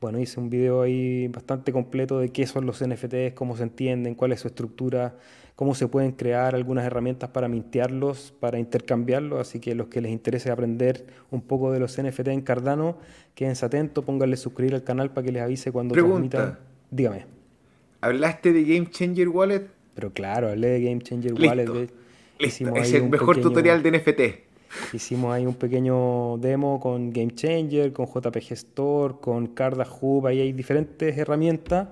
bueno, 0.00 0.18
hice 0.18 0.40
un 0.40 0.48
video 0.48 0.80
ahí 0.80 1.28
bastante 1.28 1.72
completo 1.72 2.18
de 2.18 2.30
qué 2.30 2.46
son 2.46 2.64
los 2.64 2.82
NFTs, 2.82 3.34
cómo 3.34 3.56
se 3.56 3.64
entienden, 3.64 4.14
cuál 4.14 4.32
es 4.32 4.40
su 4.40 4.48
estructura, 4.48 5.14
cómo 5.56 5.74
se 5.74 5.88
pueden 5.88 6.12
crear 6.12 6.54
algunas 6.54 6.86
herramientas 6.86 7.28
para 7.28 7.48
mintearlos, 7.48 8.32
para 8.40 8.58
intercambiarlos. 8.58 9.38
Así 9.38 9.60
que 9.60 9.74
los 9.74 9.88
que 9.88 10.00
les 10.00 10.10
interese 10.10 10.50
aprender 10.50 11.04
un 11.30 11.42
poco 11.42 11.70
de 11.70 11.80
los 11.80 12.00
NFT 12.00 12.28
en 12.28 12.40
Cardano, 12.40 12.96
quédense 13.34 13.66
atentos, 13.66 14.02
pónganle 14.02 14.38
suscribir 14.38 14.74
al 14.74 14.84
canal 14.84 15.10
para 15.10 15.26
que 15.26 15.32
les 15.32 15.42
avise 15.42 15.70
cuando 15.70 15.92
Pregunta. 15.92 16.58
Dígame. 16.90 17.26
¿Hablaste 18.00 18.54
de 18.54 18.64
Game 18.64 18.88
Changer 18.90 19.28
Wallet? 19.28 19.66
Pero 19.94 20.14
claro, 20.14 20.48
hablé 20.48 20.68
de 20.68 20.82
Game 20.82 21.02
Changer 21.02 21.34
Wallet. 21.34 21.90
Es 22.38 22.60
el 22.62 23.10
mejor 23.10 23.38
tutorial 23.42 23.82
de 23.82 23.98
NFT. 23.98 24.49
Hicimos 24.92 25.34
ahí 25.34 25.46
un 25.46 25.54
pequeño 25.54 26.38
demo 26.38 26.78
con 26.78 27.12
Game 27.12 27.34
Changer, 27.34 27.92
con 27.92 28.06
JPG 28.06 28.52
Store, 28.52 29.14
con 29.20 29.48
Carda 29.48 29.86
Hub, 30.00 30.26
ahí 30.26 30.40
hay 30.40 30.52
diferentes 30.52 31.16
herramientas. 31.16 31.88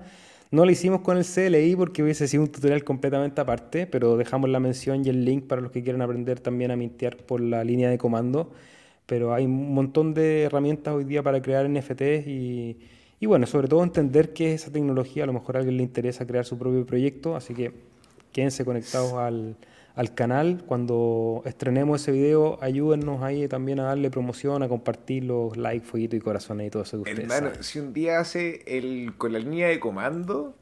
No 0.51 0.65
lo 0.65 0.71
hicimos 0.71 1.01
con 1.01 1.17
el 1.17 1.25
CLI 1.25 1.75
porque 1.75 2.01
hubiese 2.01 2.27
sido 2.27 2.43
un 2.43 2.49
tutorial 2.49 2.83
completamente 2.83 3.39
aparte, 3.41 3.85
pero 3.85 4.17
dejamos 4.17 4.49
la 4.49 4.59
mención 4.59 5.05
y 5.05 5.09
el 5.09 5.23
link 5.23 5.45
para 5.45 5.61
los 5.61 5.71
que 5.71 5.83
quieran 5.83 6.01
aprender 6.01 6.39
también 6.39 6.71
a 6.71 6.75
mintear 6.75 7.17
por 7.17 7.41
la 7.41 7.63
línea 7.63 7.89
de 7.89 7.97
comando. 7.97 8.51
Pero 9.05 9.33
hay 9.33 9.45
un 9.45 9.73
montón 9.73 10.13
de 10.13 10.43
herramientas 10.43 10.93
hoy 10.93 11.03
día 11.03 11.21
para 11.21 11.41
crear 11.41 11.69
NFTs 11.69 12.27
y, 12.27 12.77
y 13.19 13.25
bueno, 13.25 13.45
sobre 13.45 13.67
todo 13.67 13.83
entender 13.83 14.33
qué 14.33 14.53
es 14.53 14.63
esa 14.63 14.71
tecnología. 14.71 15.23
A 15.23 15.27
lo 15.27 15.33
mejor 15.33 15.57
a 15.57 15.59
alguien 15.59 15.77
le 15.77 15.83
interesa 15.83 16.25
crear 16.25 16.45
su 16.45 16.57
propio 16.57 16.85
proyecto, 16.85 17.35
así 17.35 17.53
que 17.53 17.73
quédense 18.31 18.65
conectados 18.65 19.13
al, 19.13 19.55
al 19.99 20.15
canal. 20.15 20.63
Cuando 20.65 21.43
estrenemos 21.45 22.01
ese 22.01 22.13
video, 22.13 22.57
ayúdennos 22.61 23.21
ahí 23.21 23.49
también 23.49 23.81
a 23.81 23.83
darle 23.83 24.09
promoción, 24.09 24.63
a 24.63 24.69
compartir 24.69 25.25
los 25.25 25.57
likes, 25.57 25.85
fueguitos 25.85 26.17
y 26.17 26.21
corazones 26.21 26.67
y 26.67 26.69
todo 26.69 26.83
eso 26.83 27.03
que 27.03 27.11
ustedes 27.11 27.29
Hermano, 27.29 27.61
si 27.61 27.79
un 27.79 27.91
día 27.91 28.21
hace 28.21 28.63
el 28.65 29.15
con 29.17 29.33
la 29.33 29.39
línea 29.39 29.67
de 29.67 29.77
comando, 29.81 30.55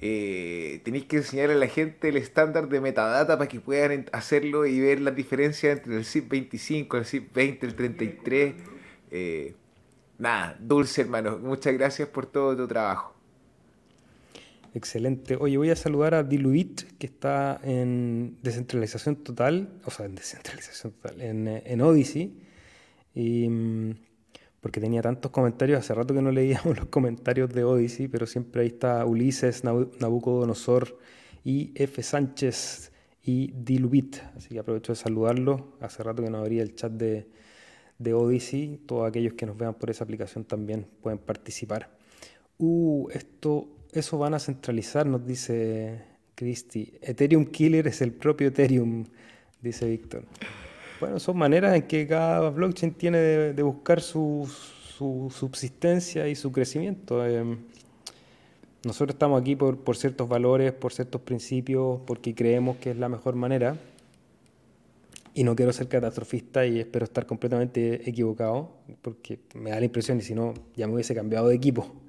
eh, 0.00 0.80
tenéis 0.84 1.06
que 1.06 1.16
enseñar 1.16 1.50
a 1.50 1.56
la 1.56 1.66
gente 1.66 2.10
el 2.10 2.16
estándar 2.16 2.68
de 2.68 2.80
metadata 2.80 3.36
para 3.36 3.48
que 3.48 3.58
puedan 3.58 4.06
hacerlo 4.12 4.64
y 4.64 4.78
ver 4.78 5.00
la 5.00 5.10
diferencia 5.10 5.72
entre 5.72 5.96
el 5.96 6.04
zip 6.04 6.28
25, 6.30 6.98
el 6.98 7.04
zip 7.04 7.34
20, 7.34 7.66
el 7.66 7.74
33. 7.74 8.54
Eh, 9.10 9.56
nada, 10.18 10.56
dulce 10.60 11.00
hermano, 11.00 11.36
muchas 11.36 11.74
gracias 11.74 12.08
por 12.08 12.26
todo 12.26 12.56
tu 12.56 12.68
trabajo. 12.68 13.12
Excelente. 14.74 15.36
Oye, 15.36 15.58
voy 15.58 15.70
a 15.70 15.76
saludar 15.76 16.14
a 16.14 16.22
Diluit, 16.22 16.82
que 16.98 17.06
está 17.06 17.60
en 17.62 18.38
descentralización 18.42 19.16
total, 19.16 19.68
o 19.84 19.90
sea, 19.90 20.06
en 20.06 20.14
descentralización 20.14 20.92
total, 20.94 21.20
en, 21.20 21.46
en 21.48 21.80
Odyssey. 21.82 22.40
Y, 23.14 23.48
mm, 23.48 23.94
porque 24.62 24.80
tenía 24.80 25.02
tantos 25.02 25.30
comentarios, 25.30 25.80
hace 25.80 25.92
rato 25.92 26.14
que 26.14 26.22
no 26.22 26.30
leíamos 26.30 26.76
los 26.78 26.86
comentarios 26.86 27.52
de 27.52 27.64
Odyssey, 27.64 28.08
pero 28.08 28.26
siempre 28.26 28.62
ahí 28.62 28.68
está 28.68 29.04
Ulises, 29.04 29.62
Nabucodonosor, 29.64 30.98
y 31.44 31.72
F. 31.74 32.02
Sánchez 32.02 32.92
y 33.24 33.52
Diluit. 33.52 34.16
Así 34.36 34.50
que 34.50 34.60
aprovecho 34.60 34.92
de 34.92 34.96
saludarlo. 34.96 35.76
Hace 35.80 36.02
rato 36.02 36.22
que 36.22 36.30
no 36.30 36.38
abría 36.38 36.62
el 36.62 36.74
chat 36.74 36.92
de, 36.92 37.26
de 37.98 38.14
Odyssey. 38.14 38.80
Todos 38.86 39.08
aquellos 39.08 39.34
que 39.34 39.44
nos 39.46 39.56
vean 39.56 39.74
por 39.74 39.90
esa 39.90 40.04
aplicación 40.04 40.44
también 40.44 40.86
pueden 41.02 41.18
participar. 41.18 41.90
Uh, 42.58 43.08
esto 43.10 43.68
eso 43.92 44.18
van 44.18 44.34
a 44.34 44.38
centralizar, 44.38 45.06
nos 45.06 45.24
dice 45.26 46.02
Cristi. 46.34 46.94
Ethereum 47.02 47.44
Killer 47.44 47.86
es 47.86 48.00
el 48.00 48.12
propio 48.12 48.48
Ethereum, 48.48 49.04
dice 49.60 49.88
Víctor. 49.88 50.24
Bueno, 50.98 51.20
son 51.20 51.36
maneras 51.36 51.74
en 51.74 51.82
que 51.82 52.06
cada 52.06 52.48
blockchain 52.50 52.94
tiene 52.94 53.18
de, 53.18 53.62
buscar 53.62 54.00
su, 54.00 54.50
subsistencia 55.30 56.28
y 56.28 56.34
su 56.34 56.52
crecimiento. 56.52 57.26
Em, 57.26 57.58
nosotros 58.84 59.14
estamos 59.14 59.40
aquí 59.40 59.56
por, 59.56 59.78
por, 59.78 59.96
ciertos 59.96 60.28
valores, 60.28 60.72
por 60.72 60.92
ciertos 60.92 61.20
principios, 61.20 62.00
porque 62.06 62.34
creemos 62.34 62.76
que 62.76 62.92
es 62.92 62.96
la 62.96 63.08
mejor 63.08 63.34
manera. 63.34 63.76
Y 65.34 65.44
no 65.44 65.56
quiero 65.56 65.72
ser 65.72 65.88
catastrofista 65.88 66.64
y 66.66 66.78
espero 66.78 67.04
estar 67.04 67.26
completamente 67.26 68.08
equivocado, 68.08 68.70
porque 69.02 69.40
me 69.54 69.70
da 69.70 69.80
la 69.80 69.84
impresión, 69.84 70.18
y 70.18 70.22
si 70.22 70.34
no, 70.34 70.54
ya 70.76 70.86
me 70.86 70.94
hubiese 70.94 71.14
cambiado 71.14 71.48
de 71.48 71.56
equipo. 71.56 72.01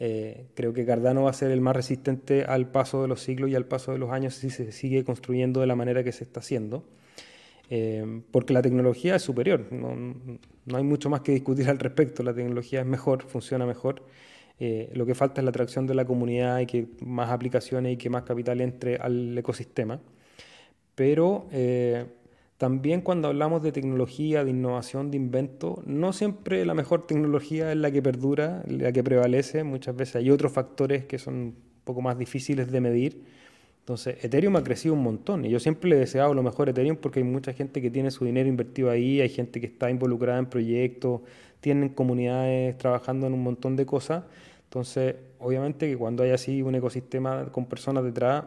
Eh, 0.00 0.46
creo 0.54 0.72
que 0.72 0.84
Cardano 0.84 1.22
va 1.22 1.30
a 1.30 1.34
ser 1.34 1.50
el 1.50 1.60
más 1.60 1.76
resistente 1.76 2.44
al 2.44 2.68
paso 2.70 3.02
de 3.02 3.08
los 3.08 3.20
siglos 3.22 3.50
y 3.50 3.54
al 3.54 3.66
paso 3.66 3.92
de 3.92 3.98
los 3.98 4.10
años 4.10 4.34
si 4.34 4.50
se 4.50 4.72
sigue 4.72 5.04
construyendo 5.04 5.60
de 5.60 5.66
la 5.66 5.76
manera 5.76 6.02
que 6.02 6.12
se 6.12 6.24
está 6.24 6.40
haciendo. 6.40 6.84
Eh, 7.70 8.22
porque 8.30 8.52
la 8.52 8.60
tecnología 8.60 9.16
es 9.16 9.22
superior, 9.22 9.72
no, 9.72 10.76
hay 10.76 10.82
mucho 10.82 11.08
más 11.08 11.22
que 11.22 11.32
discutir 11.32 11.70
al 11.70 11.78
respecto, 11.78 12.22
la 12.22 12.34
tecnología 12.34 12.80
es 12.80 12.86
mejor, 12.86 13.22
funciona 13.22 13.66
mejor. 13.66 14.02
Eh, 14.60 14.90
lo 14.94 15.06
que 15.06 15.14
falta 15.14 15.40
es 15.40 15.44
la 15.44 15.50
atracción 15.50 15.86
de 15.86 15.94
la 15.94 16.04
comunidad 16.04 16.60
y 16.60 16.66
que 16.66 16.86
más 17.00 17.30
aplicaciones 17.30 17.94
y 17.94 17.96
que 17.96 18.10
más 18.10 18.24
capital 18.24 18.60
entre 18.60 18.96
al 18.96 19.36
ecosistema. 19.38 20.00
Pero 20.94 21.48
también 22.58 23.00
cuando 23.00 23.28
hablamos 23.28 23.62
de 23.62 23.72
tecnología, 23.72 24.44
de 24.44 24.50
innovación, 24.50 25.10
de 25.10 25.16
invento, 25.16 25.82
no 25.86 26.12
siempre 26.12 26.64
la 26.64 26.74
mejor 26.74 27.06
tecnología 27.06 27.72
es 27.72 27.76
la 27.78 27.90
que 27.90 28.00
perdura, 28.00 28.62
la 28.68 28.92
que 28.92 29.02
prevalece. 29.02 29.64
Muchas 29.64 29.96
veces 29.96 30.16
hay 30.16 30.30
otros 30.30 30.52
factores 30.52 31.04
que 31.04 31.18
son 31.18 31.34
un 31.34 31.56
poco 31.84 32.00
más 32.00 32.16
difíciles 32.16 32.70
de 32.70 32.80
medir. 32.80 33.22
Entonces, 33.80 34.24
Ethereum 34.24 34.56
ha 34.56 34.64
crecido 34.64 34.94
un 34.94 35.02
montón 35.02 35.44
y 35.44 35.50
yo 35.50 35.60
siempre 35.60 35.90
le 35.90 35.96
he 35.96 35.98
deseado 35.98 36.32
lo 36.32 36.42
mejor 36.42 36.68
a 36.68 36.70
Ethereum 36.70 36.96
porque 36.96 37.20
hay 37.20 37.24
mucha 37.24 37.52
gente 37.52 37.82
que 37.82 37.90
tiene 37.90 38.10
su 38.10 38.24
dinero 38.24 38.48
invertido 38.48 38.88
ahí, 38.88 39.20
hay 39.20 39.28
gente 39.28 39.60
que 39.60 39.66
está 39.66 39.90
involucrada 39.90 40.38
en 40.38 40.46
proyectos, 40.46 41.20
tienen 41.60 41.90
comunidades 41.90 42.78
trabajando 42.78 43.26
en 43.26 43.34
un 43.34 43.42
montón 43.42 43.76
de 43.76 43.84
cosas. 43.84 44.24
Entonces, 44.64 45.16
obviamente 45.38 45.88
que 45.90 45.96
cuando 45.96 46.22
hay 46.22 46.30
así 46.30 46.62
un 46.62 46.74
ecosistema 46.76 47.46
con 47.52 47.66
personas 47.66 48.04
detrás, 48.04 48.44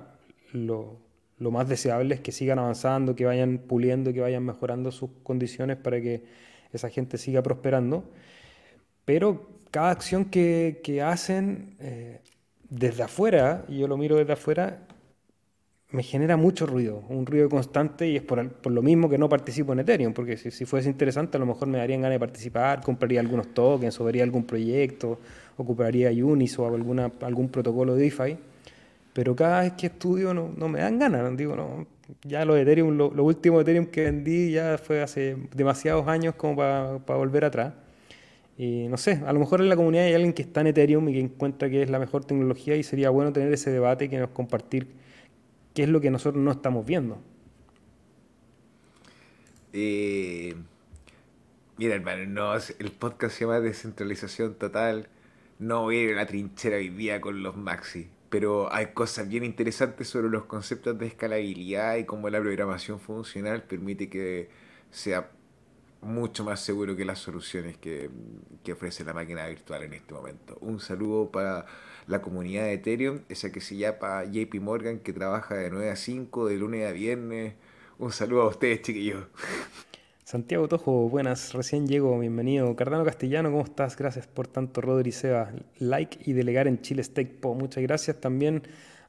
lo, 0.53 0.97
lo 1.39 1.51
más 1.51 1.67
deseable 1.69 2.15
es 2.15 2.21
que 2.21 2.31
sigan 2.31 2.59
avanzando, 2.59 3.15
que 3.15 3.25
vayan 3.25 3.59
puliendo, 3.59 4.11
que 4.13 4.21
vayan 4.21 4.43
mejorando 4.43 4.91
sus 4.91 5.09
condiciones 5.23 5.77
para 5.77 6.01
que 6.01 6.23
esa 6.73 6.89
gente 6.89 7.17
siga 7.17 7.41
prosperando. 7.43 8.03
Pero 9.05 9.47
cada 9.71 9.91
acción 9.91 10.25
que, 10.25 10.81
que 10.83 11.01
hacen 11.01 11.75
eh, 11.79 12.21
desde 12.69 13.03
afuera, 13.03 13.65
y 13.67 13.79
yo 13.79 13.87
lo 13.87 13.97
miro 13.97 14.15
desde 14.17 14.33
afuera, 14.33 14.87
me 15.91 16.03
genera 16.03 16.35
mucho 16.35 16.65
ruido, 16.65 17.03
un 17.07 17.25
ruido 17.25 17.47
constante 17.47 18.07
y 18.09 18.17
es 18.17 18.21
por, 18.21 18.49
por 18.49 18.73
lo 18.73 18.81
mismo 18.81 19.09
que 19.09 19.17
no 19.17 19.29
participo 19.29 19.71
en 19.71 19.79
Ethereum, 19.79 20.13
porque 20.13 20.35
si, 20.35 20.51
si, 20.51 20.65
fuese 20.65 20.89
interesante 20.89 21.37
a 21.37 21.39
lo 21.39 21.45
mejor 21.45 21.69
me 21.69 21.77
darían 21.77 22.01
ganas 22.01 22.15
de 22.15 22.19
participar, 22.19 22.81
compraría 22.81 23.21
algunos 23.21 23.53
tokens 23.53 23.97
o 24.01 24.03
vería 24.03 24.23
algún 24.23 24.43
proyecto, 24.43 25.19
ocuparía 25.55 26.09
Uniswap 26.09 26.71
o 26.71 26.75
alguna, 26.75 27.11
algún 27.21 27.47
protocolo 27.47 27.95
de 27.95 28.03
DeFi, 28.03 28.37
pero 29.17 29.35
cada 29.35 29.61
vez 29.61 29.73
que 29.73 29.87
estudio 29.87 30.31
no, 30.31 30.53
no 30.55 30.69
me 30.69 30.79
dan 30.79 30.99
ganas, 30.99 31.35
digo, 31.35 31.55
no, 31.55 31.87
ya 32.21 32.45
los 32.45 32.55
Ethereum, 32.55 32.95
lo, 32.95 33.11
lo, 33.11 33.23
último 33.23 33.59
Ethereum 33.59 33.87
que 33.87 34.03
vendí 34.03 34.51
ya 34.51 34.77
fue 34.77 35.01
hace 35.01 35.35
demasiados 35.55 36.07
años 36.07 36.35
como 36.35 36.57
para 36.57 36.99
pa 36.99 37.15
volver 37.15 37.43
atrás. 37.43 37.73
Y 38.59 38.87
no 38.89 38.95
sé, 38.95 39.23
a 39.25 39.33
lo 39.33 39.39
mejor 39.39 39.61
en 39.61 39.69
la 39.69 39.75
comunidad 39.75 40.05
hay 40.05 40.13
alguien 40.13 40.33
que 40.33 40.43
está 40.43 40.61
en 40.61 40.67
Ethereum 40.67 41.09
y 41.09 41.13
que 41.13 41.19
encuentra 41.19 41.67
que 41.67 41.81
es 41.81 41.89
la 41.89 41.97
mejor 41.97 42.25
tecnología 42.25 42.75
y 42.75 42.83
sería 42.83 43.09
bueno 43.09 43.33
tener 43.33 43.51
ese 43.51 43.71
debate 43.71 44.05
y 44.05 44.09
que 44.09 44.19
nos 44.19 44.29
compartir 44.29 44.85
qué 45.73 45.81
es 45.81 45.89
lo 45.89 45.99
que 45.99 46.11
nosotros 46.11 46.43
no 46.43 46.51
estamos 46.51 46.85
viendo. 46.85 47.17
Eh, 49.73 50.53
mira, 51.77 51.95
hermano, 51.95 52.23
no, 52.27 52.53
el 52.53 52.91
podcast 52.91 53.35
se 53.35 53.45
llama 53.45 53.61
Descentralización 53.61 54.53
Total. 54.59 55.09
No 55.57 55.81
voy 55.81 55.97
a 55.97 56.01
ir 56.03 56.13
a 56.13 56.17
la 56.17 56.27
trinchera 56.27 56.77
hoy 56.77 56.89
día 56.89 57.19
con 57.19 57.41
los 57.41 57.57
maxi, 57.57 58.09
pero 58.29 58.73
hay 58.73 58.87
cosas 58.87 59.27
bien 59.27 59.43
interesantes 59.43 60.07
sobre 60.09 60.29
los 60.29 60.45
conceptos 60.45 60.97
de 60.97 61.07
escalabilidad 61.07 61.97
y 61.97 62.05
cómo 62.05 62.29
la 62.29 62.39
programación 62.39 62.99
funcional 62.99 63.63
permite 63.63 64.09
que 64.09 64.49
sea 64.91 65.31
mucho 66.01 66.43
más 66.43 66.59
seguro 66.63 66.95
que 66.95 67.05
las 67.05 67.19
soluciones 67.19 67.77
que, 67.77 68.09
que, 68.63 68.73
ofrece 68.73 69.03
la 69.03 69.13
máquina 69.13 69.47
virtual 69.47 69.83
en 69.83 69.93
este 69.93 70.13
momento. 70.13 70.57
Un 70.61 70.79
saludo 70.79 71.31
para 71.31 71.65
la 72.07 72.21
comunidad 72.21 72.63
de 72.63 72.73
Ethereum, 72.73 73.21
esa 73.29 73.51
que 73.51 73.61
se 73.61 73.77
llama 73.77 74.23
JP 74.25 74.55
Morgan, 74.61 74.99
que 74.99 75.13
trabaja 75.13 75.55
de 75.55 75.69
9 75.69 75.89
a 75.89 75.95
5, 75.95 76.47
de 76.47 76.57
lunes 76.57 76.87
a 76.87 76.91
viernes. 76.91 77.55
Un 77.97 78.11
saludo 78.11 78.43
a 78.43 78.47
ustedes, 78.49 78.81
chiquillos. 78.83 79.25
Santiago 80.27 80.67
Tojo, 80.67 81.07
buenas, 81.07 81.53
recién 81.53 81.87
llego, 81.87 82.19
bienvenido. 82.19 82.75
Cardano 82.75 83.05
Castellano, 83.05 83.49
¿cómo 83.49 83.63
estás? 83.63 83.95
Gracias 83.95 84.27
por 84.27 84.45
tanto, 84.45 84.81
Rodri 84.81 85.13
Seba. 85.13 85.53
Like 85.79 86.19
y 86.25 86.33
delegar 86.33 86.67
en 86.67 86.81
Chile 86.81 87.01
Stake 87.01 87.39
Po. 87.39 87.55
Muchas 87.55 87.81
gracias 87.81 88.19
también 88.19 88.63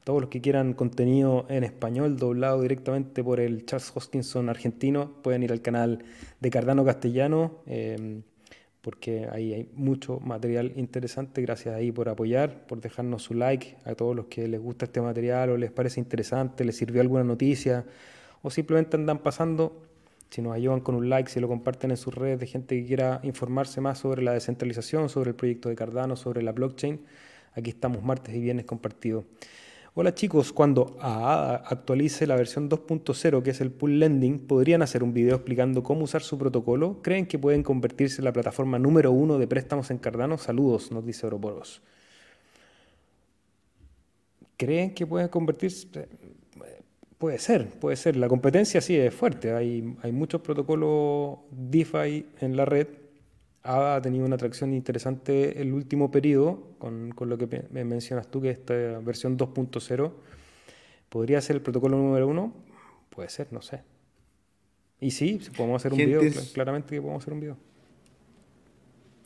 todos 0.05 0.21
los 0.21 0.29
que 0.29 0.39
quieran 0.39 0.71
contenido 0.71 1.45
en 1.49 1.65
español 1.65 2.15
doblado 2.15 2.61
directamente 2.61 3.21
por 3.21 3.41
el 3.41 3.65
Charles 3.65 3.91
Hoskinson 3.93 4.47
argentino, 4.47 5.11
pueden 5.21 5.43
ir 5.43 5.51
al 5.51 5.61
canal 5.61 6.05
de 6.39 6.49
Cardano 6.49 6.85
Castellano, 6.85 7.57
eh, 7.65 8.21
porque 8.81 9.27
ahí 9.29 9.53
hay 9.53 9.69
mucho 9.73 10.21
material 10.21 10.71
interesante. 10.77 11.41
Gracias 11.41 11.75
ahí 11.75 11.91
por 11.91 12.07
apoyar, 12.07 12.65
por 12.65 12.79
dejarnos 12.79 13.23
su 13.23 13.33
like 13.33 13.75
a 13.83 13.93
todos 13.93 14.15
los 14.15 14.27
que 14.27 14.47
les 14.47 14.61
gusta 14.61 14.85
este 14.85 15.01
material 15.01 15.49
o 15.49 15.57
les 15.57 15.73
parece 15.73 15.99
interesante, 15.99 16.63
les 16.63 16.77
sirvió 16.77 17.01
alguna 17.01 17.25
noticia 17.25 17.83
o 18.41 18.49
simplemente 18.49 18.95
andan 18.95 19.17
pasando. 19.19 19.88
Si 20.29 20.41
nos 20.41 20.53
ayudan 20.53 20.81
con 20.81 20.95
un 20.95 21.09
like, 21.09 21.29
si 21.29 21.39
lo 21.39 21.47
comparten 21.47 21.89
en 21.89 21.97
sus 21.97 22.13
redes 22.13 22.39
de 22.39 22.45
gente 22.45 22.79
que 22.79 22.85
quiera 22.85 23.19
informarse 23.23 23.81
más 23.81 23.97
sobre 23.97 24.21
la 24.21 24.33
descentralización, 24.33 25.09
sobre 25.09 25.31
el 25.31 25.35
proyecto 25.35 25.69
de 25.69 25.75
Cardano, 25.75 26.15
sobre 26.15 26.43
la 26.43 26.51
blockchain, 26.51 27.01
aquí 27.53 27.71
estamos 27.71 28.03
martes 28.03 28.35
y 28.35 28.39
viernes 28.39 28.65
compartidos. 28.65 29.25
Hola 29.95 30.13
chicos, 30.13 30.53
cuando 30.53 30.95
AADA 31.01 31.55
actualice 31.55 32.27
la 32.27 32.35
versión 32.35 32.69
2.0, 32.69 33.41
que 33.41 33.49
es 33.49 33.59
el 33.59 33.71
pool 33.71 33.99
lending, 33.99 34.39
¿podrían 34.45 34.83
hacer 34.83 35.03
un 35.03 35.13
video 35.13 35.35
explicando 35.35 35.81
cómo 35.81 36.03
usar 36.03 36.21
su 36.21 36.37
protocolo? 36.37 37.01
¿Creen 37.01 37.25
que 37.25 37.39
pueden 37.39 37.63
convertirse 37.63 38.21
en 38.21 38.25
la 38.25 38.31
plataforma 38.31 38.77
número 38.77 39.11
uno 39.11 39.39
de 39.39 39.47
préstamos 39.47 39.89
en 39.89 39.97
Cardano? 39.97 40.37
Saludos, 40.37 40.91
nos 40.91 41.03
dice 41.03 41.25
Oroporos. 41.25 41.81
¿Creen 44.57 44.93
que 44.93 45.07
pueden 45.07 45.27
convertirse? 45.29 46.07
Puede 47.19 47.37
ser, 47.37 47.69
puede 47.69 47.95
ser. 47.95 48.15
La 48.15 48.27
competencia 48.27 48.81
sí 48.81 48.97
es 48.97 49.13
fuerte. 49.13 49.53
Hay, 49.53 49.95
hay 50.01 50.11
muchos 50.11 50.41
protocolos 50.41 51.39
DeFi 51.51 52.25
en 52.41 52.57
la 52.57 52.65
red 52.65 52.87
ha 53.63 53.99
tenido 54.01 54.25
una 54.25 54.35
atracción 54.35 54.73
interesante 54.73 55.61
el 55.61 55.73
último 55.73 56.11
periodo, 56.11 56.75
con, 56.77 57.11
con 57.11 57.29
lo 57.29 57.37
que 57.37 57.65
me 57.71 57.83
mencionas 57.83 58.27
tú, 58.27 58.41
que 58.41 58.51
esta 58.51 58.73
versión 58.99 59.37
2.0 59.37 60.11
podría 61.09 61.41
ser 61.41 61.57
el 61.57 61.61
protocolo 61.61 61.97
número 61.97 62.27
uno. 62.27 62.53
Puede 63.09 63.29
ser, 63.29 63.51
no 63.51 63.61
sé. 63.61 63.83
Y 65.01 65.11
sí, 65.11 65.39
podemos 65.55 65.81
hacer 65.81 65.93
un 65.93 65.97
video, 65.97 66.21
claramente 66.53 66.95
que 66.95 67.01
podemos 67.01 67.23
hacer 67.23 67.33
un 67.33 67.39
video. 67.39 67.57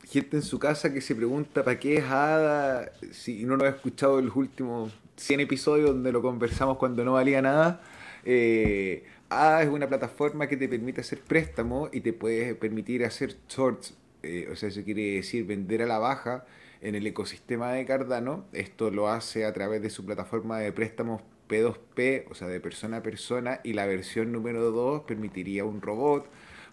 Gente 0.04 0.36
en 0.36 0.42
su 0.42 0.58
casa 0.58 0.92
que 0.92 1.00
se 1.00 1.14
pregunta 1.14 1.64
para 1.64 1.78
qué 1.78 1.96
es 1.96 2.04
ADA, 2.04 2.92
si 3.10 3.44
no 3.44 3.56
lo 3.56 3.64
ha 3.64 3.68
escuchado 3.68 4.18
en 4.18 4.26
los 4.26 4.36
últimos 4.36 4.92
100 5.16 5.40
episodios 5.40 5.90
donde 5.90 6.12
lo 6.12 6.22
conversamos 6.22 6.76
cuando 6.78 7.04
no 7.04 7.14
valía 7.14 7.42
nada. 7.42 7.80
Eh, 8.24 9.04
ADA 9.28 9.62
es 9.62 9.68
una 9.68 9.88
plataforma 9.88 10.46
que 10.46 10.56
te 10.56 10.68
permite 10.68 11.00
hacer 11.00 11.20
préstamos 11.20 11.90
y 11.92 12.00
te 12.00 12.12
puede 12.12 12.54
permitir 12.54 13.04
hacer 13.04 13.36
shorts 13.48 13.94
eh, 14.24 14.48
o 14.50 14.56
sea, 14.56 14.70
eso 14.70 14.82
quiere 14.84 15.16
decir 15.16 15.44
vender 15.44 15.82
a 15.82 15.86
la 15.86 15.98
baja 15.98 16.46
en 16.80 16.94
el 16.94 17.06
ecosistema 17.06 17.72
de 17.72 17.84
Cardano. 17.84 18.46
Esto 18.52 18.90
lo 18.90 19.08
hace 19.08 19.44
a 19.44 19.52
través 19.52 19.82
de 19.82 19.90
su 19.90 20.04
plataforma 20.04 20.58
de 20.58 20.72
préstamos 20.72 21.22
P2P, 21.48 22.24
o 22.30 22.34
sea, 22.34 22.48
de 22.48 22.58
persona 22.58 22.98
a 22.98 23.02
persona, 23.02 23.60
y 23.62 23.74
la 23.74 23.86
versión 23.86 24.32
número 24.32 24.70
2 24.70 25.02
permitiría 25.02 25.64
un 25.64 25.82
robot 25.82 26.26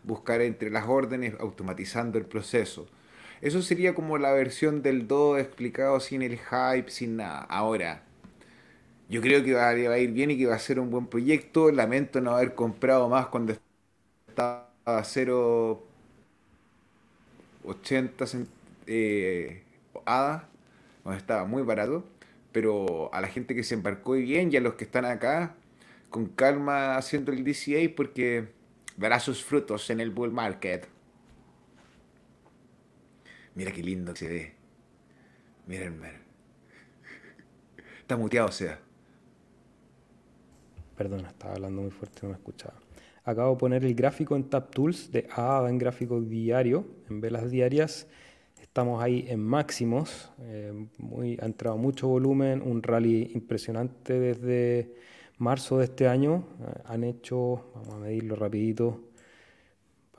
buscar 0.03 0.41
entre 0.41 0.69
las 0.69 0.88
órdenes 0.88 1.36
automatizando 1.39 2.17
el 2.17 2.25
proceso. 2.25 2.88
Eso 3.41 3.61
sería 3.61 3.95
como 3.95 4.17
la 4.17 4.31
versión 4.33 4.83
del 4.83 5.07
2 5.07 5.39
explicado 5.39 5.99
sin 5.99 6.21
el 6.21 6.37
hype, 6.37 6.89
sin 6.91 7.17
nada. 7.17 7.39
Ahora, 7.49 8.03
yo 9.09 9.21
creo 9.21 9.43
que 9.43 9.53
va 9.53 9.69
a 9.69 9.97
ir 9.97 10.11
bien 10.11 10.31
y 10.31 10.37
que 10.37 10.45
va 10.45 10.55
a 10.55 10.59
ser 10.59 10.79
un 10.79 10.89
buen 10.91 11.07
proyecto. 11.07 11.71
Lamento 11.71 12.21
no 12.21 12.31
haber 12.31 12.55
comprado 12.55 13.09
más 13.09 13.27
cuando 13.27 13.53
estaba 14.27 14.69
a 14.85 15.03
cero 15.03 15.83
80 17.65 18.25
eh, 18.87 19.63
hadas, 20.05 20.43
donde 21.03 21.17
estaba 21.19 21.45
muy 21.45 21.63
barato, 21.63 22.05
pero 22.51 23.13
a 23.13 23.21
la 23.21 23.27
gente 23.27 23.55
que 23.55 23.63
se 23.63 23.75
embarcó 23.75 24.13
bien 24.13 24.51
y 24.51 24.57
a 24.57 24.61
los 24.61 24.75
que 24.75 24.83
están 24.85 25.05
acá, 25.05 25.55
con 26.09 26.27
calma 26.27 26.97
haciendo 26.97 27.31
el 27.31 27.43
DCA 27.43 27.95
porque 27.95 28.49
dará 28.97 29.19
sus 29.19 29.43
frutos 29.43 29.89
en 29.89 29.99
el 29.99 30.11
bull 30.11 30.31
market. 30.31 30.87
Mira 33.55 33.71
qué 33.71 33.83
lindo 33.83 34.15
se 34.15 34.27
ve. 34.27 34.53
Mira 35.67 35.85
hermano. 35.85 36.19
Está 37.99 38.17
muteado, 38.17 38.49
o 38.49 38.51
sea. 38.51 38.79
Perdona, 40.97 41.29
estaba 41.29 41.53
hablando 41.55 41.81
muy 41.81 41.91
fuerte, 41.91 42.19
no 42.23 42.29
me 42.29 42.35
escuchaba. 42.35 42.75
Acabo 43.23 43.53
de 43.53 43.59
poner 43.59 43.85
el 43.85 43.95
gráfico 43.95 44.35
en 44.35 44.49
TapTools 44.49 45.11
de 45.11 45.27
ADA 45.35 45.69
en 45.69 45.77
gráfico 45.77 46.19
diario, 46.21 46.85
en 47.09 47.21
velas 47.21 47.51
diarias. 47.51 48.07
Estamos 48.61 49.03
ahí 49.03 49.25
en 49.27 49.39
máximos, 49.39 50.31
eh, 50.39 50.87
muy, 50.97 51.37
ha 51.41 51.45
entrado 51.45 51.77
mucho 51.77 52.07
volumen, 52.07 52.61
un 52.61 52.81
rally 52.81 53.31
impresionante 53.33 54.19
desde 54.19 54.95
marzo 55.37 55.77
de 55.77 55.85
este 55.85 56.07
año. 56.07 56.45
Eh, 56.61 56.81
han 56.85 57.03
hecho, 57.03 57.71
vamos 57.75 57.93
a 57.95 57.97
medirlo 57.97 58.35
rapidito, 58.35 59.11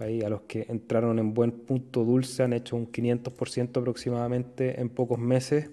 ahí 0.03 0.22
a 0.22 0.28
los 0.28 0.42
que 0.42 0.66
entraron 0.68 1.18
en 1.18 1.34
buen 1.34 1.53
punto 1.53 2.05
dulce 2.05 2.42
han 2.42 2.53
hecho 2.53 2.76
un 2.76 2.90
500% 2.90 3.80
aproximadamente 3.80 4.80
en 4.80 4.88
pocos 4.88 5.18
meses. 5.18 5.70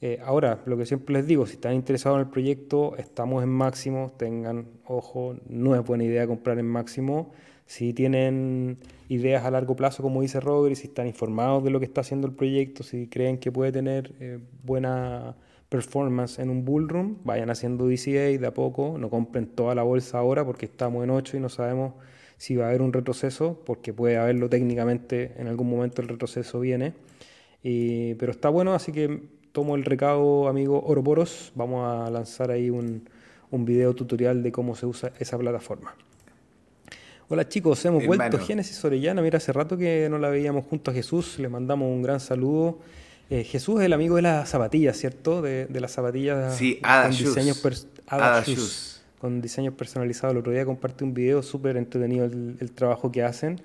Eh, 0.00 0.18
ahora, 0.22 0.62
lo 0.66 0.76
que 0.76 0.84
siempre 0.84 1.14
les 1.14 1.26
digo, 1.26 1.46
si 1.46 1.54
están 1.54 1.74
interesados 1.74 2.16
en 2.16 2.26
el 2.26 2.30
proyecto, 2.30 2.96
estamos 2.96 3.42
en 3.42 3.48
máximo, 3.48 4.12
tengan 4.16 4.66
ojo, 4.84 5.36
no 5.48 5.74
es 5.74 5.82
buena 5.84 6.04
idea 6.04 6.26
comprar 6.26 6.58
en 6.58 6.66
máximo. 6.66 7.32
Si 7.64 7.92
tienen 7.92 8.78
ideas 9.08 9.44
a 9.44 9.50
largo 9.50 9.74
plazo, 9.74 10.02
como 10.02 10.22
dice 10.22 10.38
Robert, 10.40 10.76
si 10.76 10.88
están 10.88 11.06
informados 11.06 11.64
de 11.64 11.70
lo 11.70 11.80
que 11.80 11.86
está 11.86 12.02
haciendo 12.02 12.28
el 12.28 12.34
proyecto, 12.34 12.82
si 12.84 13.08
creen 13.08 13.38
que 13.38 13.50
puede 13.50 13.72
tener 13.72 14.14
eh, 14.20 14.38
buena 14.62 15.36
performance 15.68 16.38
en 16.38 16.50
un 16.50 16.64
bullroom, 16.64 17.16
vayan 17.24 17.50
haciendo 17.50 17.88
DCA 17.88 18.38
de 18.38 18.46
a 18.46 18.54
poco, 18.54 18.96
no 18.98 19.10
compren 19.10 19.46
toda 19.46 19.74
la 19.74 19.82
bolsa 19.82 20.18
ahora 20.18 20.44
porque 20.44 20.66
estamos 20.66 21.02
en 21.02 21.10
8 21.10 21.38
y 21.38 21.40
no 21.40 21.48
sabemos 21.48 21.94
si 22.36 22.56
va 22.56 22.66
a 22.66 22.68
haber 22.68 22.82
un 22.82 22.92
retroceso, 22.92 23.60
porque 23.64 23.92
puede 23.92 24.16
haberlo 24.16 24.48
técnicamente, 24.48 25.32
en 25.38 25.48
algún 25.48 25.70
momento 25.70 26.02
el 26.02 26.08
retroceso 26.08 26.60
viene. 26.60 26.92
pero 27.62 28.32
está 28.32 28.48
bueno, 28.48 28.74
así 28.74 28.92
que 28.92 29.22
tomo 29.52 29.76
el 29.76 29.84
recado, 29.84 30.48
amigo 30.48 30.82
Oroboros. 30.84 31.52
Vamos 31.54 31.86
a 31.86 32.10
lanzar 32.10 32.50
ahí 32.50 32.70
un, 32.70 33.08
un 33.50 33.64
video 33.64 33.94
tutorial 33.94 34.42
de 34.42 34.52
cómo 34.52 34.76
se 34.76 34.86
usa 34.86 35.12
esa 35.18 35.38
plataforma. 35.38 35.94
Hola 37.28 37.48
chicos, 37.48 37.84
hemos 37.84 38.06
vuelto 38.06 38.38
Génesis 38.38 38.84
Orellana. 38.84 39.20
Mira, 39.20 39.38
hace 39.38 39.52
rato 39.52 39.76
que 39.76 40.08
no 40.08 40.18
la 40.18 40.28
veíamos 40.28 40.64
junto 40.66 40.92
a 40.92 40.94
Jesús. 40.94 41.38
Le 41.38 41.48
mandamos 41.48 41.88
un 41.88 42.02
gran 42.02 42.20
saludo. 42.20 42.78
Eh, 43.28 43.42
Jesús 43.42 43.80
es 43.80 43.86
el 43.86 43.92
amigo 43.92 44.14
de 44.14 44.22
las 44.22 44.48
zapatillas, 44.48 44.96
¿cierto? 44.96 45.42
De, 45.42 45.66
de 45.66 45.80
las 45.80 45.90
zapatillas 45.90 46.56
sí, 46.56 46.78
Ada 46.82 47.08
con 47.08 47.18
diseños 47.18 47.66
Ada, 48.06 48.44
Shoes. 48.44 48.95
Con 49.20 49.40
diseños 49.40 49.74
personalizados. 49.74 50.34
El 50.34 50.40
otro 50.40 50.52
día 50.52 50.64
comparte 50.64 51.04
un 51.04 51.14
video 51.14 51.42
súper 51.42 51.76
entretenido 51.76 52.24
el, 52.24 52.70
trabajo 52.72 53.10
que 53.10 53.22
hacen. 53.22 53.60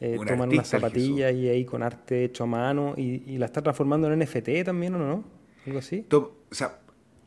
Eh, 0.00 0.18
toman 0.26 0.50
una 0.50 0.64
zapatilla 0.64 1.30
y 1.30 1.48
ahí 1.48 1.64
con 1.64 1.82
arte 1.82 2.24
hecho 2.24 2.44
a 2.44 2.46
mano 2.46 2.94
y, 2.96 3.38
la 3.38 3.46
está 3.46 3.62
transformando 3.62 4.12
en 4.12 4.18
NFT 4.18 4.64
también, 4.64 4.94
¿o 4.94 4.98
no? 4.98 5.24
Algo 5.66 5.78
así. 5.78 6.06
o 6.10 6.32
sea, 6.50 6.78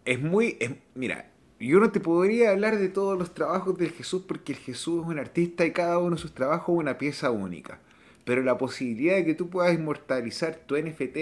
es 0.05 0.21
muy... 0.21 0.57
mira, 0.95 1.30
yo 1.59 1.80
no 1.80 1.91
te 1.91 1.99
podría 1.99 2.51
hablar 2.51 2.78
de 2.78 2.89
todos 2.89 3.17
los 3.17 3.34
trabajos 3.34 3.78
del 3.78 3.91
Jesús 3.91 4.24
porque 4.28 4.53
el 4.53 4.59
Jesús 4.59 5.03
es 5.03 5.09
un 5.09 5.19
artista 5.19 5.65
y 5.65 5.71
cada 5.71 5.97
uno 5.97 6.15
de 6.15 6.21
sus 6.21 6.34
trabajos 6.34 6.76
es 6.76 6.80
una 6.80 6.97
pieza 6.97 7.32
única. 7.32 7.80
Pero 8.26 8.41
la 8.43 8.57
posibilidad 8.57 9.15
de 9.15 9.26
que 9.26 9.34
tú 9.34 9.49
puedas 9.49 9.74
inmortalizar 9.74 10.55
tu 10.55 10.78
NFT 10.78 11.17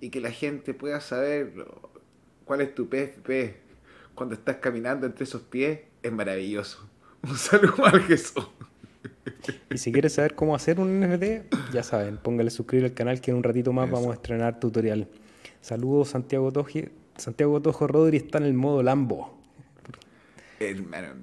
y 0.00 0.10
que 0.10 0.20
la 0.20 0.30
gente 0.30 0.74
pueda 0.74 1.00
saber 1.00 1.52
cuál 2.44 2.60
es 2.60 2.74
tu 2.74 2.88
PFP 2.88 3.69
cuando 4.20 4.34
estás 4.34 4.56
caminando 4.56 5.06
entre 5.06 5.24
esos 5.24 5.40
pies 5.40 5.80
es 6.02 6.12
maravilloso. 6.12 6.86
Un 7.22 7.38
saludo 7.38 7.86
al 7.86 8.02
Jesús. 8.02 8.46
Y 9.70 9.78
si 9.78 9.92
quieres 9.92 10.12
saber 10.12 10.34
cómo 10.34 10.54
hacer 10.54 10.78
un 10.78 11.00
NFT, 11.00 11.72
ya 11.72 11.82
saben, 11.82 12.18
póngale 12.18 12.50
suscribir 12.50 12.84
al 12.84 12.92
canal 12.92 13.22
que 13.22 13.30
en 13.30 13.38
un 13.38 13.42
ratito 13.42 13.72
más 13.72 13.90
vamos 13.90 14.10
a 14.10 14.12
estrenar 14.16 14.60
tutorial. 14.60 15.08
Saludos 15.62 16.08
Santiago 16.08 16.52
Toji. 16.52 16.90
Santiago 17.16 17.62
Tojo 17.62 17.86
Rodri 17.86 18.18
está 18.18 18.36
en 18.36 18.44
el 18.44 18.52
modo 18.52 18.82
Lambo. 18.82 19.38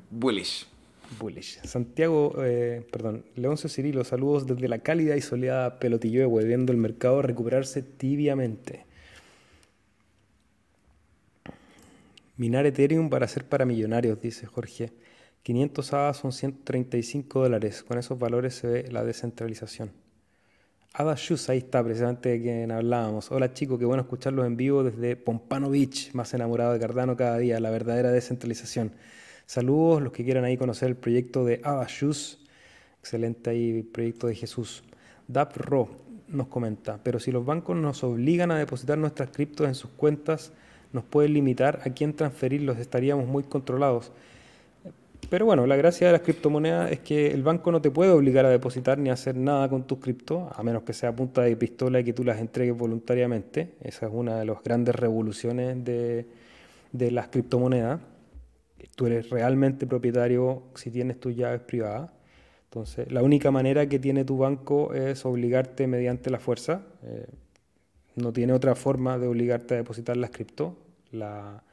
bullish. 0.09 0.65
Bullish. 1.19 1.59
Santiago, 1.65 2.33
eh, 2.39 2.83
perdón, 2.91 3.25
Leoncio 3.35 3.69
Cirilo, 3.69 4.05
saludos 4.05 4.47
desde 4.47 4.67
la 4.67 4.79
cálida 4.79 5.15
y 5.15 5.21
soleada 5.21 5.77
Pelotillo, 5.77 6.31
viendo 6.31 6.71
el 6.71 6.79
mercado 6.79 7.21
recuperarse 7.21 7.83
tibiamente. 7.83 8.86
Minar 12.37 12.67
Ethereum 12.67 13.09
para 13.09 13.27
ser 13.27 13.45
para 13.45 13.65
millonarios, 13.65 14.21
dice 14.21 14.45
Jorge. 14.45 14.93
500 15.41 15.93
ADA 15.93 16.13
son 16.13 16.31
135 16.31 17.41
dólares. 17.41 17.81
Con 17.81 17.97
esos 17.97 18.19
valores 18.19 18.53
se 18.53 18.67
ve 18.67 18.91
la 18.91 19.03
descentralización. 19.03 19.91
Ada 20.93 21.15
Shus, 21.17 21.49
ahí 21.49 21.57
está 21.57 21.83
precisamente 21.83 22.29
de 22.29 22.39
quien 22.39 22.71
hablábamos. 22.71 23.31
Hola 23.31 23.53
chicos, 23.53 23.79
qué 23.79 23.85
bueno 23.85 24.03
escucharlos 24.03 24.45
en 24.45 24.55
vivo 24.55 24.83
desde 24.83 25.15
Pompano 25.15 25.71
Beach, 25.71 26.13
más 26.13 26.31
enamorado 26.35 26.73
de 26.73 26.79
Cardano 26.79 27.17
cada 27.17 27.39
día, 27.39 27.59
la 27.59 27.71
verdadera 27.71 28.11
descentralización. 28.11 28.91
Saludos, 29.47 30.03
los 30.03 30.13
que 30.13 30.23
quieran 30.23 30.43
ahí 30.43 30.57
conocer 30.57 30.89
el 30.89 30.95
proyecto 30.95 31.43
de 31.43 31.59
Abashus. 31.63 32.45
Excelente 32.99 33.49
ahí 33.49 33.81
proyecto 33.81 34.27
de 34.27 34.35
Jesús. 34.35 34.83
DAPRO 35.27 35.89
nos 36.27 36.49
comenta, 36.49 36.99
pero 37.03 37.19
si 37.19 37.31
los 37.31 37.43
bancos 37.43 37.75
nos 37.75 38.03
obligan 38.03 38.51
a 38.51 38.59
depositar 38.59 38.99
nuestras 38.99 39.31
criptos 39.31 39.67
en 39.67 39.73
sus 39.73 39.89
cuentas, 39.89 40.51
nos 40.93 41.03
pueden 41.03 41.33
limitar 41.33 41.81
a 41.85 41.89
quién 41.91 42.13
transferirlos, 42.13 42.77
estaríamos 42.77 43.27
muy 43.27 43.43
controlados. 43.43 44.11
Pero 45.29 45.45
bueno, 45.45 45.67
la 45.67 45.75
gracia 45.75 46.07
de 46.07 46.13
las 46.13 46.21
criptomonedas 46.21 46.91
es 46.91 46.99
que 46.99 47.31
el 47.31 47.43
banco 47.43 47.71
no 47.71 47.81
te 47.81 47.91
puede 47.91 48.11
obligar 48.11 48.45
a 48.45 48.49
depositar 48.49 48.97
ni 48.97 49.09
a 49.09 49.13
hacer 49.13 49.35
nada 49.35 49.67
con 49.67 49.85
tus 49.85 49.99
criptos, 49.99 50.47
a 50.55 50.63
menos 50.63 50.83
que 50.83 50.93
sea 50.93 51.13
punta 51.13 51.41
de 51.41 51.55
pistola 51.57 51.99
y 51.99 52.03
que 52.03 52.13
tú 52.13 52.23
las 52.23 52.39
entregues 52.39 52.77
voluntariamente. 52.77 53.73
Esa 53.81 54.05
es 54.05 54.11
una 54.13 54.39
de 54.39 54.45
las 54.45 54.63
grandes 54.63 54.95
revoluciones 54.95 55.83
de, 55.83 56.27
de 56.93 57.11
las 57.11 57.27
criptomonedas 57.27 57.99
tú 58.97 59.05
eres 59.05 59.29
realmente 59.29 59.85
propietario 59.85 60.63
si 60.73 60.89
tienes 60.89 61.19
tus 61.19 61.35
llaves 61.35 61.61
privadas. 61.61 62.09
Entonces, 62.65 63.11
la 63.11 63.21
única 63.21 63.51
manera 63.51 63.87
que 63.87 63.99
tiene 63.99 64.25
tu 64.25 64.39
banco 64.39 64.93
es 64.93 65.23
obligarte 65.23 65.85
mediante 65.85 66.31
la 66.31 66.39
fuerza. 66.39 66.81
Eh, 67.03 67.27
no 68.17 68.33
tiene 68.33 68.53
otra 68.53 68.75
forma 68.75 69.17
de 69.17 69.27
obligarte 69.27 69.75
a 69.75 69.77
depositar 69.77 70.17
las 70.17 70.31
cripto. 70.31 70.75
La 71.11 71.63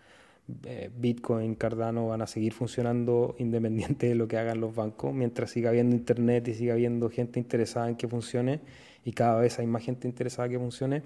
eh, 0.64 0.90
Bitcoin, 0.96 1.54
Cardano 1.56 2.08
van 2.08 2.22
a 2.22 2.26
seguir 2.26 2.52
funcionando 2.52 3.34
independiente 3.40 4.08
de 4.08 4.14
lo 4.14 4.28
que 4.28 4.38
hagan 4.38 4.60
los 4.60 4.74
bancos, 4.74 5.12
mientras 5.12 5.50
siga 5.50 5.70
habiendo 5.70 5.96
internet 5.96 6.46
y 6.48 6.54
siga 6.54 6.74
habiendo 6.74 7.10
gente 7.10 7.40
interesada 7.40 7.88
en 7.88 7.96
que 7.96 8.06
funcione 8.06 8.60
y 9.04 9.12
cada 9.12 9.40
vez 9.40 9.58
hay 9.58 9.66
más 9.66 9.82
gente 9.82 10.06
interesada 10.06 10.46
en 10.46 10.52
que 10.52 10.58
funcione 10.58 11.02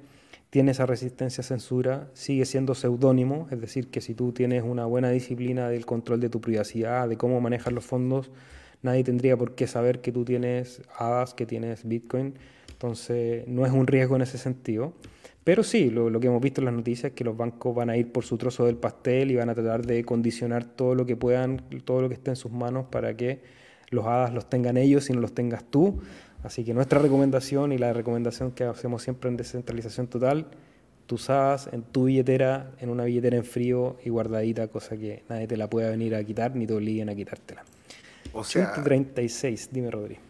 tiene 0.51 0.71
esa 0.71 0.87
resistencia 0.87 1.43
a 1.43 1.45
censura, 1.45 2.09
sigue 2.15 2.47
siendo 2.47 2.75
seudónimo, 2.75 3.49
es 3.51 3.61
decir, 3.61 3.89
que 3.89 4.01
si 4.01 4.15
tú 4.15 4.33
tienes 4.33 4.63
una 4.63 4.87
buena 4.87 5.11
disciplina 5.11 5.69
del 5.69 5.85
control 5.85 6.21
de 6.21 6.31
tu 6.31 6.41
privacidad, 6.41 7.09
de 7.09 7.19
cómo 7.19 7.41
manejas 7.41 7.73
los 7.73 7.85
fondos, 7.85 8.31
nadie 8.83 9.05
tendría 9.05 9.37
por 9.37 9.55
qué 9.55 9.67
saber 9.67 10.01
que 10.01 10.11
tú 10.11 10.25
tienes 10.25 10.81
hadas, 10.97 11.35
que 11.35 11.45
tienes 11.45 11.87
Bitcoin, 11.87 12.35
entonces 12.79 13.43
no 13.49 13.67
es 13.67 13.73
un 13.73 13.89
riesgo 13.89 14.15
en 14.15 14.23
ese 14.23 14.39
sentido. 14.39 14.93
Pero 15.43 15.65
sí, 15.65 15.91
lo, 15.91 16.11
lo, 16.11 16.21
que 16.21 16.29
hemos 16.29 16.41
visto 16.41 16.61
en 16.61 16.67
las 16.67 16.75
noticias 16.75 17.11
es 17.11 17.17
que 17.17 17.25
los 17.25 17.37
bancos 17.37 17.75
van 17.75 17.91
a 17.91 17.97
ir 17.97 18.13
por 18.13 18.25
su 18.25 18.39
trozo 18.39 18.67
del 18.67 18.77
pastel 18.77 19.33
y 19.33 19.37
van 19.37 19.51
a 19.51 19.55
tratar 19.55 19.85
de 19.85 20.05
condicionar 20.05 20.65
todo 20.65 20.95
lo 20.95 21.05
que 21.05 21.17
puedan, 21.17 21.65
todo 21.85 22.03
lo 22.03 22.09
que 22.09 22.15
esté 22.15 22.31
en 22.31 22.37
sus 22.37 22.53
manos 22.53 22.87
para 22.89 23.17
que 23.17 23.41
los 23.91 24.07
hadas 24.07 24.33
los 24.33 24.49
tengan 24.49 24.77
ellos 24.77 25.11
y 25.11 25.13
no 25.13 25.21
los 25.21 25.35
tengas 25.35 25.65
tú. 25.65 26.01
Así 26.45 26.65
que 26.65 26.73
nuestra 26.73 27.01
recomendación 27.01 27.73
y 27.73 27.79
la 27.79 27.93
recomendación 27.93 28.53
que 28.53 28.63
hacemos 28.63 29.03
siempre 29.03 29.29
en 29.29 29.37
descentralización 29.37 30.07
total, 30.07 30.47
tú 31.07 31.17
usas 31.17 31.69
en 31.73 31.83
tu 31.83 32.05
billetera, 32.05 32.71
en 32.79 32.91
una 32.91 33.05
billetera 33.05 33.37
en 33.39 33.45
frío 33.45 33.97
y 34.05 34.11
guardadita, 34.11 34.69
cosa 34.69 34.97
que 34.97 35.25
nadie 35.29 35.49
te 35.49 35.57
la 35.57 35.69
pueda 35.69 35.91
venir 35.91 36.15
a 36.15 36.23
quitar 36.23 36.55
ni 36.55 36.65
te 36.65 36.75
obliguen 36.75 37.09
a 37.09 37.15
quitártela. 37.17 37.65
O 38.33 38.45
sea, 38.45 38.73
36, 38.85 39.71
dime 39.73 39.91
Rodri. 39.91 40.28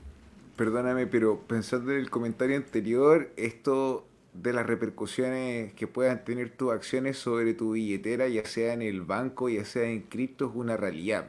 Perdóname, 0.58 1.06
pero 1.06 1.42
pensando 1.46 1.92
en 1.92 1.98
el 1.98 2.10
comentario 2.10 2.56
anterior, 2.56 3.30
esto 3.36 4.08
de 4.32 4.52
las 4.52 4.66
repercusiones 4.66 5.72
que 5.74 5.86
puedan 5.86 6.24
tener 6.24 6.50
tus 6.50 6.72
acciones 6.72 7.16
sobre 7.16 7.54
tu 7.54 7.74
billetera, 7.74 8.26
ya 8.26 8.44
sea 8.44 8.72
en 8.72 8.82
el 8.82 9.02
banco, 9.02 9.48
ya 9.48 9.64
sea 9.64 9.84
en 9.84 10.02
cripto, 10.02 10.46
es 10.46 10.56
una 10.56 10.76
realidad. 10.76 11.28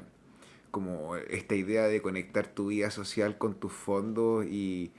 Como 0.71 1.15
esta 1.15 1.53
idea 1.53 1.83
de 1.83 2.01
conectar 2.01 2.47
tu 2.47 2.69
vida 2.69 2.89
social 2.89 3.37
con 3.37 3.53
tus 3.53 3.71
fondos 3.71 4.47
y 4.47 4.93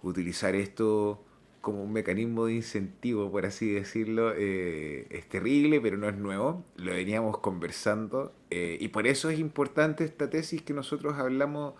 utilizar 0.00 0.54
esto 0.54 1.24
como 1.60 1.82
un 1.82 1.92
mecanismo 1.92 2.46
de 2.46 2.54
incentivo, 2.54 3.32
por 3.32 3.46
así 3.46 3.68
decirlo, 3.68 4.32
eh, 4.36 5.08
es 5.10 5.28
terrible, 5.28 5.80
pero 5.80 5.96
no 5.96 6.08
es 6.08 6.16
nuevo, 6.16 6.64
lo 6.76 6.92
veníamos 6.92 7.38
conversando 7.38 8.32
eh, 8.48 8.78
y 8.80 8.86
por 8.88 9.08
eso 9.08 9.28
es 9.28 9.40
importante 9.40 10.04
esta 10.04 10.30
tesis 10.30 10.62
que 10.62 10.72
nosotros 10.72 11.14
hablamos 11.18 11.74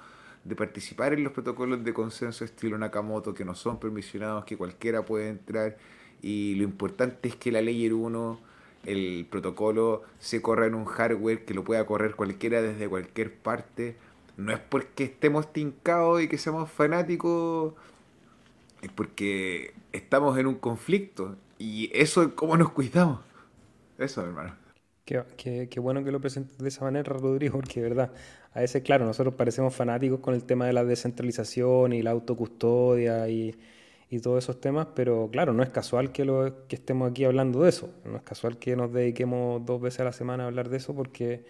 de 0.47 0.55
participar 0.57 1.12
en 1.12 1.24
los 1.24 1.32
protocolos 1.32 1.82
de 1.82 1.92
consenso 1.92 2.44
estilo 2.44 2.78
Nakamoto, 2.78 3.34
que 3.34 3.44
no 3.44 3.55
son 3.55 3.78
permisionados, 3.78 4.44
que 4.44 4.57
cualquiera 4.57 5.05
puede 5.05 5.28
entrar 5.28 5.76
y 6.22 6.55
lo 6.57 6.64
importante 6.64 7.28
es 7.28 7.36
que 7.36 7.53
la 7.53 7.62
ley 7.62 7.88
1 7.88 8.40
el 8.84 9.26
protocolo 9.30 10.03
se 10.18 10.40
corre 10.40 10.66
en 10.66 10.74
un 10.74 10.84
hardware 10.84 11.44
que 11.44 11.55
lo 11.55 11.64
pueda 11.64 11.84
correr 11.86 12.14
cualquiera 12.14 12.62
desde 12.62 12.88
cualquier 12.88 13.34
parte. 13.34 13.97
No 14.36 14.53
es 14.53 14.61
porque 14.61 15.05
estemos 15.05 15.53
tincados 15.53 16.22
y 16.22 16.28
que 16.28 16.38
seamos 16.38 16.70
fanáticos, 16.70 17.74
es 18.82 18.90
porque 18.92 19.74
estamos 19.92 20.38
en 20.38 20.47
un 20.47 20.55
conflicto. 20.55 21.36
Y 21.59 21.90
eso 21.94 22.22
es 22.22 22.28
cómo 22.34 22.57
nos 22.57 22.70
cuidamos. 22.70 23.20
Eso, 23.99 24.22
hermano. 24.22 24.55
Qué, 25.05 25.68
qué, 25.70 25.80
bueno 25.80 26.05
que 26.05 26.11
lo 26.11 26.20
presentes 26.20 26.59
de 26.59 26.68
esa 26.68 26.84
manera, 26.84 27.12
Rodrigo, 27.12 27.59
porque 27.59 27.80
verdad, 27.80 28.12
a 28.57 28.61
veces, 28.61 28.83
claro, 28.83 29.05
nosotros 29.05 29.35
parecemos 29.35 29.75
fanáticos 29.75 30.21
con 30.21 30.33
el 30.35 30.45
tema 30.45 30.67
de 30.67 30.73
la 30.73 30.83
descentralización 30.83 31.93
y 31.93 32.01
la 32.01 32.13
autocustodia 32.13 33.29
y, 33.29 33.55
y 34.09 34.21
todos 34.21 34.43
esos 34.43 34.63
temas, 34.63 34.89
pero 34.95 35.29
claro, 35.31 35.53
no 35.53 35.63
es 35.63 35.69
casual 35.69 36.11
que, 36.11 36.25
lo, 36.25 36.67
que 36.67 36.77
estemos 36.77 37.11
aquí 37.11 37.25
hablando 37.25 37.63
de 37.63 37.69
eso, 37.69 37.91
no 38.07 38.17
es 38.17 38.23
casual 38.23 38.57
que 38.57 38.75
nos 38.75 38.95
dediquemos 38.95 39.63
dos 39.67 39.83
veces 39.83 40.01
a 40.01 40.05
la 40.05 40.13
semana 40.13 40.45
a 40.45 40.47
hablar 40.47 40.71
de 40.71 40.79
eso, 40.79 40.95
porque 40.95 41.45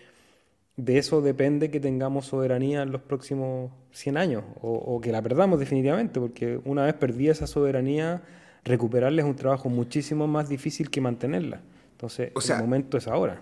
de 0.77 0.99
eso 0.99 1.23
depende 1.23 1.71
que 1.71 1.79
tengamos 1.79 2.27
soberanía 2.27 2.83
en 2.83 2.91
los 2.91 3.03
próximos 3.03 3.71
100 3.93 4.17
años, 4.17 4.45
o, 4.61 5.01
que 5.01 5.13
la 5.13 5.23
perdamos 5.23 5.61
definitivamente, 5.61 6.19
porque 6.19 6.59
una 6.65 6.87
vez 6.87 6.95
perdida 6.95 7.31
esa 7.31 7.47
soberanía, 7.47 8.23
recuperarla 8.65 9.23
es 9.23 9.29
un 9.29 9.37
trabajo 9.37 9.69
muchísimo 9.69 10.27
más 10.27 10.49
difícil 10.49 10.91
que 10.91 11.01
mantenerla. 11.01 11.61
Entonces, 11.93 12.33
el 12.51 12.59
momento 12.59 12.99
es 12.99 13.07
ahora. 13.07 13.41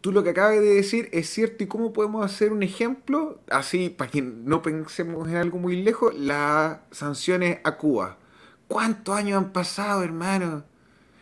Tú 0.00 0.12
lo 0.12 0.22
que 0.22 0.30
acabas 0.30 0.60
de 0.60 0.74
decir 0.74 1.10
es 1.12 1.28
cierto, 1.28 1.62
¿y 1.62 1.66
cómo 1.66 1.92
podemos 1.92 2.24
hacer 2.24 2.52
un 2.52 2.62
ejemplo? 2.62 3.38
Así, 3.50 3.90
para 3.90 4.10
que 4.10 4.22
no 4.22 4.62
pensemos 4.62 5.28
en 5.28 5.36
algo 5.36 5.58
muy 5.58 5.82
lejos, 5.82 6.14
las 6.18 6.78
sanciones 6.90 7.58
a 7.64 7.76
Cuba. 7.76 8.16
¿Cuántos 8.66 9.14
años 9.14 9.36
han 9.36 9.52
pasado, 9.52 10.02
hermano? 10.02 10.64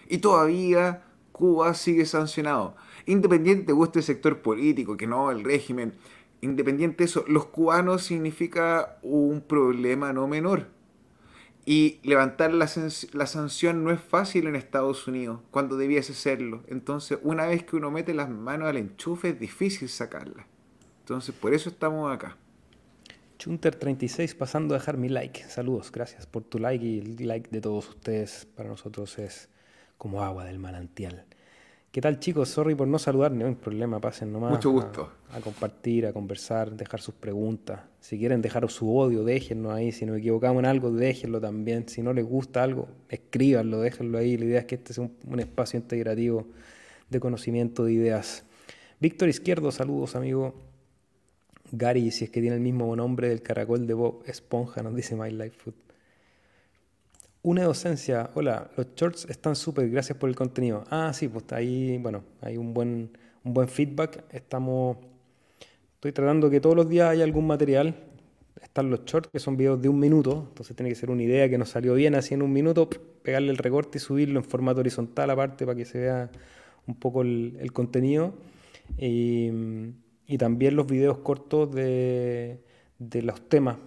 Y 0.09 0.19
todavía 0.19 1.03
Cuba 1.33 1.75
sigue 1.75 2.07
sancionado. 2.07 2.77
Independiente 3.07 3.67
de 3.67 3.73
guste 3.73 3.99
el 3.99 4.05
sector 4.05 4.43
político, 4.43 4.97
que 4.97 5.09
no 5.09 5.33
el 5.33 5.43
régimen, 5.43 5.95
independiente 6.41 6.99
de 6.99 7.05
eso, 7.07 7.25
los 7.27 7.47
cubanos 7.47 8.05
significa 8.05 8.99
un 9.03 9.41
problema 9.41 10.13
no 10.13 10.29
menor. 10.29 10.69
Y 11.71 12.01
levantar 12.03 12.55
la, 12.55 12.67
sanción 12.67 13.85
no 13.85 13.91
es 13.91 14.01
fácil 14.01 14.47
en 14.47 14.57
Estados 14.57 15.07
Unidos, 15.07 15.41
cuando 15.51 15.77
debiese 15.77 16.15
serlo. 16.15 16.65
Entonces, 16.67 17.19
una 17.23 17.45
vez 17.45 17.63
que 17.63 17.77
uno 17.77 17.91
mete 17.91 18.15
las 18.15 18.31
manos 18.31 18.71
al 18.71 18.79
enchufe, 18.79 19.29
es 19.29 19.39
difícil 19.39 19.91
sacarla. 19.91 20.47
Entonces, 21.01 21.35
por 21.35 21.53
eso 21.53 21.69
estamos 21.69 22.11
acá. 22.11 22.39
Chunter36 23.39 24.35
pasando 24.35 24.75
a 24.75 24.79
dejar 24.79 24.97
mi 24.97 25.11
like. 25.11 25.45
Saludos, 25.45 25.93
gracias 25.93 26.27
por 26.27 26.43
tu 26.43 26.59
like 26.59 26.83
y 26.83 27.01
el 27.01 27.29
like 27.29 27.51
de 27.51 27.61
todos 27.61 27.91
ustedes 27.91 28.49
para 28.57 28.71
nosotros 28.71 29.19
es 29.19 29.51
como 29.99 30.25
agua 30.25 30.47
del 30.47 30.59
manantial. 30.59 31.27
¿Qué 31.99 32.03
tal 32.03 32.21
chicos? 32.21 32.49
Sorry 32.51 32.77
por 32.77 32.87
no 32.87 32.97
saludar, 32.97 33.33
no 33.33 33.45
hay 33.45 33.57
problema, 33.57 33.99
pasen 33.99 34.33
nomás. 34.33 34.53
Mucho 34.53 34.71
gusto. 34.71 35.11
A, 35.33 35.41
compartir, 35.41 36.07
a 36.07 36.13
conversar, 36.13 36.71
dejar 36.71 37.01
sus 37.01 37.13
preguntas. 37.17 37.81
Si 37.99 38.17
quieren 38.17 38.41
dejar 38.41 38.71
su 38.71 38.97
odio, 38.97 39.25
déjenlo 39.25 39.73
ahí. 39.73 39.91
Si 39.91 40.07
nos 40.07 40.19
equivocamos 40.19 40.61
en 40.61 40.67
algo, 40.67 40.93
déjenlo 40.93 41.41
también. 41.41 41.89
Si 41.89 42.01
no 42.01 42.13
les 42.13 42.25
gusta 42.25 42.63
algo, 42.63 42.87
escríbanlo, 43.09 43.81
déjenlo 43.81 44.17
ahí. 44.17 44.37
La 44.37 44.45
idea 44.45 44.61
es 44.61 44.67
que 44.67 44.77
este 44.77 44.93
sea 44.93 45.11
un, 45.27 45.41
espacio 45.41 45.81
integrativo 45.81 46.47
de 47.11 47.19
conocimiento 47.19 47.85
de 47.85 47.95
ideas. 47.95 48.45
Víctor 49.01 49.29
Izquierdo, 49.29 49.73
saludos 49.73 50.15
amigo. 50.15 50.55
Gary, 51.73 52.13
si 52.13 52.27
es 52.27 52.31
que 52.31 52.41
tiene 52.41 52.55
el 52.55 52.63
mismo 52.63 52.95
nombre 52.95 53.29
del 53.29 53.43
caracol 53.43 53.89
de 53.89 53.95
Bob 53.95 54.23
Esponja, 54.25 54.85
nos 54.85 54.95
dice 54.95 55.17
My 55.17 55.33
Life 55.33 55.57
Food. 55.65 55.88
Una 57.49 57.65
docencia, 57.65 58.29
hola, 58.35 58.71
los 58.77 58.89
shorts 58.95 59.25
están 59.31 59.57
súper, 59.57 59.89
gracias 59.89 60.19
por 60.19 60.29
el 60.29 60.37
contenido. 60.37 60.85
Ah, 60.91 61.13
sí, 61.15 61.29
pues 61.29 61.51
ahí, 61.53 61.97
bueno, 61.97 62.23
hay 62.43 62.59
un 62.59 62.75
buen, 62.75 63.11
un 63.43 63.55
buen 63.55 63.69
feedback. 63.69 64.23
Estamos, 64.31 64.99
estoy 65.95 66.13
tratando 66.13 66.51
que 66.51 66.61
todos 66.61 66.77
los 66.77 66.91
días 66.91 67.09
haya 67.09 67.25
algún 67.25 67.47
material. 67.47 67.97
Están 68.61 68.91
los 68.91 69.07
shorts, 69.07 69.31
que 69.31 69.39
son 69.39 69.57
videos 69.57 69.81
de 69.81 69.89
un 69.89 69.99
minuto, 69.99 70.45
entonces 70.51 70.77
tiene 70.77 70.91
que 70.91 70.95
ser 70.95 71.11
una 71.11 71.23
idea 71.23 71.49
que 71.49 71.57
nos 71.57 71.71
salió 71.71 71.95
bien 71.95 72.15
así 72.17 72.35
en 72.35 72.43
un 72.43 72.53
minuto, 72.53 72.91
pegarle 73.23 73.51
el 73.51 73.57
recorte 73.57 73.97
y 73.97 74.01
subirlo 74.03 74.41
en 74.41 74.45
formato 74.45 74.81
horizontal 74.81 75.31
aparte 75.31 75.65
para 75.65 75.75
que 75.75 75.87
se 75.87 76.01
vea 76.01 76.31
un 76.87 76.97
poco 76.97 77.23
el, 77.23 77.71
contenido. 77.73 78.35
Y, 78.99 79.51
y, 80.27 80.37
también 80.37 80.77
los 80.77 80.87
videos 80.87 81.17
cortos 81.21 81.75
de, 81.75 82.61
de 82.99 83.23
los 83.23 83.41
temas 83.49 83.79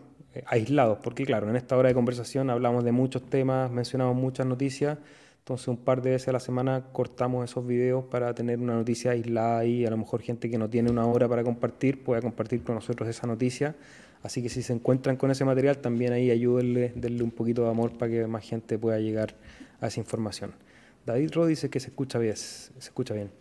aislados, 0.46 1.00
porque 1.04 1.26
claro, 1.26 1.50
en 1.50 1.56
esta 1.56 1.78
hora 1.78 1.90
de 1.90 1.96
conversación 1.96 2.50
hablamos 2.50 2.84
de 2.84 2.92
muchos 2.92 3.24
temas, 3.30 3.72
mencionamos 3.72 4.16
muchas 4.16 4.46
noticias, 4.46 4.98
entonces 5.40 5.68
un 5.68 5.78
par 5.78 6.02
de 6.02 6.12
veces 6.12 6.28
a 6.28 6.32
la 6.32 6.40
semana 6.40 6.86
cortamos 6.92 7.50
esos 7.50 7.66
videos 7.66 8.06
para 8.06 8.34
tener 8.34 8.60
una 8.60 8.76
noticia 8.76 9.12
aislada 9.12 9.66
y 9.66 9.86
a 9.86 9.90
lo 9.90 9.98
mejor 9.98 10.22
gente 10.22 10.50
que 10.50 10.58
no 10.58 10.70
tiene 10.70 10.92
una 10.92 11.06
hora 11.06 11.28
para 11.28 11.44
compartir 11.44 12.04
pueda 12.04 12.22
compartir 12.22 12.64
con 12.64 12.76
nosotros 12.76 13.10
esa 13.10 13.28
noticia. 13.28 13.76
Así 14.24 14.44
que 14.44 14.50
si 14.50 14.62
se 14.62 14.72
encuentran 14.72 15.18
con 15.18 15.32
ese 15.32 15.44
material, 15.46 15.80
también 15.80 16.14
ahí 16.14 16.30
ayúdenle, 16.30 16.94
denle 16.96 17.24
un 17.24 17.32
poquito 17.32 17.64
de 17.64 17.70
amor 17.70 17.98
para 17.98 18.12
que 18.12 18.28
más 18.28 18.44
gente 18.44 18.78
pueda 18.78 19.00
llegar 19.00 19.34
a 19.80 19.88
esa 19.88 20.00
información. 20.00 20.54
David 21.06 21.32
Rod 21.34 21.48
dice 21.48 21.70
que 21.70 21.80
se 21.80 21.88
escucha 21.88 22.20
bien. 22.20 22.36
Se 22.36 22.72
escucha 22.78 23.16
bien. 23.16 23.32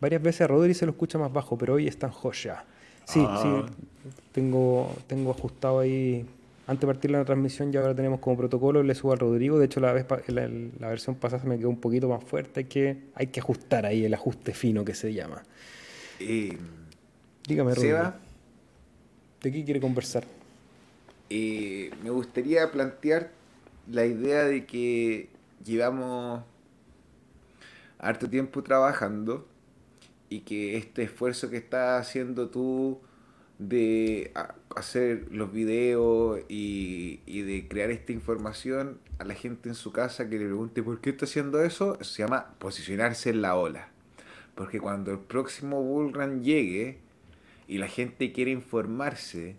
Varias 0.00 0.22
veces 0.22 0.42
a 0.42 0.46
Rodri 0.46 0.74
se 0.74 0.86
lo 0.86 0.92
escucha 0.92 1.18
más 1.18 1.32
bajo, 1.32 1.58
pero 1.58 1.74
hoy 1.74 1.88
está 1.88 2.06
en 2.06 2.12
joya. 2.12 2.64
Sí, 3.04 3.20
sí, 3.20 3.26
ah. 3.26 3.66
tengo, 4.32 4.94
tengo 5.06 5.30
ajustado 5.30 5.80
ahí. 5.80 6.26
Antes 6.66 6.80
de 6.80 6.86
partir 6.86 7.10
la 7.10 7.24
transmisión 7.24 7.70
ya 7.72 7.80
ahora 7.80 7.94
tenemos 7.94 8.20
como 8.20 8.38
protocolo, 8.38 8.82
le 8.82 8.94
subo 8.94 9.12
a 9.12 9.16
Rodrigo. 9.16 9.58
De 9.58 9.66
hecho, 9.66 9.80
la, 9.80 9.92
vez, 9.92 10.06
la, 10.28 10.48
la, 10.48 10.88
versión 10.88 11.14
pasada 11.14 11.42
se 11.42 11.48
me 11.48 11.58
quedó 11.58 11.68
un 11.68 11.80
poquito 11.80 12.08
más 12.08 12.24
fuerte. 12.24 12.60
Hay 12.60 12.66
que, 12.66 12.96
hay 13.14 13.26
que 13.26 13.40
ajustar 13.40 13.84
ahí 13.84 14.04
el 14.04 14.14
ajuste 14.14 14.54
fino 14.54 14.84
que 14.84 14.94
se 14.94 15.12
llama. 15.12 15.42
Dígame, 16.18 17.74
Rodrigo. 17.74 18.12
¿De 19.42 19.52
qué 19.52 19.64
quiere 19.64 19.80
conversar? 19.80 20.24
me 21.30 22.10
gustaría 22.10 22.70
plantear 22.70 23.30
la 23.90 24.06
idea 24.06 24.44
de 24.44 24.66
que 24.66 25.28
llevamos 25.64 26.42
harto 27.98 28.28
tiempo 28.28 28.62
trabajando 28.62 29.46
y 30.34 30.40
que 30.40 30.76
este 30.76 31.04
esfuerzo 31.04 31.48
que 31.48 31.58
estás 31.58 32.00
haciendo 32.00 32.48
tú 32.48 33.00
de 33.60 34.32
hacer 34.74 35.28
los 35.30 35.52
videos 35.52 36.40
y, 36.48 37.20
de 37.42 37.68
crear 37.68 37.92
esta 37.92 38.10
información 38.10 38.98
a 39.18 39.24
la 39.24 39.34
gente 39.34 39.68
en 39.68 39.76
su 39.76 39.92
casa 39.92 40.28
que 40.28 40.40
le 40.40 40.46
pregunte 40.46 40.82
por 40.82 41.00
qué 41.00 41.10
está 41.10 41.26
haciendo 41.26 41.62
eso, 41.62 41.98
se 42.02 42.24
llama 42.24 42.54
posicionarse 42.58 43.30
en 43.30 43.42
la 43.42 43.54
ola. 43.54 43.90
Porque 44.56 44.80
cuando 44.80 45.12
el 45.12 45.20
próximo 45.20 45.80
bullrun 45.80 46.42
llegue 46.42 46.98
y 47.68 47.78
la 47.78 47.86
gente 47.86 48.32
quiere 48.32 48.50
informarse, 48.50 49.54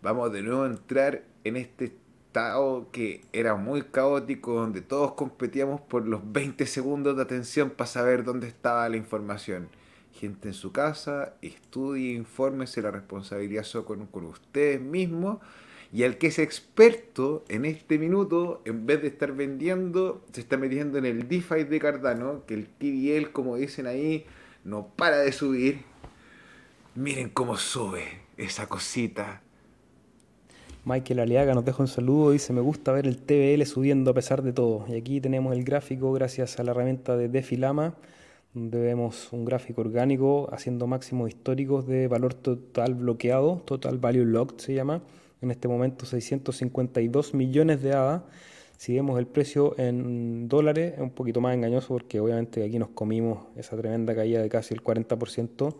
vamos 0.00 0.32
de 0.32 0.40
nuevo 0.40 0.62
a 0.62 0.68
entrar 0.68 1.22
en 1.44 1.58
este 1.58 1.92
estado 2.28 2.88
que 2.92 3.26
era 3.34 3.56
muy 3.56 3.82
caótico, 3.82 4.54
donde 4.54 4.80
todos 4.80 5.12
competíamos 5.12 5.82
por 5.82 6.06
los 6.06 6.32
20 6.32 6.64
segundos 6.64 7.14
de 7.14 7.22
atención 7.22 7.68
para 7.68 7.88
saber 7.88 8.24
dónde 8.24 8.48
estaba 8.48 8.88
la 8.88 8.96
información 8.96 9.68
gente 10.12 10.48
en 10.48 10.54
su 10.54 10.72
casa, 10.72 11.34
estudie, 11.42 12.12
infórmese, 12.12 12.82
la 12.82 12.90
responsabilidad 12.90 13.66
con, 13.84 14.06
con 14.06 14.26
ustedes 14.26 14.80
mismos. 14.80 15.38
Y 15.92 16.04
al 16.04 16.16
que 16.16 16.28
es 16.28 16.38
experto 16.38 17.44
en 17.48 17.66
este 17.66 17.98
minuto, 17.98 18.62
en 18.64 18.86
vez 18.86 19.02
de 19.02 19.08
estar 19.08 19.32
vendiendo, 19.32 20.24
se 20.32 20.40
está 20.40 20.56
metiendo 20.56 20.96
en 20.96 21.04
el 21.04 21.28
DeFi 21.28 21.64
de 21.64 21.78
Cardano, 21.78 22.46
que 22.46 22.54
el 22.54 22.66
TVL, 22.66 23.30
como 23.32 23.56
dicen 23.56 23.86
ahí, 23.86 24.24
no 24.64 24.86
para 24.96 25.18
de 25.18 25.32
subir. 25.32 25.82
Miren 26.94 27.28
cómo 27.28 27.58
sube 27.58 28.04
esa 28.38 28.66
cosita. 28.68 29.42
Michael 30.84 31.20
Aliaga 31.20 31.54
nos 31.54 31.64
deja 31.64 31.82
un 31.82 31.88
saludo, 31.88 32.32
dice, 32.32 32.52
me 32.52 32.60
gusta 32.60 32.92
ver 32.92 33.06
el 33.06 33.18
TVL 33.18 33.64
subiendo 33.66 34.10
a 34.10 34.14
pesar 34.14 34.42
de 34.42 34.52
todo. 34.52 34.86
Y 34.88 34.96
aquí 34.96 35.20
tenemos 35.20 35.54
el 35.54 35.62
gráfico 35.62 36.12
gracias 36.12 36.58
a 36.58 36.64
la 36.64 36.72
herramienta 36.72 37.16
de 37.16 37.28
DefiLama 37.28 37.94
donde 38.54 38.80
vemos 38.80 39.32
un 39.32 39.44
gráfico 39.44 39.80
orgánico 39.80 40.48
haciendo 40.52 40.86
máximos 40.86 41.28
históricos 41.28 41.86
de 41.86 42.06
valor 42.08 42.34
total 42.34 42.94
bloqueado, 42.94 43.62
total 43.64 43.98
value 43.98 44.24
locked 44.24 44.58
se 44.58 44.74
llama, 44.74 45.02
en 45.40 45.50
este 45.50 45.68
momento 45.68 46.04
652 46.04 47.34
millones 47.34 47.82
de 47.82 47.92
ADA. 47.92 48.24
Si 48.76 48.94
vemos 48.94 49.18
el 49.18 49.26
precio 49.26 49.78
en 49.78 50.48
dólares, 50.48 50.94
es 50.96 51.00
un 51.00 51.10
poquito 51.10 51.40
más 51.40 51.54
engañoso 51.54 51.88
porque 51.88 52.20
obviamente 52.20 52.64
aquí 52.64 52.78
nos 52.78 52.88
comimos 52.88 53.46
esa 53.56 53.76
tremenda 53.76 54.14
caída 54.14 54.42
de 54.42 54.48
casi 54.48 54.74
el 54.74 54.82
40%, 54.82 55.74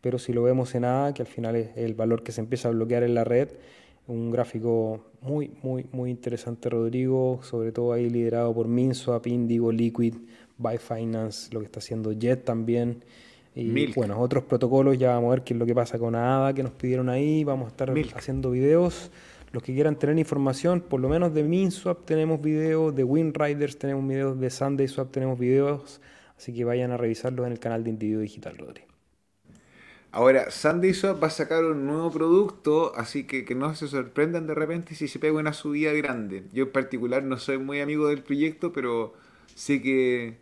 pero 0.00 0.18
si 0.18 0.32
lo 0.32 0.42
vemos 0.42 0.74
en 0.74 0.84
ADA, 0.84 1.14
que 1.14 1.22
al 1.22 1.28
final 1.28 1.56
es 1.56 1.76
el 1.76 1.94
valor 1.94 2.22
que 2.22 2.32
se 2.32 2.40
empieza 2.40 2.68
a 2.68 2.72
bloquear 2.72 3.02
en 3.02 3.14
la 3.14 3.24
red, 3.24 3.50
un 4.08 4.30
gráfico 4.30 5.04
muy, 5.20 5.50
muy, 5.62 5.86
muy 5.92 6.10
interesante, 6.10 6.70
Rodrigo, 6.70 7.40
sobre 7.42 7.72
todo 7.72 7.92
ahí 7.92 8.08
liderado 8.08 8.54
por 8.54 8.68
Minswap, 8.68 9.26
Indigo, 9.26 9.72
Liquid, 9.72 10.14
by 10.58 10.78
Finance, 10.78 11.52
lo 11.52 11.60
que 11.60 11.66
está 11.66 11.80
haciendo 11.80 12.12
Jet 12.12 12.44
también. 12.44 13.04
Y 13.54 13.92
bueno, 13.94 14.20
otros 14.20 14.44
protocolos, 14.44 14.98
ya 14.98 15.12
vamos 15.12 15.28
a 15.28 15.30
ver 15.36 15.44
qué 15.44 15.54
es 15.54 15.58
lo 15.58 15.64
que 15.64 15.74
pasa 15.74 15.98
con 15.98 16.14
ADA 16.14 16.52
que 16.52 16.62
nos 16.62 16.72
pidieron 16.72 17.08
ahí. 17.08 17.42
Vamos 17.42 17.66
a 17.66 17.68
estar 17.68 17.94
haciendo 18.14 18.50
videos. 18.50 19.10
Los 19.52 19.62
que 19.62 19.72
quieran 19.72 19.96
tener 19.98 20.18
información, 20.18 20.82
por 20.82 21.00
lo 21.00 21.08
menos 21.08 21.32
de 21.32 21.42
MinSwap 21.42 22.04
tenemos 22.04 22.42
videos, 22.42 22.94
de 22.94 23.04
WinRiders 23.04 23.78
tenemos 23.78 24.06
videos, 24.06 24.38
de 24.38 24.50
SundaySwap 24.50 25.10
tenemos 25.10 25.38
videos. 25.38 26.02
Así 26.36 26.52
que 26.52 26.64
vayan 26.64 26.90
a 26.90 26.98
revisarlos 26.98 27.46
en 27.46 27.52
el 27.52 27.58
canal 27.58 27.82
de 27.82 27.90
Individuo 27.90 28.20
Digital, 28.20 28.58
Rodri. 28.58 28.82
Ahora, 30.12 30.50
SundaySwap 30.50 31.22
va 31.22 31.28
a 31.28 31.30
sacar 31.30 31.64
un 31.64 31.86
nuevo 31.86 32.10
producto, 32.10 32.94
así 32.94 33.24
que 33.24 33.46
que 33.46 33.54
no 33.54 33.74
se 33.74 33.88
sorprendan 33.88 34.46
de 34.46 34.54
repente 34.54 34.94
si 34.94 35.08
se 35.08 35.18
pega 35.18 35.38
una 35.38 35.54
subida 35.54 35.92
grande. 35.92 36.44
Yo 36.52 36.64
en 36.64 36.72
particular 36.72 37.22
no 37.22 37.38
soy 37.38 37.56
muy 37.56 37.80
amigo 37.80 38.08
del 38.08 38.22
proyecto, 38.22 38.72
pero 38.72 39.14
sé 39.54 39.80
que 39.80 40.36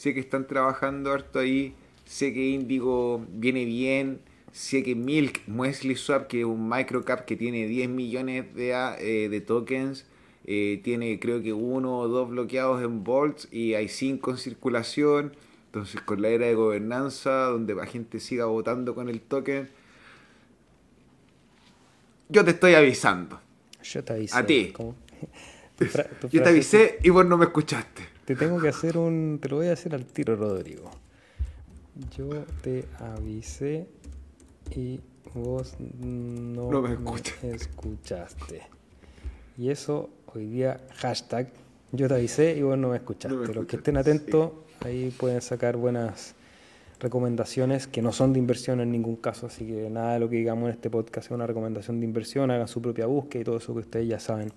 sé 0.00 0.14
que 0.14 0.20
están 0.20 0.46
trabajando 0.46 1.12
harto 1.12 1.40
ahí, 1.40 1.74
sé 2.06 2.32
que 2.32 2.48
Indigo 2.48 3.22
viene 3.34 3.66
bien, 3.66 4.18
sé 4.50 4.82
que 4.82 4.94
Milk, 4.94 5.42
Muesli 5.46 5.94
Swap, 5.94 6.26
que 6.26 6.40
es 6.40 6.46
un 6.46 6.70
microcap 6.70 7.26
que 7.26 7.36
tiene 7.36 7.66
10 7.66 7.90
millones 7.90 8.54
de, 8.54 8.70
eh, 8.70 9.28
de 9.28 9.40
tokens, 9.42 10.06
eh, 10.46 10.80
tiene 10.82 11.20
creo 11.20 11.42
que 11.42 11.52
uno 11.52 11.98
o 11.98 12.08
dos 12.08 12.30
bloqueados 12.30 12.82
en 12.82 13.04
Bolts 13.04 13.46
y 13.52 13.74
hay 13.74 13.88
cinco 13.88 14.30
en 14.30 14.38
circulación. 14.38 15.36
Entonces 15.66 16.00
con 16.00 16.22
la 16.22 16.28
era 16.28 16.46
de 16.46 16.54
gobernanza, 16.54 17.44
donde 17.44 17.74
la 17.74 17.84
gente 17.84 18.20
siga 18.20 18.46
votando 18.46 18.94
con 18.94 19.10
el 19.10 19.20
token, 19.20 19.68
yo 22.30 22.42
te 22.42 22.52
estoy 22.52 22.72
avisando. 22.72 23.38
Yo 23.82 24.02
te 24.02 24.14
avisé. 24.14 24.38
A 24.38 24.46
ti. 24.46 24.72
Yo 26.30 26.42
te 26.42 26.48
avisé 26.48 26.98
y 27.02 27.08
vos 27.08 27.24
no 27.26 27.38
me 27.38 27.46
escuchaste. 27.46 28.09
Te 28.30 28.36
tengo 28.36 28.60
que 28.60 28.68
hacer 28.68 28.96
un. 28.96 29.40
Te 29.42 29.48
lo 29.48 29.56
voy 29.56 29.66
a 29.66 29.72
hacer 29.72 29.92
al 29.92 30.04
tiro, 30.04 30.36
Rodrigo. 30.36 30.88
Yo 32.16 32.28
te 32.62 32.84
avisé 33.00 33.88
y 34.70 35.00
vos 35.34 35.74
no, 35.98 36.80
me, 36.80 36.92
escuchaste. 37.52 38.62
Y 39.58 39.70
eso 39.70 40.10
hoy 40.32 40.46
día, 40.46 40.76
hashtag, 40.98 41.50
yo 41.90 42.06
te 42.06 42.14
avisé 42.14 42.56
y 42.56 42.62
vos 42.62 42.78
no 42.78 42.90
me 42.90 42.98
escuchaste. 42.98 43.52
Los 43.52 43.66
que 43.66 43.74
estén 43.74 43.96
atentos, 43.96 44.52
ahí 44.78 45.12
pueden 45.18 45.40
sacar 45.40 45.76
buenas 45.76 46.36
recomendaciones 47.00 47.88
que 47.88 48.00
no 48.00 48.12
son 48.12 48.32
de 48.32 48.38
inversión 48.38 48.80
en 48.80 48.92
ningún 48.92 49.16
caso, 49.16 49.46
así 49.46 49.66
que 49.66 49.90
nada 49.90 50.12
de 50.14 50.20
lo 50.20 50.30
que 50.30 50.36
digamos 50.36 50.68
en 50.68 50.74
este 50.74 50.88
podcast 50.88 51.26
es 51.26 51.30
una 51.32 51.48
recomendación 51.48 51.98
de 51.98 52.06
inversión, 52.06 52.52
hagan 52.52 52.68
su 52.68 52.80
propia 52.80 53.06
búsqueda 53.06 53.40
y 53.42 53.44
todo 53.44 53.56
eso 53.56 53.72
que 53.72 53.80
ustedes 53.80 54.06
ya 54.06 54.20
saben 54.20 54.52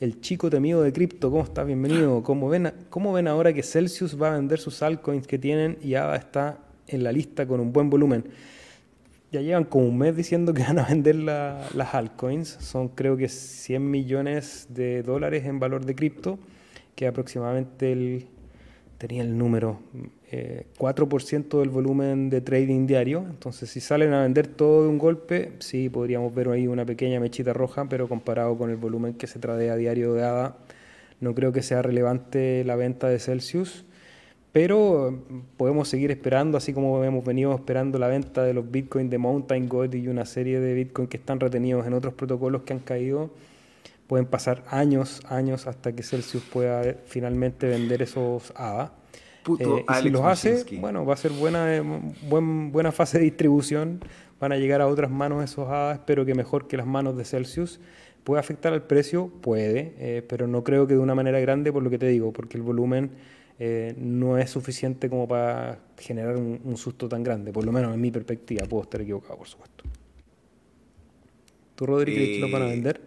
el 0.00 0.20
chico 0.20 0.50
temido 0.50 0.82
de 0.82 0.92
cripto. 0.92 1.30
¿Cómo 1.30 1.42
estás? 1.42 1.66
Bienvenido. 1.66 2.22
¿Cómo 2.22 2.48
ven, 2.48 2.72
¿Cómo 2.90 3.12
ven 3.12 3.28
ahora 3.28 3.52
que 3.52 3.62
Celsius 3.62 4.20
va 4.20 4.28
a 4.28 4.36
vender 4.36 4.58
sus 4.58 4.82
altcoins 4.82 5.26
que 5.26 5.38
tienen 5.38 5.78
y 5.82 5.94
ADA 5.94 6.16
está 6.16 6.58
en 6.88 7.04
la 7.04 7.12
lista 7.12 7.46
con 7.46 7.60
un 7.60 7.72
buen 7.72 7.90
volumen? 7.90 8.24
Ya 9.30 9.40
llevan 9.40 9.64
como 9.64 9.86
un 9.86 9.98
mes 9.98 10.16
diciendo 10.16 10.52
que 10.52 10.62
van 10.62 10.78
a 10.78 10.84
vender 10.84 11.16
las 11.16 11.94
altcoins. 11.94 12.48
Son 12.48 12.88
creo 12.88 13.16
que 13.16 13.28
100 13.28 13.90
millones 13.90 14.66
de 14.70 15.02
dólares 15.02 15.44
en 15.46 15.58
valor 15.58 15.86
de 15.86 15.94
cripto, 15.94 16.38
que 16.94 17.06
aproximadamente 17.06 17.92
el 17.92 18.26
tenía 18.98 19.22
el 19.22 19.36
número, 19.36 19.80
4% 20.78 21.60
del 21.60 21.68
volumen 21.68 22.30
de 22.30 22.40
trading 22.40 22.86
diario. 22.86 23.24
Entonces, 23.28 23.70
si 23.70 23.80
salen 23.80 24.12
a 24.14 24.22
vender 24.22 24.46
todo 24.46 24.82
de 24.82 24.88
un 24.88 24.98
golpe, 24.98 25.52
sí 25.58 25.88
podríamos 25.88 26.34
ver 26.34 26.48
ahí 26.48 26.66
una 26.66 26.86
pequeña 26.86 27.20
mechita 27.20 27.52
roja, 27.52 27.86
pero 27.88 28.08
comparado 28.08 28.56
con 28.56 28.70
el 28.70 28.76
volumen 28.76 29.14
que 29.14 29.26
se 29.26 29.38
trae 29.38 29.70
a 29.70 29.76
diario 29.76 30.14
de 30.14 30.24
ADA, 30.24 30.56
no 31.20 31.34
creo 31.34 31.52
que 31.52 31.62
sea 31.62 31.82
relevante 31.82 32.64
la 32.64 32.76
venta 32.76 33.08
de 33.08 33.18
Celsius. 33.18 33.84
Pero 34.52 35.22
podemos 35.56 35.88
seguir 35.88 36.10
esperando, 36.10 36.58
así 36.58 36.74
como 36.74 37.02
hemos 37.04 37.24
venido 37.24 37.54
esperando 37.54 37.98
la 37.98 38.08
venta 38.08 38.42
de 38.42 38.52
los 38.52 38.70
bitcoins 38.70 39.10
de 39.10 39.16
Mountain 39.18 39.68
Gold 39.68 39.94
y 39.94 40.08
una 40.08 40.26
serie 40.26 40.60
de 40.60 40.74
bitcoins 40.74 41.08
que 41.08 41.16
están 41.16 41.40
retenidos 41.40 41.86
en 41.86 41.94
otros 41.94 42.12
protocolos 42.14 42.62
que 42.62 42.74
han 42.74 42.80
caído. 42.80 43.30
Pueden 44.06 44.26
pasar 44.26 44.62
años, 44.68 45.22
años 45.28 45.66
hasta 45.66 45.92
que 45.92 46.02
Celsius 46.02 46.42
pueda 46.42 46.96
finalmente 47.06 47.66
vender 47.66 48.02
esos 48.02 48.52
ADA. 48.54 48.92
Eh, 49.58 49.84
y 49.88 50.02
si 50.02 50.10
los 50.10 50.22
hace, 50.22 50.64
bueno, 50.78 51.04
va 51.04 51.14
a 51.14 51.16
ser 51.16 51.32
buena, 51.32 51.76
eh, 51.76 51.82
buena 51.82 52.92
fase 52.92 53.18
de 53.18 53.24
distribución. 53.24 54.00
Van 54.40 54.52
a 54.52 54.56
llegar 54.56 54.80
a 54.80 54.88
otras 54.88 55.10
manos 55.10 55.44
esos 55.44 55.68
ADA, 55.68 55.94
espero 55.94 56.24
que 56.24 56.34
mejor 56.34 56.66
que 56.66 56.76
las 56.76 56.86
manos 56.86 57.16
de 57.16 57.24
Celsius. 57.24 57.80
¿Puede 58.24 58.40
afectar 58.40 58.72
al 58.72 58.84
precio? 58.84 59.28
Puede, 59.40 59.94
eh, 59.98 60.22
pero 60.28 60.46
no 60.46 60.62
creo 60.62 60.86
que 60.86 60.94
de 60.94 61.00
una 61.00 61.14
manera 61.14 61.40
grande 61.40 61.72
por 61.72 61.82
lo 61.82 61.90
que 61.90 61.98
te 61.98 62.06
digo, 62.06 62.32
porque 62.32 62.56
el 62.56 62.62
volumen 62.62 63.10
eh, 63.58 63.94
no 63.98 64.38
es 64.38 64.50
suficiente 64.50 65.08
como 65.08 65.26
para 65.26 65.80
generar 65.98 66.36
un, 66.36 66.76
susto 66.76 67.08
tan 67.08 67.22
grande, 67.22 67.52
por 67.52 67.64
lo 67.64 67.72
menos 67.72 67.92
en 67.94 68.00
mi 68.00 68.10
perspectiva, 68.10 68.66
puedo 68.66 68.84
estar 68.84 69.00
equivocado, 69.00 69.38
por 69.38 69.48
supuesto. 69.48 69.84
¿Tú, 71.74 71.86
Rodri, 71.86 72.14
crees 72.14 72.28
que 72.30 72.38
lo 72.40 72.50
van 72.50 72.62
a 72.62 72.66
vender? 72.66 73.00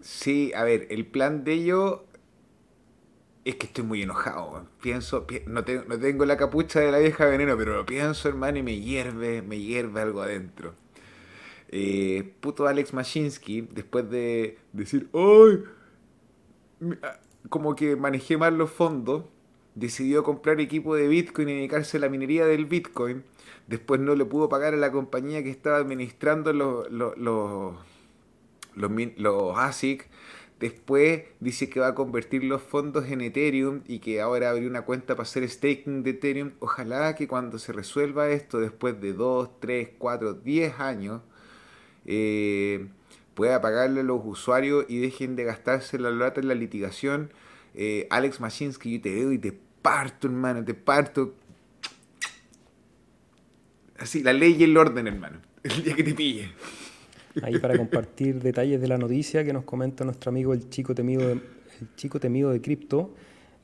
Sí, 0.00 0.52
a 0.54 0.62
ver, 0.62 0.86
el 0.90 1.06
plan 1.06 1.42
de 1.42 1.52
ellos 1.54 2.00
es 3.46 3.54
que 3.54 3.66
estoy 3.66 3.84
muy 3.84 4.02
enojado. 4.02 4.66
Pienso, 4.82 5.24
no, 5.46 5.64
tengo 5.64 6.24
la 6.24 6.36
capucha 6.36 6.80
de 6.80 6.90
la 6.90 6.98
vieja 6.98 7.26
veneno, 7.26 7.56
pero 7.56 7.76
lo 7.76 7.86
pienso, 7.86 8.28
hermano, 8.28 8.58
y 8.58 8.64
me 8.64 8.80
hierve, 8.80 9.40
me 9.40 9.60
hierve 9.60 10.00
algo 10.00 10.20
adentro. 10.20 10.74
Eh, 11.68 12.34
puto 12.40 12.66
Alex 12.66 12.92
Mashinsky, 12.92 13.60
después 13.60 14.10
de 14.10 14.58
decir, 14.72 15.08
¡ay! 15.12 15.62
Ah", 17.02 17.20
como 17.48 17.76
que 17.76 17.94
manejé 17.94 18.36
mal 18.36 18.58
los 18.58 18.72
fondos, 18.72 19.26
decidió 19.76 20.24
comprar 20.24 20.60
equipo 20.60 20.96
de 20.96 21.06
Bitcoin 21.06 21.48
y 21.48 21.54
dedicarse 21.54 21.98
a 21.98 22.00
la 22.00 22.08
minería 22.08 22.46
del 22.46 22.66
Bitcoin. 22.66 23.22
Después 23.68 24.00
no 24.00 24.16
le 24.16 24.24
pudo 24.24 24.48
pagar 24.48 24.74
a 24.74 24.76
la 24.76 24.90
compañía 24.90 25.44
que 25.44 25.50
estaba 25.50 25.76
administrando 25.76 26.52
los, 26.52 26.90
los, 26.90 27.76
los 28.74 29.58
ASIC 29.58 30.08
Después 30.58 31.24
dice 31.38 31.68
que 31.68 31.80
va 31.80 31.88
a 31.88 31.94
convertir 31.94 32.42
los 32.42 32.62
fondos 32.62 33.06
en 33.10 33.20
Ethereum 33.20 33.82
y 33.86 33.98
que 33.98 34.22
ahora 34.22 34.48
abrió 34.50 34.70
una 34.70 34.82
cuenta 34.82 35.14
para 35.14 35.24
hacer 35.24 35.46
staking 35.46 36.02
de 36.02 36.10
Ethereum. 36.10 36.52
Ojalá 36.60 37.14
que 37.14 37.28
cuando 37.28 37.58
se 37.58 37.72
resuelva 37.72 38.30
esto, 38.30 38.58
después 38.58 38.98
de 39.00 39.12
2, 39.12 39.60
3, 39.60 39.90
4, 39.98 40.32
10 40.32 40.80
años, 40.80 41.20
eh, 42.06 42.86
pueda 43.34 43.60
pagarle 43.60 44.00
a 44.00 44.02
los 44.02 44.22
usuarios 44.24 44.86
y 44.88 44.98
dejen 44.98 45.36
de 45.36 45.44
gastarse 45.44 45.98
la 45.98 46.10
lata 46.10 46.40
en 46.40 46.48
la 46.48 46.54
litigación. 46.54 47.30
Eh, 47.74 48.06
Alex 48.08 48.40
Machinsky, 48.40 48.96
yo 48.96 49.02
te 49.02 49.14
veo 49.14 49.32
y 49.32 49.38
te 49.38 49.52
parto, 49.82 50.26
hermano, 50.26 50.64
te 50.64 50.72
parto. 50.72 51.34
Así, 53.98 54.22
la 54.22 54.32
ley 54.32 54.56
y 54.58 54.64
el 54.64 54.74
orden, 54.74 55.06
hermano. 55.06 55.38
El 55.62 55.84
día 55.84 55.94
que 55.94 56.02
te 56.02 56.14
pille 56.14 56.50
ahí 57.42 57.58
para 57.58 57.76
compartir 57.76 58.42
detalles 58.42 58.80
de 58.80 58.88
la 58.88 58.98
noticia 58.98 59.44
que 59.44 59.52
nos 59.52 59.64
comenta 59.64 60.04
nuestro 60.04 60.30
amigo 60.30 60.52
el 60.52 60.68
chico 60.68 60.94
temido 60.94 61.26
de, 61.26 61.32
el 61.32 61.94
chico 61.96 62.20
temido 62.20 62.50
de 62.50 62.60
cripto. 62.60 63.10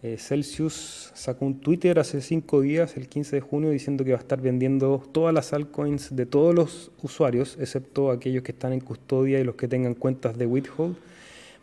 Eh, 0.03 0.17
Celsius 0.19 1.13
sacó 1.15 1.47
un 1.47 1.61
Twitter 1.61 1.99
hace 2.01 2.21
cinco 2.21 2.61
días, 2.61 2.97
el 2.97 3.09
15 3.09 3.37
de 3.37 3.41
junio, 3.41 3.71
diciendo 3.71 4.05
que 4.05 4.11
va 4.11 4.19
a 4.19 4.21
estar 4.21 4.41
vendiendo 4.41 5.01
todas 5.13 5.33
las 5.33 5.53
altcoins 5.53 6.17
de 6.17 6.27
todos 6.27 6.55
los 6.55 6.91
usuarios, 7.03 7.57
excepto 7.61 8.11
aquellos 8.11 8.43
que 8.43 8.51
están 8.51 8.73
en 8.73 8.81
custodia 8.81 9.39
y 9.39 9.45
los 9.45 9.55
que 9.55 9.69
tengan 9.69 9.95
cuentas 9.95 10.37
de 10.37 10.47
Withhold. 10.47 10.97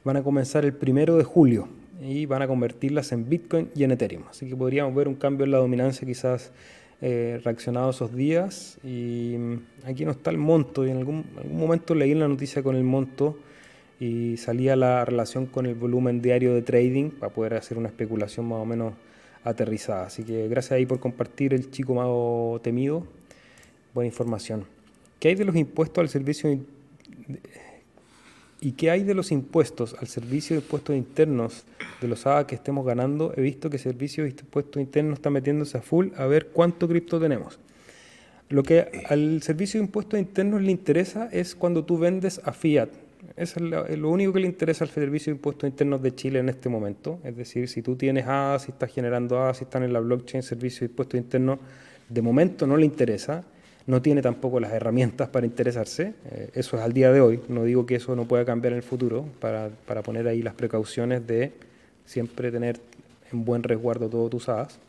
Van 0.06 0.16
a 0.16 0.24
comenzar 0.24 0.64
el 0.64 0.74
primero 0.74 1.18
de 1.18 1.26
julio 1.26 1.68
y 2.02 2.26
van 2.26 2.42
a 2.42 2.48
convertirlas 2.48 3.12
en 3.12 3.28
Bitcoin 3.28 3.70
y 3.76 3.84
en 3.84 3.92
Ethereum. 3.92 4.24
Así 4.30 4.48
que 4.48 4.56
podríamos 4.56 4.96
ver 4.96 5.10
un 5.10 5.16
cambio 5.16 5.44
en 5.44 5.52
la 5.52 5.58
dominancia 5.58 6.08
quizás 6.08 6.54
eh, 7.02 7.40
reaccionado 7.46 7.92
esos 7.92 8.14
días 8.14 8.78
y 8.84 9.36
mm, 9.38 9.88
aquí 9.88 10.04
no 10.04 10.12
está 10.12 10.32
el 10.32 10.38
monto 10.38 10.86
y 10.86 10.90
en 10.90 10.98
algún, 10.98 11.26
momento 11.50 11.96
leí 11.96 12.14
la 12.14 12.28
noticia 12.28 12.62
con 12.62 12.76
el 12.76 12.84
monto 12.84 13.38
y 14.02 14.36
salía 14.36 14.76
la 14.76 15.06
relación 15.06 15.46
con 15.46 15.66
el 15.66 15.76
volumen 15.76 16.22
diario 16.22 16.54
de 16.54 16.62
trading 16.62 17.12
para 17.12 17.34
poder 17.34 17.54
hacer 17.54 17.78
una 17.78 17.88
especulación 17.88 18.48
más 18.48 18.60
o 18.60 18.66
menos 18.66 18.94
aterrizada. 19.46 20.08
Así 20.08 20.24
que 20.24 20.48
gracias 20.50 20.74
ahí 20.74 20.86
por 20.86 21.00
compartir 21.00 21.54
el 21.54 21.72
chico 21.72 21.96
más 21.96 22.62
temido. 22.62 23.06
Buena 23.94 24.08
información. 24.08 24.66
¿Qué 25.20 25.30
hay 25.30 25.36
de 25.36 25.46
los 25.46 25.56
impuestos 25.56 26.02
al 26.02 26.10
servicio 26.10 26.50
¿Y 28.62 28.74
qué 28.74 28.92
hay 28.92 29.04
de 29.04 29.14
los 29.14 29.32
impuestos 29.32 29.96
al 30.00 30.08
servicio 30.08 30.58
de 30.58 30.62
impuestos 30.62 30.96
internos 30.96 31.64
de 32.02 32.08
los 32.10 32.26
ADA 32.26 32.46
que 32.46 32.56
estemos 32.56 32.86
ganando? 32.86 33.34
He 33.36 33.42
visto 33.42 33.70
que 33.70 33.78
el 33.78 33.82
servicio 33.82 34.26
de 34.26 34.32
impuestos 34.32 34.82
internos 34.82 35.20
está 35.20 35.30
metiéndose 35.30 35.78
a 35.78 35.82
full 35.82 36.10
a 36.18 36.26
ver 36.26 36.48
cuánto 36.48 36.88
cripto 36.88 37.20
tenemos. 37.22 37.58
Lo 38.50 38.64
que 38.64 39.04
al 39.08 39.42
servicio 39.44 39.80
de 39.80 39.86
impuestos 39.86 40.20
internos 40.20 40.62
le 40.62 40.72
interesa 40.72 41.30
es 41.32 41.56
cuando 41.56 41.86
tú 41.86 41.98
vendes 41.98 42.42
a 42.44 42.52
fiat. 42.52 42.90
Es 43.38 43.56
lo, 43.60 44.10
único 44.10 44.34
que 44.34 44.42
le 44.42 44.48
interesa 44.48 44.84
al 44.84 44.90
servicio 44.90 45.32
de 45.32 45.38
impuestos 45.38 45.70
internos 45.70 46.02
de 46.02 46.16
Chile 46.16 46.40
en 46.40 46.50
este 46.50 46.68
momento. 46.68 47.20
Es 47.24 47.38
decir, 47.38 47.70
si 47.70 47.82
tú 47.82 47.96
tienes 47.96 48.28
ADA, 48.28 48.60
si 48.60 48.72
estás 48.72 48.92
generando 48.92 49.40
ADA, 49.40 49.54
si 49.54 49.64
están 49.64 49.84
en 49.84 49.94
la 49.94 50.00
blockchain, 50.00 50.44
servicio 50.44 50.82
de 50.82 50.92
impuestos 50.92 51.18
internos, 51.18 51.60
de 52.10 52.22
momento 52.22 52.68
no 52.68 52.76
le 52.76 52.86
interesa 52.86 53.46
no 53.88 54.02
tiene 54.02 54.22
tampoco 54.22 54.60
las 54.60 54.72
herramientas 54.72 55.30
para 55.30 55.46
interesarse. 55.46 56.14
Eh, 56.32 56.50
eso 56.54 56.78
es 56.78 56.84
al 56.84 56.94
día 56.94 57.12
de 57.12 57.22
hoy. 57.22 57.40
No 57.48 57.64
digo 57.64 57.86
que 57.86 57.96
eso 57.96 58.16
no 58.16 58.28
pueda 58.28 58.46
cambiar 58.46 58.74
en 58.74 58.78
el 58.78 58.84
futuro, 58.84 59.26
para, 59.40 59.72
poner 60.04 60.28
ahí 60.28 60.42
las 60.42 60.54
precauciones 60.54 61.26
de 61.26 61.54
siempre 62.06 62.52
tener 62.52 62.80
en 63.32 63.46
buen 63.46 63.64
resguardo 63.64 64.10
todo 64.10 64.30
tus 64.30 64.50
hadas. 64.50 64.80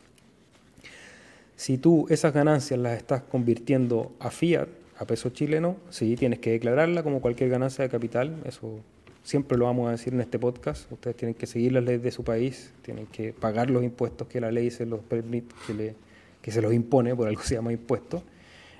Si 1.55 1.77
tú 1.77 2.07
esas 2.09 2.33
ganancias 2.33 2.79
las 2.79 2.97
estás 2.97 3.21
convirtiendo 3.21 4.11
a 4.19 4.31
fiat, 4.31 4.67
a 4.97 5.05
peso 5.05 5.29
chileno, 5.29 5.77
sí, 5.89 6.15
tienes 6.15 6.39
que 6.39 6.51
declararla 6.51 7.03
como 7.03 7.21
cualquier 7.21 7.49
ganancia 7.49 7.83
de 7.83 7.89
capital. 7.89 8.35
Eso 8.45 8.79
siempre 9.23 9.57
lo 9.57 9.65
vamos 9.65 9.87
a 9.87 9.91
decir 9.91 10.13
en 10.13 10.21
este 10.21 10.39
podcast. 10.39 10.91
Ustedes 10.91 11.15
tienen 11.15 11.35
que 11.35 11.47
seguir 11.47 11.73
las 11.73 11.83
leyes 11.83 12.03
de 12.03 12.11
su 12.11 12.23
país, 12.23 12.71
tienen 12.81 13.07
que 13.07 13.33
pagar 13.33 13.69
los 13.69 13.83
impuestos 13.83 14.27
que 14.27 14.41
la 14.41 14.51
ley 14.51 14.71
se 14.71 14.85
los 14.85 15.01
permite, 15.01 15.53
que, 15.67 15.95
que 16.41 16.51
se 16.51 16.61
los 16.61 16.73
impone, 16.73 17.15
por 17.15 17.27
algo 17.27 17.41
se 17.41 17.55
llama 17.55 17.71
impuesto. 17.71 18.23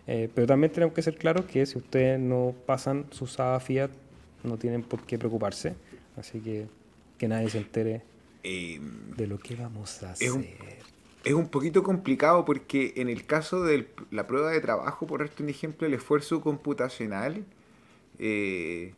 Eh, 0.07 0.29
pero 0.33 0.47
también 0.47 0.71
tenemos 0.71 0.93
que 0.95 1.01
ser 1.01 1.15
claros 1.15 1.45
que 1.45 1.65
si 1.65 1.77
ustedes 1.77 2.19
no 2.19 2.55
pasan 2.65 3.05
su 3.11 3.27
SAA 3.27 3.59
Fiat, 3.59 3.91
no 4.43 4.57
tienen 4.57 4.83
por 4.83 5.01
qué 5.03 5.17
preocuparse. 5.17 5.75
Así 6.17 6.39
que 6.39 6.67
que 7.21 7.27
nadie 7.27 7.51
se 7.51 7.59
entere 7.59 8.01
em, 8.41 9.11
de 9.15 9.27
lo 9.27 9.37
que 9.37 9.55
vamos 9.55 10.01
a 10.01 10.13
hacer. 10.13 10.31
Es 11.23 11.33
un, 11.35 11.49
poquito 11.49 11.83
complicado 11.83 12.45
porque 12.45 12.93
en 12.95 13.09
el 13.09 13.27
caso 13.27 13.61
de 13.61 13.87
la 14.09 14.25
prueba 14.25 14.49
de 14.49 14.59
trabajo, 14.59 15.05
por 15.05 15.19
darte 15.19 15.43
un 15.43 15.49
ejemplo, 15.49 15.85
el 15.85 15.93
esfuerzo 15.93 16.41
computacional 16.41 17.45
eh, 18.17 18.95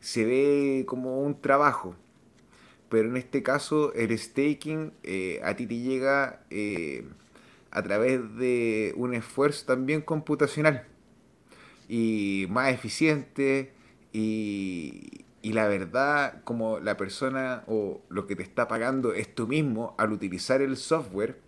se 0.00 0.26
ve 0.26 0.84
como 0.86 1.22
un 1.22 1.40
trabajo. 1.40 1.96
Pero 2.90 3.08
en 3.08 3.16
este 3.16 3.42
caso, 3.42 3.94
el 3.94 4.18
staking 4.18 4.92
eh, 5.02 5.40
a 5.42 5.56
ti 5.56 5.66
te 5.66 5.78
llega 5.78 6.42
a 7.72 7.82
través 7.82 8.20
de 8.36 8.92
un 8.96 9.14
esfuerzo 9.14 9.64
también 9.66 10.02
computacional 10.02 10.84
y 11.88 12.46
más 12.50 12.72
eficiente 12.72 13.72
y, 14.12 15.24
la 15.42 15.66
verdad 15.66 16.42
como 16.44 16.78
la 16.78 16.96
persona 16.96 17.64
o 17.66 18.00
lo 18.08 18.26
que 18.26 18.36
te 18.36 18.42
está 18.42 18.68
pagando 18.68 19.12
es 19.12 19.34
tú 19.34 19.48
mismo 19.48 19.94
al 19.98 20.12
utilizar 20.12 20.62
el 20.62 20.76
software 20.76 21.40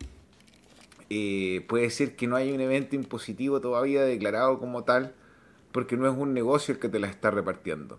eh, 1.10 1.64
puede 1.68 1.88
ser 1.90 2.16
que 2.16 2.26
no 2.26 2.36
haya 2.36 2.52
un 2.52 2.60
evento 2.60 2.96
impositivo 2.96 3.60
todavía 3.60 4.02
declarado 4.02 4.58
como 4.58 4.84
tal 4.84 5.14
porque 5.72 5.96
no 5.96 6.10
es 6.10 6.16
un 6.16 6.34
negocio 6.34 6.74
el 6.74 6.80
que 6.80 6.88
te 6.88 6.98
la 6.98 7.08
está 7.08 7.30
repartiendo. 7.30 7.98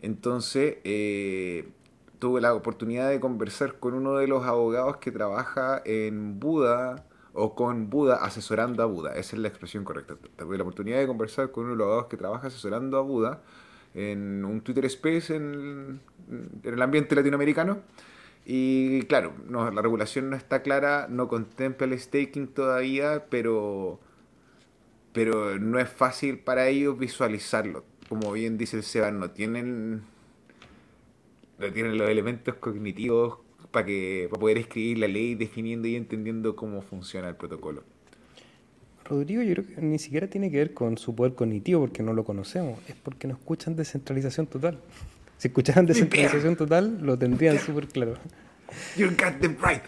Entonces 0.00 0.78
eh, 0.84 1.68
tuve 2.18 2.40
la 2.40 2.54
oportunidad 2.54 3.08
de 3.10 3.20
conversar 3.20 3.78
con 3.78 3.94
uno 3.94 4.14
de 4.14 4.28
los 4.28 4.44
abogados 4.44 4.96
que 4.98 5.10
trabaja 5.10 5.82
en 5.84 6.40
Buda 6.40 7.04
o 7.34 7.54
con 7.54 7.90
Buda 7.90 8.16
asesorando 8.16 8.82
a 8.82 8.86
Buda. 8.86 9.12
Esa 9.12 9.36
es 9.36 9.42
la 9.42 9.48
expresión 9.48 9.84
correcta. 9.84 10.16
Tuve 10.36 10.56
la 10.56 10.62
oportunidad 10.62 10.98
de 10.98 11.06
conversar 11.06 11.50
con 11.50 11.64
uno 11.64 11.72
de 11.72 11.78
los 11.78 11.84
abogados 11.86 12.08
que 12.08 12.16
trabaja 12.16 12.48
asesorando 12.48 12.98
a 12.98 13.02
Buda 13.02 13.42
en 13.94 14.44
un 14.44 14.60
Twitter 14.60 14.84
Space 14.86 15.34
en, 15.34 16.00
el 16.62 16.82
ambiente 16.82 17.14
latinoamericano. 17.14 17.80
Y 18.44 19.02
claro, 19.02 19.34
no, 19.48 19.70
la 19.70 19.82
regulación 19.82 20.30
no 20.30 20.36
está 20.36 20.62
clara, 20.62 21.06
no 21.08 21.28
contempla 21.28 21.86
el 21.86 21.98
staking 21.98 22.48
todavía, 22.48 23.26
pero, 23.30 24.00
pero 25.12 25.58
no 25.58 25.78
es 25.78 25.88
fácil 25.88 26.38
para 26.38 26.66
ellos 26.68 26.98
visualizarlo. 26.98 27.84
Como 28.08 28.32
bien 28.32 28.58
dice 28.58 28.76
el 28.76 28.82
Seba, 28.82 29.10
no 29.10 29.30
tienen, 29.30 30.02
no 31.58 31.72
tienen 31.72 31.96
los 31.96 32.10
elementos 32.10 32.56
cognitivos 32.56 33.38
para 33.72 33.86
que 33.86 34.28
para 34.30 34.40
poder 34.40 34.58
escribir 34.58 34.98
la 34.98 35.08
ley 35.08 35.34
definiendo 35.34 35.88
y 35.88 35.96
entendiendo 35.96 36.54
cómo 36.54 36.82
funciona 36.82 37.28
el 37.28 37.36
protocolo. 37.36 37.82
Rodrigo, 39.04 39.42
yo 39.42 39.54
creo 39.54 39.66
que 39.66 39.82
ni 39.82 39.98
siquiera 39.98 40.28
tiene 40.28 40.50
que 40.50 40.58
ver 40.58 40.74
con 40.74 40.96
su 40.96 41.14
poder 41.14 41.34
cognitivo 41.34 41.80
porque 41.80 42.02
no 42.02 42.12
lo 42.12 42.24
conocemos, 42.24 42.78
es 42.88 42.94
porque 42.94 43.26
no 43.26 43.34
escuchan 43.34 43.74
descentralización 43.74 44.46
total. 44.46 44.78
Si 45.38 45.48
escucharan 45.48 45.86
descentralización 45.86 46.54
total, 46.56 46.98
lo 47.02 47.18
tendrían 47.18 47.58
súper 47.66 47.88
claro. 47.88 48.14
You 48.96 49.08
got 49.08 49.40
them 49.40 49.56
right. 49.62 49.82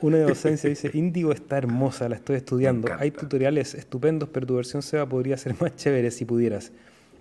Una 0.00 0.18
de 0.18 0.24
docencia 0.28 0.68
dice, 0.68 0.90
Índigo 0.92 1.32
está 1.32 1.56
hermosa, 1.58 2.08
la 2.08 2.16
estoy 2.16 2.36
estudiando. 2.36 2.92
Hay 2.98 3.10
tutoriales 3.10 3.74
estupendos, 3.74 4.28
pero 4.28 4.46
tu 4.46 4.56
versión 4.56 4.82
SEBA 4.82 5.08
podría 5.08 5.36
ser 5.36 5.54
más 5.60 5.74
chévere 5.76 6.10
si 6.10 6.24
pudieras. 6.24 6.72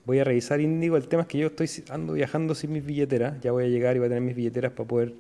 Voy 0.06 0.20
a 0.20 0.24
revisar 0.24 0.60
Índigo. 0.60 0.98
El 0.98 1.08
tema 1.08 1.24
es 1.24 1.28
que 1.28 1.38
yo 1.38 1.48
estoy 1.48 1.70
ando 1.90 2.14
viajando 2.14 2.56
sin 2.56 2.74
mis 2.74 2.86
billeteras. 2.86 3.40
Ya 3.42 3.52
voy 3.52 3.66
a 3.66 3.68
llegar 3.68 3.96
y 3.96 4.00
voy 4.00 4.08
a 4.08 4.10
tener 4.10 4.24
mis 4.24 4.36
billeteras 4.36 4.72
para 4.72 4.88
poder 4.88 5.14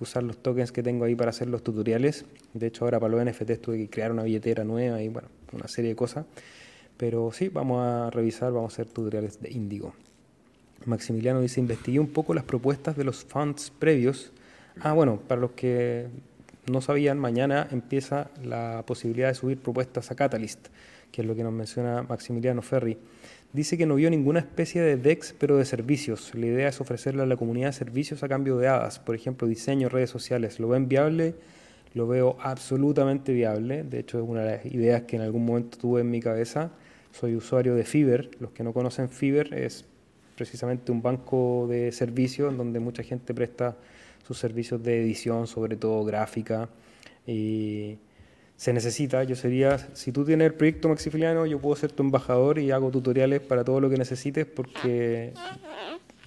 usar 0.00 0.22
los 0.22 0.38
tokens 0.38 0.72
que 0.72 0.82
tengo 0.82 1.04
ahí 1.04 1.14
para 1.14 1.30
hacer 1.30 1.48
los 1.48 1.62
tutoriales. 1.62 2.24
De 2.52 2.66
hecho, 2.66 2.84
ahora 2.84 3.00
para 3.00 3.16
los 3.16 3.24
NFTs 3.24 3.60
tuve 3.60 3.78
que 3.78 3.88
crear 3.88 4.12
una 4.12 4.22
billetera 4.22 4.64
nueva 4.64 5.02
y 5.02 5.08
bueno, 5.08 5.28
una 5.52 5.68
serie 5.68 5.90
de 5.90 5.96
cosas. 5.96 6.26
Pero 6.96 7.32
sí, 7.32 7.48
vamos 7.48 7.82
a 7.82 8.10
revisar, 8.10 8.52
vamos 8.52 8.72
a 8.72 8.74
hacer 8.74 8.92
tutoriales 8.92 9.40
de 9.40 9.50
Índigo. 9.50 9.94
Maximiliano 10.84 11.40
dice, 11.40 11.60
investigué 11.60 11.98
un 11.98 12.08
poco 12.08 12.34
las 12.34 12.44
propuestas 12.44 12.96
de 12.96 13.04
los 13.04 13.24
funds 13.24 13.70
previos. 13.70 14.32
Ah, 14.80 14.92
bueno, 14.92 15.20
para 15.26 15.40
los 15.40 15.52
que 15.52 16.08
no 16.70 16.80
sabían, 16.80 17.18
mañana 17.18 17.68
empieza 17.70 18.30
la 18.42 18.84
posibilidad 18.86 19.28
de 19.28 19.34
subir 19.34 19.58
propuestas 19.58 20.10
a 20.10 20.14
Catalyst, 20.14 20.68
que 21.10 21.22
es 21.22 21.26
lo 21.26 21.34
que 21.34 21.42
nos 21.42 21.52
menciona 21.52 22.02
Maximiliano 22.02 22.62
Ferri. 22.62 22.98
Dice 23.54 23.78
que 23.78 23.86
no 23.86 23.94
vio 23.94 24.10
ninguna 24.10 24.40
especie 24.40 24.82
de 24.82 24.96
DEX, 24.96 25.32
pero 25.38 25.56
de 25.56 25.64
servicios. 25.64 26.34
La 26.34 26.46
idea 26.46 26.68
es 26.68 26.80
ofrecerle 26.80 27.22
a 27.22 27.26
la 27.26 27.36
comunidad 27.36 27.70
servicios 27.70 28.24
a 28.24 28.28
cambio 28.28 28.58
de 28.58 28.66
hadas, 28.66 28.98
por 28.98 29.14
ejemplo, 29.14 29.46
diseño, 29.46 29.88
redes 29.88 30.10
sociales. 30.10 30.58
¿Lo 30.58 30.66
ven 30.66 30.88
viable? 30.88 31.36
Lo 31.94 32.08
veo 32.08 32.36
absolutamente 32.40 33.32
viable. 33.32 33.84
De 33.84 34.00
hecho, 34.00 34.18
es 34.18 34.28
una 34.28 34.42
de 34.42 34.56
las 34.56 34.66
ideas 34.66 35.02
que 35.02 35.14
en 35.14 35.22
algún 35.22 35.44
momento 35.44 35.78
tuve 35.78 36.00
en 36.00 36.10
mi 36.10 36.20
cabeza. 36.20 36.72
Soy 37.12 37.36
usuario 37.36 37.76
de 37.76 37.84
Fiverr. 37.84 38.28
Los 38.40 38.50
que 38.50 38.64
no 38.64 38.72
conocen 38.72 39.08
Fiverr 39.08 39.54
es 39.54 39.84
precisamente 40.34 40.90
un 40.90 41.00
banco 41.00 41.68
de 41.70 41.92
servicios 41.92 42.50
en 42.50 42.58
donde 42.58 42.80
mucha 42.80 43.04
gente 43.04 43.34
presta 43.34 43.76
sus 44.26 44.36
servicios 44.36 44.82
de 44.82 45.00
edición, 45.00 45.46
sobre 45.46 45.76
todo 45.76 46.04
gráfica. 46.04 46.68
Y 47.24 47.98
se 48.56 48.72
necesita, 48.72 49.24
yo 49.24 49.36
sería, 49.36 49.78
si 49.94 50.12
tú 50.12 50.24
tienes 50.24 50.46
el 50.46 50.54
proyecto 50.54 50.88
Maximiliano, 50.88 51.44
yo 51.46 51.58
puedo 51.58 51.76
ser 51.76 51.92
tu 51.92 52.02
embajador 52.02 52.58
y 52.58 52.70
hago 52.70 52.90
tutoriales 52.90 53.40
para 53.40 53.64
todo 53.64 53.80
lo 53.80 53.90
que 53.90 53.96
necesites 53.96 54.46
porque 54.46 55.32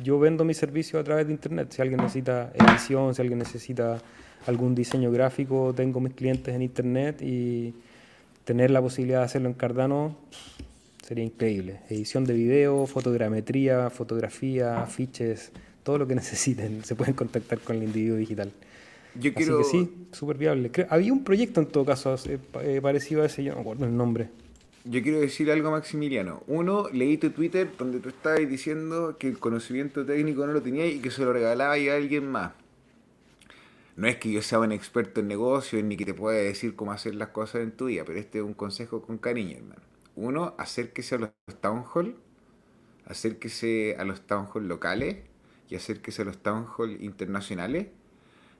yo 0.04 0.20
vendo 0.20 0.44
mi 0.44 0.54
servicio 0.54 1.00
a 1.00 1.04
través 1.04 1.28
de 1.28 1.34
internet. 1.34 1.72
Si 1.72 1.82
alguien 1.82 2.02
necesita 2.02 2.52
edición, 2.54 3.16
si 3.16 3.22
alguien 3.22 3.40
necesita 3.40 4.00
algún 4.46 4.76
diseño 4.76 5.12
gráfico, 5.12 5.74
tengo 5.76 6.00
mis 6.00 6.14
clientes 6.14 6.54
en 6.54 6.62
internet 6.62 7.22
y 7.22 7.74
tener 8.44 8.72
la 8.72 8.82
posibilidad 8.82 9.20
de 9.20 9.26
hacerlo 9.26 9.50
en 9.50 9.56
Cardano 9.56 10.16
sería 11.08 11.24
increíble. 11.24 11.80
Edición 11.90 12.26
de 12.26 12.34
video, 12.34 12.86
fotogrametría, 12.86 13.90
fotografía, 13.90 14.82
afiches, 14.82 15.52
todo 15.84 15.98
lo 16.00 16.08
que 16.08 16.16
necesiten, 16.24 16.84
se 16.84 16.96
pueden 16.96 17.14
contactar 17.14 17.60
con 17.60 17.78
el 17.78 17.84
individuo 17.84 18.18
digital. 18.18 18.52
Yo 19.20 19.34
quiero... 19.34 19.60
Así 19.62 19.72
que 19.72 19.86
sí, 19.86 20.08
súper 20.12 20.38
viable. 20.38 20.72
había 20.90 21.14
un 21.14 21.24
proyecto 21.24 21.62
en 21.62 21.68
todo 21.68 21.86
caso 21.86 22.16
eh, 22.26 22.80
parecido 22.82 23.24
a 23.24 23.26
ese, 23.26 23.44
yo 23.44 23.52
no 23.52 23.58
me 23.58 23.62
acuerdo 23.62 23.86
el 23.86 23.96
nombre. 23.96 24.30
Yo 24.90 25.02
quiero 25.04 25.20
decir 25.20 25.52
algo, 25.52 25.72
Maximiliano. 25.72 26.44
Uno, 26.48 26.88
leí 26.94 27.18
tu 27.18 27.32
Twitter 27.32 27.70
donde 27.78 28.00
tú 28.00 28.08
estabas 28.08 28.48
diciendo 28.48 29.18
que 29.18 29.28
el 29.28 29.38
conocimiento 29.38 30.06
técnico 30.06 30.48
no 30.48 30.54
lo 30.54 30.62
tenía 30.62 30.86
y 30.88 31.00
que 31.00 31.12
se 31.12 31.26
lo 31.26 31.34
regalaba 31.34 31.74
a 31.74 31.96
alguien 31.96 32.32
más. 32.32 32.54
No 33.98 34.08
es 34.08 34.18
que 34.18 34.32
yo 34.32 34.42
sea 34.42 34.60
un 34.60 34.72
experto 34.72 35.20
en 35.20 35.28
negocios 35.28 35.84
ni 35.84 35.98
que 35.98 36.06
te 36.06 36.14
pueda 36.14 36.38
decir 36.38 36.76
cómo 36.76 36.94
hacer 36.94 37.16
las 37.16 37.30
cosas 37.30 37.64
en 37.64 37.72
tu 37.72 37.88
día, 37.88 38.06
pero 38.06 38.18
este 38.18 38.38
es 38.38 38.46
un 38.46 38.54
consejo 38.54 39.02
con 39.02 39.18
cariño, 39.18 39.58
hermano. 39.58 39.82
Uno, 40.16 40.56
acérquese 40.58 41.16
a 41.16 41.18
los 41.18 41.32
town 41.60 41.84
hall, 41.94 42.16
acérquese 43.06 43.96
a 44.00 44.06
los 44.06 44.22
town 44.22 44.48
hall 44.54 44.68
locales 44.68 45.18
y 45.70 45.76
acérquese 45.76 46.22
a 46.22 46.26
los 46.26 46.38
town 46.38 46.66
hall 46.78 47.04
internacionales 47.04 47.88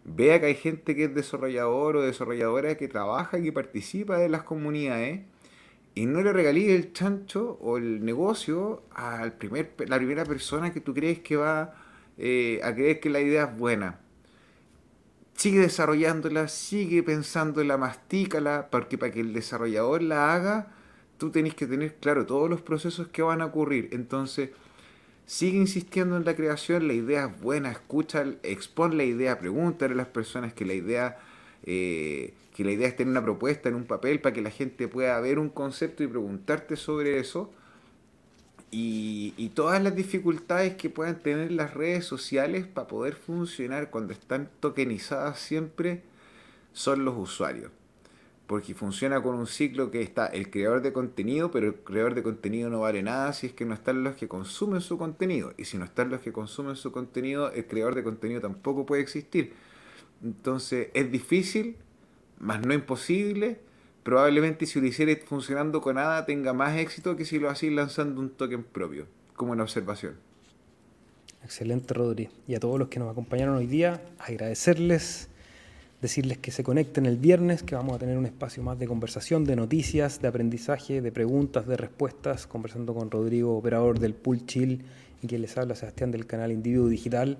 vea 0.08 0.40
que 0.40 0.48
hay 0.48 0.56
gente 0.56 0.96
que 0.96 1.04
es 1.06 1.14
desarrollador 1.14 1.98
o 1.98 2.02
desarrolladora 2.02 2.76
que 2.76 2.88
trabaja 2.88 3.38
y 3.38 3.44
que 3.44 3.52
participa 3.52 4.18
de 4.18 4.30
las 4.30 4.44
comunidades 4.44 5.22
y 5.94 6.06
no 6.06 6.22
le 6.22 6.32
regalí 6.32 6.70
el 6.70 6.94
chancho 6.94 7.58
o 7.60 7.78
el 7.78 8.06
negocio 8.06 8.84
a 8.92 9.30
primer, 9.38 9.74
la 9.88 9.98
primera 9.98 10.26
persona 10.26 10.72
que 10.72 10.80
tú 10.80 10.94
crees 10.94 11.20
que 11.20 11.36
va 11.36 11.74
eh, 12.18 12.62
a 12.64 12.74
creer 12.74 13.00
que 13.00 13.10
la 13.10 13.20
idea 13.20 13.46
es 13.46 13.58
buena. 13.58 14.00
Sigue 15.34 15.60
desarrollándola, 15.60 16.48
sigue 16.48 17.04
pensándola, 17.04 17.78
mastícala, 17.78 18.70
porque 18.72 18.98
para 18.98 19.12
que 19.12 19.22
el 19.22 19.34
desarrollador 19.34 20.04
la 20.04 20.34
haga, 20.34 20.72
tú 21.18 21.32
tenés 21.32 21.56
que 21.56 21.68
tener 21.68 21.96
claro 21.96 22.26
todos 22.26 22.50
los 22.50 22.62
procesos 22.62 23.08
que 23.08 23.24
van 23.24 23.42
a 23.42 23.46
ocurrir. 23.46 23.90
Entonces, 23.92 24.52
Sigue 25.28 25.58
insistiendo 25.58 26.16
en 26.16 26.24
la 26.24 26.38
creación, 26.38 26.88
la 26.88 26.94
idea 26.94 27.26
es 27.26 27.42
buena, 27.42 27.70
escucha, 27.70 28.24
expon 28.44 28.98
la 28.98 29.04
idea, 29.04 29.40
pregúntale 29.40 29.94
a 29.94 29.98
las 29.98 30.08
personas 30.08 30.54
que 30.54 30.64
la 30.66 30.74
idea, 30.74 31.20
eh, 31.64 32.34
que 32.56 32.64
la 32.64 32.72
idea 32.72 32.88
es 32.88 32.96
tener 32.96 33.12
una 33.12 33.22
propuesta 33.22 33.68
en 33.68 33.76
un 33.76 33.84
papel 33.84 34.22
para 34.22 34.34
que 34.34 34.42
la 34.42 34.52
gente 34.52 34.88
pueda 34.88 35.20
ver 35.20 35.38
un 35.38 35.50
concepto 35.50 36.02
y 36.02 36.08
preguntarte 36.08 36.78
sobre 36.78 37.20
eso. 37.20 37.52
Y, 38.72 39.34
y 39.36 39.50
todas 39.50 39.84
las 39.84 39.98
dificultades 39.98 40.76
que 40.76 40.90
puedan 40.90 41.20
tener 41.22 41.52
las 41.52 41.74
redes 41.74 42.06
sociales 42.06 42.66
para 42.66 42.88
poder 42.88 43.16
funcionar 43.16 43.90
cuando 43.90 44.14
están 44.14 44.50
tokenizadas 44.62 45.40
siempre 45.40 46.04
son 46.72 47.04
los 47.04 47.18
usuarios 47.18 47.72
porque 48.48 48.74
funciona 48.74 49.22
con 49.22 49.36
un 49.36 49.46
ciclo 49.46 49.92
que 49.92 50.02
está 50.02 50.28
el 50.28 50.50
creador 50.50 50.82
de 50.82 50.94
contenido, 50.94 51.52
pero 51.52 51.68
el 51.68 51.76
creador 51.76 52.16
de 52.16 52.24
contenido 52.24 52.70
no 52.70 52.80
vale 52.80 53.04
nada 53.04 53.34
si 53.34 53.48
es 53.48 53.54
que 53.54 53.66
no 53.66 53.74
están 53.74 54.04
los 54.04 54.16
que 54.16 54.30
consumen 54.30 54.80
su 54.80 54.98
contenido. 54.98 55.54
Y 55.58 55.66
si 55.66 55.78
no 55.78 55.84
están 55.84 56.10
los 56.10 56.22
que 56.22 56.32
consumen 56.32 56.78
su 56.78 56.94
contenido, 56.94 57.52
el 57.52 57.68
creador 57.68 57.94
de 57.94 58.04
contenido 58.04 58.40
tampoco 58.40 58.86
puede 58.86 59.02
existir. 59.02 59.54
Entonces 60.24 60.88
es 60.94 61.12
difícil, 61.12 61.76
más 62.40 62.66
no 62.66 62.74
imposible. 62.74 63.60
Probablemente 64.04 64.66
si 64.66 64.80
lo 64.80 64.88
hiciera 64.88 65.14
funcionando 65.26 65.82
con 65.82 65.96
nada 65.96 66.26
tenga 66.26 66.54
más 66.54 66.78
éxito 66.78 67.18
que 67.18 67.26
si 67.26 67.40
lo 67.40 67.50
hacéis 67.50 67.74
lanzando 67.74 68.22
un 68.22 68.30
token 68.30 68.64
propio, 68.64 69.08
como 69.36 69.52
una 69.52 69.64
observación. 69.64 70.16
Excelente, 71.44 71.94
Rodri. 71.94 72.30
Y 72.48 72.56
a 72.56 72.62
todos 72.62 72.80
los 72.80 72.88
que 72.88 73.00
nos 73.00 73.12
acompañaron 73.12 73.58
hoy 73.58 73.68
día, 73.68 74.02
agradecerles 74.20 75.30
decirles 76.02 76.38
que 76.38 76.52
se 76.52 76.64
conecten 76.64 77.06
el 77.06 77.18
viernes, 77.18 77.64
que 77.64 77.76
vamos 77.76 77.96
a 77.96 78.00
tener 78.00 78.18
un 78.18 78.26
espacio 78.26 78.62
más 78.62 78.78
de 78.78 78.88
conversación, 78.88 79.46
de 79.46 79.56
noticias, 79.56 80.22
de 80.22 80.28
aprendizaje, 80.28 81.02
de 81.02 81.12
preguntas, 81.12 81.66
de 81.68 81.76
respuestas, 81.76 82.46
conversando 82.46 82.94
con 82.94 83.10
Rodrigo, 83.10 83.58
operador 83.58 84.00
del 84.00 84.14
Pool 84.14 84.46
Chill, 84.46 84.84
y 85.22 85.28
quien 85.28 85.42
les 85.42 85.58
habla, 85.58 85.76
Sebastián 85.76 86.12
del 86.12 86.28
canal 86.28 86.52
Individuo 86.52 86.88
Digital. 86.88 87.40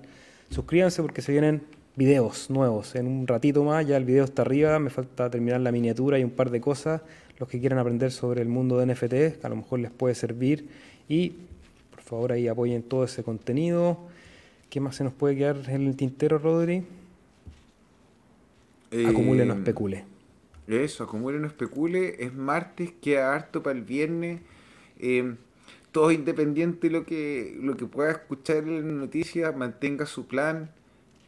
Suscríbanse 0.50 1.02
porque 1.02 1.22
se 1.22 1.30
vienen 1.30 1.62
videos 1.94 2.50
nuevos. 2.50 2.96
En 2.96 3.06
un 3.06 3.26
ratito 3.26 3.62
más, 3.62 3.86
ya 3.86 3.96
el 3.96 4.04
video 4.04 4.24
está 4.24 4.42
arriba, 4.42 4.78
me 4.78 4.90
falta 4.90 5.30
terminar 5.30 5.60
la 5.60 5.70
miniatura 5.70 6.18
y 6.18 6.24
un 6.24 6.30
par 6.30 6.50
de 6.50 6.60
cosas. 6.60 7.02
Los 7.38 7.48
que 7.48 7.60
quieran 7.60 7.78
aprender 7.78 8.10
sobre 8.10 8.42
el 8.42 8.48
mundo 8.48 8.78
de 8.78 8.86
NFT, 8.86 9.44
a 9.44 9.48
lo 9.48 9.56
mejor 9.56 9.78
les 9.78 9.92
puede 9.92 10.16
servir. 10.16 10.68
Y 11.08 11.34
por 11.90 12.02
favor 12.02 12.32
ahí 12.32 12.48
apoyen 12.48 12.82
todo 12.82 13.04
ese 13.04 13.22
contenido. 13.22 13.98
¿Qué 14.70 14.80
más 14.80 14.96
se 14.96 15.04
nos 15.04 15.12
puede 15.12 15.36
quedar 15.36 15.56
en 15.68 15.86
el 15.86 15.96
tintero, 15.96 16.38
Rodri? 16.38 16.84
Acumule, 18.90 19.44
no 19.44 19.54
eh, 19.54 19.56
especule. 19.58 20.04
Eso, 20.66 21.04
acumule, 21.04 21.38
no 21.38 21.46
especule. 21.46 22.16
Es 22.18 22.34
martes, 22.34 22.92
queda 23.00 23.34
harto 23.34 23.62
para 23.62 23.78
el 23.78 23.84
viernes. 23.84 24.40
Eh, 24.98 25.34
todo 25.92 26.12
independiente 26.12 26.88
de 26.88 26.92
lo 26.92 27.04
que, 27.04 27.56
lo 27.60 27.76
que 27.76 27.86
pueda 27.86 28.10
escuchar 28.10 28.58
en 28.58 28.74
las 28.74 28.84
noticias, 28.84 29.56
mantenga 29.56 30.06
su 30.06 30.26
plan. 30.26 30.70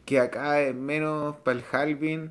Que 0.04 0.18
acá 0.18 0.60
es 0.60 0.74
menos 0.74 1.36
para 1.36 1.58
el 1.58 1.64
halving. 1.70 2.30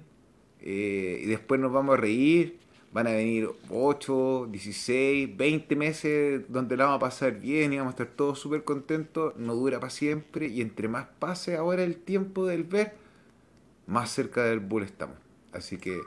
Eh, 0.61 1.21
y 1.23 1.25
después 1.25 1.59
nos 1.59 1.71
vamos 1.71 1.97
a 1.97 2.01
reír. 2.01 2.59
Van 2.91 3.05
a 3.05 3.11
venir 3.11 3.47
8, 3.69 4.47
16, 4.51 5.37
20 5.37 5.75
meses 5.75 6.41
donde 6.49 6.75
la 6.75 6.85
vamos 6.85 6.97
a 6.97 6.99
pasar 7.01 7.39
bien 7.39 7.71
y 7.71 7.77
vamos 7.77 7.91
a 7.91 7.93
estar 7.93 8.15
todos 8.15 8.39
súper 8.39 8.63
contentos. 8.63 9.35
No 9.37 9.55
dura 9.55 9.79
para 9.79 9.91
siempre. 9.91 10.47
Y 10.47 10.61
entre 10.61 10.87
más 10.87 11.07
pase 11.19 11.55
ahora 11.55 11.83
el 11.83 11.97
tiempo 11.97 12.45
del 12.45 12.63
ver 12.63 13.08
más 13.89 14.11
cerca 14.11 14.43
del 14.43 14.59
bull 14.59 14.83
estamos. 14.83 15.17
Así 15.51 15.77
que 15.77 15.99